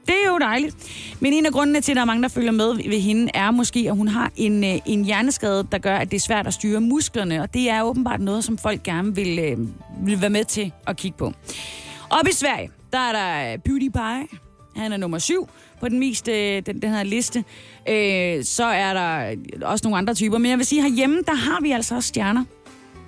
Det 0.06 0.14
er 0.26 0.30
jo 0.32 0.38
dejligt. 0.38 0.76
Men 1.20 1.32
en 1.32 1.46
af 1.46 1.52
grundene 1.52 1.80
til, 1.80 1.92
at 1.92 1.96
der 1.96 2.00
er 2.02 2.06
mange, 2.06 2.22
der 2.22 2.28
følger 2.28 2.52
med 2.52 2.74
ved 2.74 3.00
hende, 3.00 3.30
er 3.34 3.50
måske, 3.50 3.84
at 3.88 3.96
hun 3.96 4.08
har 4.08 4.32
en, 4.36 4.64
øh, 4.64 4.78
en 4.86 5.04
hjerneskade, 5.04 5.66
der 5.72 5.78
gør, 5.78 5.96
at 5.96 6.10
det 6.10 6.16
er 6.16 6.20
svært 6.20 6.46
at 6.46 6.54
styre 6.54 6.80
musklerne. 6.80 7.42
Og 7.42 7.54
det 7.54 7.70
er 7.70 7.82
åbenbart 7.82 8.20
noget, 8.20 8.44
som 8.44 8.58
folk 8.58 8.82
gerne 8.82 9.14
vil, 9.14 9.38
øh, 9.38 9.58
vil 10.06 10.20
være 10.20 10.30
med 10.30 10.44
til 10.44 10.72
at 10.86 10.96
kigge 10.96 11.18
på. 11.18 11.32
Op 12.10 12.28
i 12.28 12.32
Sverige, 12.32 12.70
der 12.92 12.98
er 12.98 13.12
der 13.12 13.52
øh, 13.52 13.58
PewDiePie. 13.58 14.38
Han 14.76 14.92
er 14.92 14.96
nummer 14.96 15.18
syv 15.18 15.48
på 15.80 15.88
den 15.88 15.98
mest 15.98 16.28
øh, 16.28 16.62
den, 16.66 16.82
den 16.82 16.90
her 16.90 17.02
liste. 17.02 17.44
Øh, 17.88 18.44
så 18.44 18.64
er 18.64 18.94
der 18.94 19.36
også 19.62 19.84
nogle 19.84 19.98
andre 19.98 20.14
typer. 20.14 20.38
Men 20.38 20.50
jeg 20.50 20.58
vil 20.58 20.66
sige, 20.66 20.82
herhjemme, 20.82 21.22
der 21.26 21.34
har 21.34 21.60
vi 21.62 21.70
altså 21.70 21.94
også 21.94 22.08
stjerner. 22.08 22.44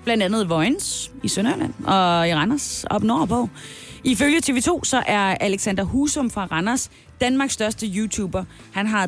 Blandt 0.05 0.22
andet 0.22 0.49
Vojens 0.49 1.12
i 1.22 1.28
Sønderland 1.28 1.74
og 1.84 2.28
i 2.28 2.34
Randers 2.34 2.84
op 2.90 3.03
nordpå. 3.03 3.49
Ifølge 4.05 4.40
TV2, 4.46 4.84
så 4.84 5.03
er 5.07 5.20
Alexander 5.20 5.84
Husum 5.84 6.30
fra 6.30 6.44
Randers 6.44 6.90
Danmarks 7.20 7.55
største 7.55 7.86
YouTuber. 7.86 8.44
Han 8.72 8.86
har 8.86 9.07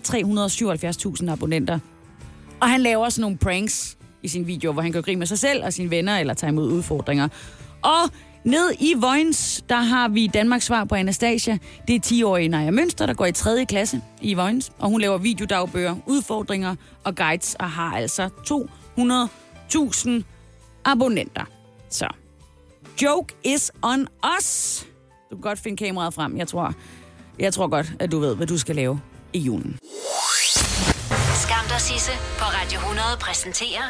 377.000 1.22 1.30
abonnenter. 1.30 1.78
Og 2.60 2.68
han 2.68 2.80
laver 2.80 3.08
sådan 3.08 3.20
nogle 3.20 3.36
pranks 3.36 3.98
i 4.22 4.28
sin 4.28 4.46
video, 4.46 4.72
hvor 4.72 4.82
han 4.82 4.92
gør 4.92 5.00
grin 5.00 5.18
med 5.18 5.26
sig 5.26 5.38
selv 5.38 5.64
og 5.64 5.72
sine 5.72 5.90
venner, 5.90 6.18
eller 6.18 6.34
tager 6.34 6.50
imod 6.50 6.72
udfordringer. 6.72 7.28
Og 7.82 8.10
ned 8.44 8.72
i 8.80 8.94
Vojens, 8.96 9.64
der 9.68 9.80
har 9.80 10.08
vi 10.08 10.26
Danmarks 10.26 10.64
svar 10.64 10.84
på 10.84 10.94
Anastasia. 10.94 11.58
Det 11.88 11.94
er 11.94 12.00
10-årige 12.06 12.48
Naja 12.48 12.70
Mønster, 12.70 13.06
der 13.06 13.14
går 13.14 13.26
i 13.26 13.32
3. 13.32 13.64
klasse 13.64 14.00
i 14.20 14.34
Vojens. 14.34 14.72
Og 14.78 14.90
hun 14.90 15.00
laver 15.00 15.18
videodagbøger, 15.18 15.96
udfordringer 16.06 16.74
og 17.04 17.14
guides, 17.14 17.54
og 17.54 17.70
har 17.70 17.96
altså 17.96 18.28
200.000 19.78 20.10
abonnenter. 20.84 21.44
Så, 21.90 22.06
joke 23.02 23.34
is 23.44 23.72
on 23.82 24.06
us. 24.38 24.80
Du 25.30 25.36
kan 25.36 25.40
godt 25.40 25.58
finde 25.58 25.76
kameraet 25.76 26.14
frem, 26.14 26.36
jeg 26.36 26.48
tror. 26.48 26.74
Jeg 27.38 27.52
tror 27.52 27.68
godt, 27.68 27.92
at 27.98 28.12
du 28.12 28.18
ved, 28.18 28.36
hvad 28.36 28.46
du 28.46 28.58
skal 28.58 28.76
lave 28.76 29.00
i 29.32 29.38
julen. 29.38 29.78
Skam 31.42 31.64
dig, 31.68 31.80
Sisse, 31.80 32.12
på 32.38 32.44
Radio 32.44 32.78
100 32.78 33.06
præsenterer 33.20 33.82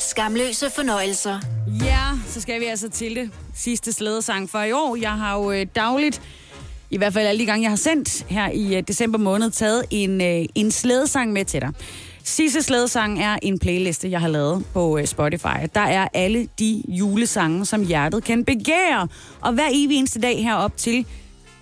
Skamløse 0.00 0.70
fornøjelser. 0.70 1.40
Ja, 1.84 2.04
så 2.26 2.40
skal 2.40 2.60
vi 2.60 2.64
altså 2.64 2.88
til 2.90 3.16
det 3.16 3.30
sidste 3.54 3.92
slædesang 3.92 4.50
for 4.50 4.62
i 4.62 4.72
år. 4.72 4.96
Jeg 4.96 5.12
har 5.12 5.38
jo 5.38 5.50
øh, 5.50 5.66
dagligt, 5.74 6.22
i 6.90 6.96
hvert 6.96 7.12
fald 7.12 7.26
alle 7.26 7.40
de 7.40 7.46
gange, 7.46 7.62
jeg 7.62 7.70
har 7.70 7.76
sendt 7.76 8.24
her 8.28 8.50
i 8.50 8.76
øh, 8.76 8.82
december 8.88 9.18
måned, 9.18 9.50
taget 9.50 9.84
en, 9.90 10.20
øh, 10.20 10.46
en 10.54 10.70
slædesang 10.70 11.32
med 11.32 11.44
til 11.44 11.60
dig. 11.60 11.72
Sisse 12.28 12.62
slædesang 12.62 13.22
er 13.22 13.38
en 13.42 13.58
playliste, 13.58 14.10
jeg 14.10 14.20
har 14.20 14.28
lavet 14.28 14.64
på 14.72 14.98
øh, 14.98 15.06
Spotify. 15.06 15.66
Der 15.74 15.80
er 15.80 16.08
alle 16.14 16.48
de 16.58 16.82
julesange, 16.88 17.64
som 17.64 17.84
hjertet 17.84 18.24
kan 18.24 18.44
begære. 18.44 19.08
Og 19.40 19.52
hver 19.52 19.68
evig 19.72 19.96
eneste 19.96 20.20
dag 20.20 20.42
herop 20.42 20.76
til 20.76 21.06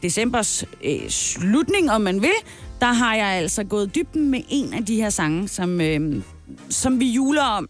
decembers 0.03 0.65
øh, 0.85 1.09
slutning, 1.09 1.91
om 1.91 2.01
man 2.01 2.23
vil, 2.23 2.35
der 2.81 2.93
har 2.93 3.15
jeg 3.15 3.27
altså 3.27 3.65
gået 3.65 3.95
dybden 3.95 4.31
med 4.31 4.41
en 4.49 4.75
af 4.75 4.85
de 4.85 4.97
her 4.97 5.11
sange, 5.11 5.49
som, 5.49 5.81
øh, 5.81 6.23
som 6.71 7.01
vi 7.01 7.07
juler 7.07 7.43
om 7.43 7.69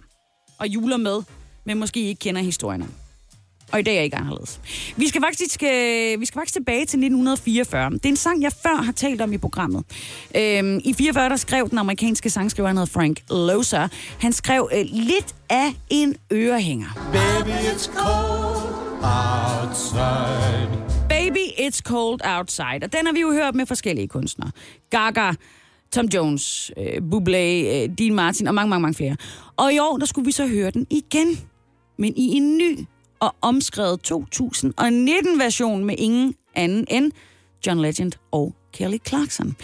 og 0.59 0.67
juler 0.67 0.97
med, 0.97 1.23
men 1.65 1.79
måske 1.79 2.01
ikke 2.01 2.19
kender 2.19 2.43
historien 2.43 2.83
om. 2.83 3.06
Og 3.73 3.81
i 3.81 3.83
dag 3.83 3.97
er 3.97 4.01
ikke 4.01 4.17
anderledes. 4.17 4.61
Vi 4.97 5.09
skal, 5.09 5.21
faktisk, 5.21 5.63
øh, 5.63 6.21
vi 6.21 6.27
skal 6.27 6.39
faktisk 6.39 6.53
tilbage 6.53 6.87
til 6.87 6.99
1944. 6.99 7.91
Det 7.91 8.05
er 8.05 8.09
en 8.09 8.17
sang, 8.17 8.43
jeg 8.43 8.53
før 8.63 8.83
har 8.83 8.93
talt 8.93 9.21
om 9.21 9.33
i 9.33 9.39
programmet. 9.39 9.85
Øhm, 10.37 10.81
I 10.85 10.95
44 10.95 11.29
der 11.29 11.37
skrev 11.37 11.71
den 11.71 11.79
amerikanske 11.79 12.31
sangskriver, 12.31 12.67
han 12.67 12.77
hedder 12.77 12.93
Frank 12.93 13.21
Loesser. 13.31 13.89
Han 14.21 14.33
skrev 14.33 14.71
øh, 14.75 14.85
lidt 14.93 15.35
af 15.51 15.73
en 15.91 16.17
ørehænger. 16.33 17.11
Baby, 17.13 17.51
it's 17.51 17.95
cold 17.95 18.77
outside. 19.03 20.87
Baby, 21.09 21.47
It's 21.59 21.81
Cold 21.81 22.21
Outside. 22.39 22.81
Og 22.83 22.93
den 22.93 23.07
har 23.07 23.13
vi 23.13 23.21
jo 23.21 23.33
hørt 23.33 23.55
med 23.55 23.67
forskellige 23.67 24.09
kunstnere. 24.09 24.51
Gaga, 24.91 25.33
Tom 25.93 26.07
Jones, 26.07 26.71
øh, 26.79 27.03
Bublé, 27.13 27.67
øh, 27.75 27.89
Dean 27.99 28.15
Martin 28.15 28.47
og 28.47 28.55
mange, 28.55 28.71
mange, 28.71 28.83
mange 28.83 28.95
flere. 28.95 29.17
Og 29.57 29.75
i 29.75 29.79
år, 29.79 29.97
der 29.97 30.07
skulle 30.07 30.27
vi 30.27 30.33
så 30.33 30.47
høre 30.47 30.71
den 30.71 30.87
igen. 30.91 31.41
Men 31.99 32.13
i 32.17 32.37
en 32.37 32.59
ny 32.59 32.79
og 33.21 33.35
omskrevet 33.41 34.13
2019-version 34.13 35.85
med 35.85 35.95
ingen 35.99 36.35
anden 36.55 36.87
end 36.91 37.13
John 37.67 37.81
Legend 37.81 38.13
og 38.33 38.55
Kelly 38.73 38.97
Clarkson. 39.09 39.57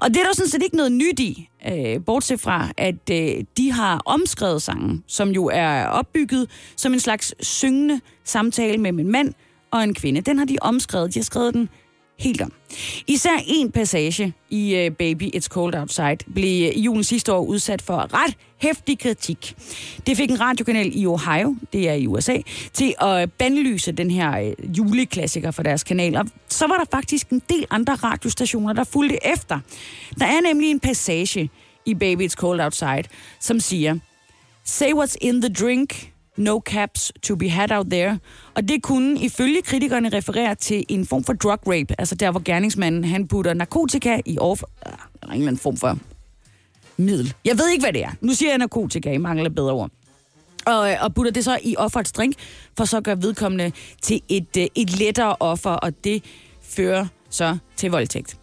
Og 0.00 0.08
det 0.08 0.16
er 0.16 0.24
der 0.24 0.34
sådan 0.34 0.50
set 0.50 0.62
ikke 0.62 0.76
noget 0.76 0.92
nyt 0.92 1.20
i, 1.20 1.48
øh, 1.68 2.04
bortset 2.04 2.40
fra, 2.40 2.68
at 2.76 3.10
øh, 3.12 3.44
de 3.56 3.72
har 3.72 4.02
omskrevet 4.04 4.62
sangen, 4.62 5.04
som 5.06 5.28
jo 5.28 5.50
er 5.52 5.86
opbygget 5.86 6.50
som 6.76 6.92
en 6.92 7.00
slags 7.00 7.34
syngende 7.46 8.00
samtale 8.24 8.78
mellem 8.78 8.98
en 8.98 9.12
mand 9.12 9.34
og 9.70 9.82
en 9.82 9.94
kvinde. 9.94 10.20
Den 10.20 10.38
har 10.38 10.44
de 10.44 10.56
omskrevet. 10.60 11.14
De 11.14 11.18
har 11.18 11.24
skrevet 11.24 11.54
den 11.54 11.68
helt 12.18 12.40
om. 12.40 12.52
Især 13.06 13.42
en 13.46 13.72
passage 13.72 14.32
i 14.50 14.86
uh, 14.86 14.96
Baby 14.96 15.36
It's 15.36 15.48
Cold 15.48 15.74
Outside 15.74 16.16
blev 16.34 16.68
øh, 16.68 16.76
i 16.76 16.80
julen 16.80 17.04
sidste 17.04 17.32
år 17.32 17.40
udsat 17.44 17.82
for 17.82 18.14
ret 18.14 18.36
hæftig 18.56 18.98
kritik. 18.98 19.54
Det 20.06 20.16
fik 20.16 20.30
en 20.30 20.40
radiokanal 20.40 20.90
i 20.94 21.06
Ohio, 21.06 21.56
det 21.72 21.88
er 21.88 21.92
i 21.92 22.06
USA, 22.06 22.36
til 22.72 22.94
at 23.00 23.32
bandlyse 23.32 23.92
den 23.92 24.10
her 24.10 24.52
uh, 24.58 24.78
juleklassiker 24.78 25.50
for 25.50 25.62
deres 25.62 25.84
kanal. 25.84 26.16
Og 26.16 26.26
så 26.48 26.66
var 26.66 26.76
der 26.76 26.84
faktisk 26.90 27.28
en 27.28 27.42
del 27.48 27.66
andre 27.70 27.94
radiostationer, 27.94 28.72
der 28.72 28.84
fulgte 28.84 29.26
efter. 29.26 29.58
Der 30.18 30.26
er 30.26 30.40
nemlig 30.40 30.70
en 30.70 30.80
passage 30.80 31.50
i 31.86 31.94
Baby 31.94 32.28
It's 32.28 32.34
Cold 32.34 32.60
Outside, 32.60 33.04
som 33.40 33.60
siger, 33.60 33.98
Say 34.64 34.92
what's 34.92 35.14
in 35.20 35.42
the 35.42 35.52
drink, 35.52 36.12
no 36.36 36.60
caps 36.66 37.12
to 37.22 37.36
be 37.36 37.48
had 37.48 37.72
out 37.72 37.86
there. 37.90 38.18
Og 38.54 38.68
det 38.68 38.82
kunne 38.82 39.20
ifølge 39.20 39.62
kritikerne 39.62 40.08
referere 40.08 40.54
til 40.54 40.84
en 40.88 41.06
form 41.06 41.24
for 41.24 41.32
drug 41.32 41.58
rape, 41.66 41.94
altså 41.98 42.14
der 42.14 42.30
hvor 42.30 42.42
gerningsmanden 42.44 43.04
han 43.04 43.28
putter 43.28 43.54
narkotika 43.54 44.20
i 44.26 44.38
off... 44.38 44.62
Øh, 44.86 44.92
ah, 44.92 44.98
en 45.28 45.32
eller 45.32 45.46
anden 45.46 45.58
form 45.58 45.76
for 45.76 45.98
middel. 46.96 47.34
Jeg 47.44 47.58
ved 47.58 47.70
ikke, 47.70 47.82
hvad 47.82 47.92
det 47.92 48.04
er. 48.04 48.10
Nu 48.20 48.32
siger 48.32 48.50
jeg 48.50 48.58
narkotika, 48.58 49.12
I 49.12 49.18
mangler 49.18 49.50
bedre 49.50 49.72
ord. 49.72 49.90
Og, 50.66 50.90
øh, 50.90 50.96
og 51.00 51.14
putter 51.14 51.32
det 51.32 51.44
så 51.44 51.58
i 51.62 51.76
offerets 51.76 52.12
drink, 52.12 52.34
for 52.76 52.84
så 52.84 53.00
gør 53.00 53.14
vedkommende 53.14 53.72
til 54.02 54.20
et, 54.28 54.56
øh, 54.58 54.66
et 54.74 54.98
lettere 54.98 55.36
offer, 55.40 55.70
og 55.70 56.04
det 56.04 56.24
fører 56.62 57.06
så 57.30 57.58
til 57.76 57.90
voldtægt. 57.90 58.36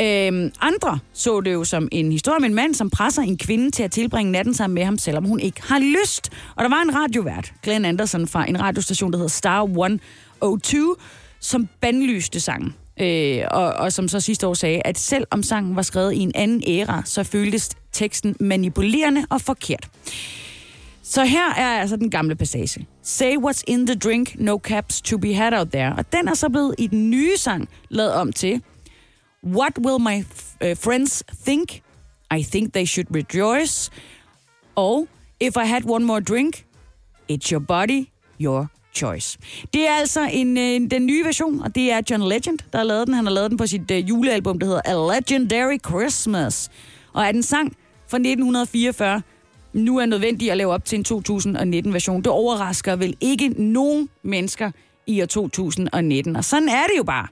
Øhm, 0.00 0.52
andre 0.60 0.98
så 1.12 1.40
det 1.40 1.52
jo 1.52 1.64
som 1.64 1.88
en 1.92 2.12
historie 2.12 2.36
om 2.36 2.44
en 2.44 2.54
mand, 2.54 2.74
som 2.74 2.90
presser 2.90 3.22
en 3.22 3.38
kvinde 3.38 3.70
til 3.70 3.82
at 3.82 3.90
tilbringe 3.90 4.32
natten 4.32 4.54
sammen 4.54 4.74
med 4.74 4.84
ham, 4.84 4.98
selvom 4.98 5.24
hun 5.24 5.40
ikke 5.40 5.62
har 5.62 5.78
lyst. 5.78 6.30
Og 6.56 6.64
der 6.64 6.70
var 6.70 6.82
en 6.82 6.94
radiovært, 6.94 7.52
Glenn 7.62 7.84
Anderson 7.84 8.28
fra 8.28 8.48
en 8.48 8.60
radiostation, 8.60 9.12
der 9.12 9.18
hedder 9.18 9.28
Star 9.28 9.62
102, 9.62 10.96
som 11.40 11.68
bandlyste 11.80 12.40
sangen. 12.40 12.74
Øh, 13.00 13.42
og, 13.50 13.72
og 13.72 13.92
som 13.92 14.08
så 14.08 14.20
sidste 14.20 14.46
år 14.46 14.54
sagde, 14.54 14.82
at 14.84 14.98
selv 14.98 15.24
om 15.30 15.42
sangen 15.42 15.76
var 15.76 15.82
skrevet 15.82 16.12
i 16.12 16.18
en 16.18 16.32
anden 16.34 16.62
æra, 16.66 17.02
så 17.04 17.24
føltes 17.24 17.70
teksten 17.92 18.36
manipulerende 18.40 19.26
og 19.30 19.40
forkert. 19.40 19.88
Så 21.04 21.24
her 21.24 21.50
er 21.50 21.80
altså 21.80 21.96
den 21.96 22.10
gamle 22.10 22.34
passage. 22.34 22.86
Say 23.02 23.36
what's 23.36 23.62
in 23.66 23.86
the 23.86 23.94
drink, 23.94 24.40
no 24.40 24.58
caps 24.62 25.00
to 25.00 25.18
be 25.18 25.34
had 25.34 25.52
out 25.52 25.68
there. 25.68 25.94
Og 25.98 26.12
den 26.12 26.28
er 26.28 26.34
så 26.34 26.48
blevet 26.48 26.74
i 26.78 26.86
den 26.86 27.10
nye 27.10 27.36
sang 27.36 27.68
lavet 27.88 28.12
om 28.12 28.32
til 28.32 28.62
What 29.46 29.78
will 29.78 30.00
my 30.00 30.18
uh, 30.70 30.76
friends 30.76 31.22
think? 31.44 31.82
I 32.36 32.42
think 32.42 32.72
they 32.72 32.86
should 32.86 33.06
rejoice. 33.16 33.90
Og 34.74 35.08
If 35.40 35.56
I 35.56 35.66
had 35.66 35.84
one 35.84 36.04
more 36.04 36.20
drink, 36.20 36.64
it's 37.28 37.50
your 37.52 37.60
body, 37.60 38.08
your 38.40 38.70
choice. 38.94 39.38
Det 39.72 39.88
er 39.88 39.92
altså 39.92 40.28
en, 40.32 40.58
øh, 40.58 40.64
en, 40.64 40.90
den 40.90 41.06
nye 41.06 41.24
version, 41.24 41.60
og 41.60 41.74
det 41.74 41.92
er 41.92 42.00
John 42.10 42.28
Legend, 42.28 42.58
der 42.72 42.78
har 42.78 42.84
lavet 42.84 43.06
den. 43.06 43.14
Han 43.14 43.24
har 43.24 43.32
lavet 43.32 43.50
den 43.50 43.58
på 43.58 43.66
sit 43.66 43.90
øh, 43.90 44.08
julealbum, 44.08 44.58
der 44.58 44.66
hedder 44.66 44.80
A 44.84 45.14
Legendary 45.14 45.78
Christmas. 45.86 46.70
Og 47.12 47.24
er 47.24 47.32
den 47.32 47.42
sang 47.42 47.76
fra 48.08 48.16
1944, 48.16 49.22
nu 49.74 49.98
er 49.98 50.06
nødvendigt 50.06 50.50
at 50.50 50.56
lave 50.56 50.72
op 50.72 50.84
til 50.84 50.98
en 50.98 51.04
2019-version. 51.08 52.22
Det 52.22 52.26
overrasker 52.26 52.96
vel 52.96 53.16
ikke 53.20 53.48
nogen 53.48 54.08
mennesker 54.22 54.70
i 55.06 55.22
år 55.22 55.26
2019. 55.26 56.36
Og 56.36 56.44
sådan 56.44 56.68
er 56.68 56.82
det 56.82 56.98
jo 56.98 57.02
bare. 57.02 57.26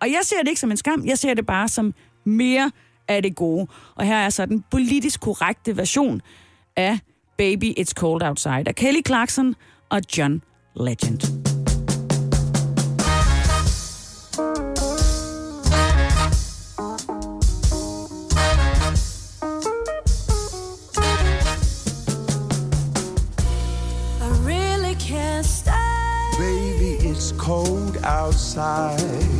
Og 0.00 0.08
jeg 0.08 0.20
ser 0.22 0.36
det 0.38 0.48
ikke 0.48 0.60
som 0.60 0.70
en 0.70 0.76
skam, 0.76 1.06
jeg 1.06 1.18
ser 1.18 1.34
det 1.34 1.46
bare 1.46 1.68
som 1.68 1.94
mere 2.24 2.70
af 3.08 3.22
det 3.22 3.34
gode. 3.34 3.66
Og 3.94 4.04
her 4.04 4.16
er 4.16 4.30
så 4.30 4.46
den 4.46 4.64
politisk 4.70 5.20
korrekte 5.20 5.76
version 5.76 6.20
af 6.76 6.98
Baby 7.38 7.72
It's 7.78 7.92
Cold 7.94 8.22
Outside 8.22 8.64
af 8.66 8.74
Kelly 8.74 9.00
Clarkson 9.06 9.54
og 9.90 10.00
John 10.18 10.42
Legend. 10.76 11.43
Outside. 28.56 29.33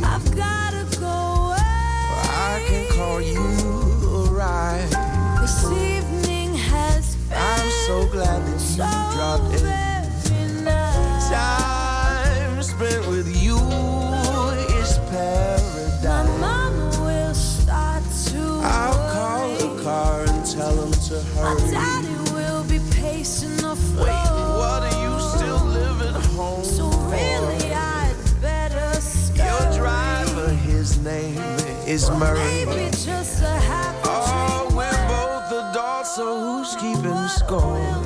Is 31.95 32.11
Murray. 32.11 32.65
Just 32.91 33.41
a 33.41 33.47
happy 33.47 33.99
Oh, 34.03 34.67
we're 34.75 35.07
both 35.07 35.71
adults, 35.71 36.15
so 36.15 36.25
who's 36.41 36.75
keeping 36.75 37.27
score? 37.29 38.04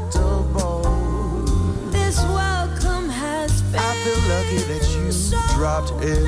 Respectable. 0.00 0.82
This 1.90 2.18
welcome 2.18 3.08
has 3.08 3.62
been 3.62 3.80
I 3.80 3.94
feel 4.04 4.20
lucky 4.28 4.58
that 4.70 4.84
you 4.94 5.10
dropped 5.56 5.90
in. 6.04 6.24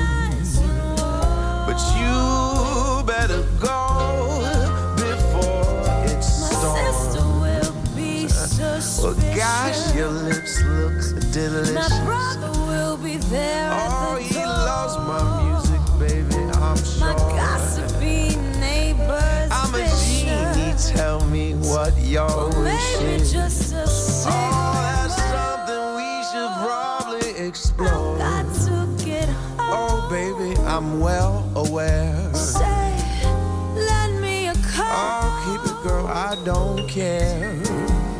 But 1.65 1.79
you 1.97 3.03
better 3.05 3.43
go 3.59 4.41
before 4.95 5.81
it's 6.05 6.27
sister 6.27 6.91
storm. 6.93 7.41
will 7.41 7.73
be 7.95 8.27
suspicious. 8.27 9.01
Well, 9.01 9.15
gosh, 9.35 9.95
your 9.95 10.09
lips 10.09 10.61
look 10.63 11.31
delicious. 11.31 11.73
My 11.73 12.03
brother 12.05 12.51
will 12.67 12.97
be 12.97 13.17
there 13.17 13.69
Oh, 13.73 14.15
the 14.17 14.21
he 14.23 14.33
door. 14.35 14.45
loves 14.45 14.97
my 14.97 15.21
music, 15.49 15.81
baby, 15.99 16.35
I'm 16.61 16.77
My 16.99 17.13
gossipy 17.35 18.35
neighbors 18.59 19.49
I'm 19.51 19.73
a 19.73 19.87
genie, 20.05 20.75
tell 20.95 21.25
me 21.25 21.53
what 21.55 21.97
your 21.97 22.49
wish 22.61 23.01
is. 23.01 23.62
I'm 30.73 30.99
well 30.99 31.47
aware. 31.55 32.33
Say, 32.33 32.97
lend 33.75 34.19
me 34.19 34.47
a 34.47 34.53
call. 34.55 34.89
Oh, 34.89 35.29
keep 35.45 35.71
it, 35.71 35.83
girl, 35.87 36.07
I 36.07 36.35
don't 36.43 36.89
care. 36.89 37.53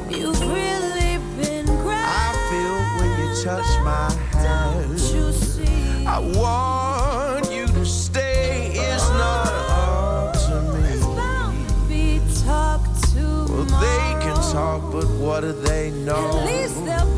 You've 0.08 0.40
really 0.40 1.18
been 1.42 1.66
great. 1.66 1.98
I 1.98 2.30
feel 2.52 2.78
when 3.00 3.10
you 3.20 3.44
touch 3.44 3.66
my 3.84 4.14
hand. 4.38 4.92
You 4.92 5.32
see, 5.32 6.06
I 6.06 6.20
want 6.20 7.52
you 7.52 7.66
to 7.66 7.86
stay. 7.88 8.74
It's 8.76 9.10
not 9.10 9.48
up 9.72 10.34
to 10.46 10.62
me. 10.78 12.20
be 12.20 12.22
talk 12.46 12.82
to 13.14 13.52
Well, 13.52 13.66
they 13.66 14.24
can 14.24 14.36
talk, 14.54 14.92
but 14.92 15.10
what 15.18 15.42
do 15.42 15.54
they 15.54 15.90
know? 15.90 16.38
At 16.38 16.46
least 16.46 16.86
there'll 16.86 17.13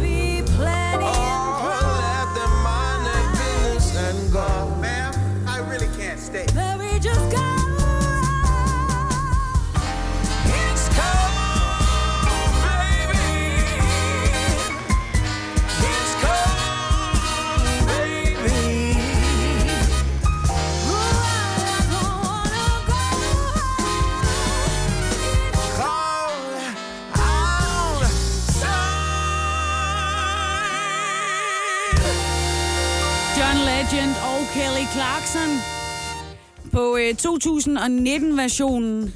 på 36.75 36.97
øh, 36.97 37.15
2019-versionen 37.27 39.13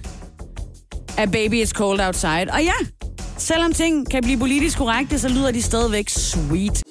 af 1.18 1.32
Baby 1.32 1.64
It's 1.64 1.72
Cold 1.72 2.02
Outside. 2.02 2.48
Og 2.54 2.64
ja, 2.64 2.74
selvom 3.38 3.74
ting 3.74 4.10
kan 4.12 4.24
blive 4.24 4.38
politisk 4.40 4.78
korrekte, 4.78 5.20
så 5.20 5.30
lyder 5.30 5.52
de 5.52 5.62
stadigvæk 5.62 6.10
sweet. 6.10 6.84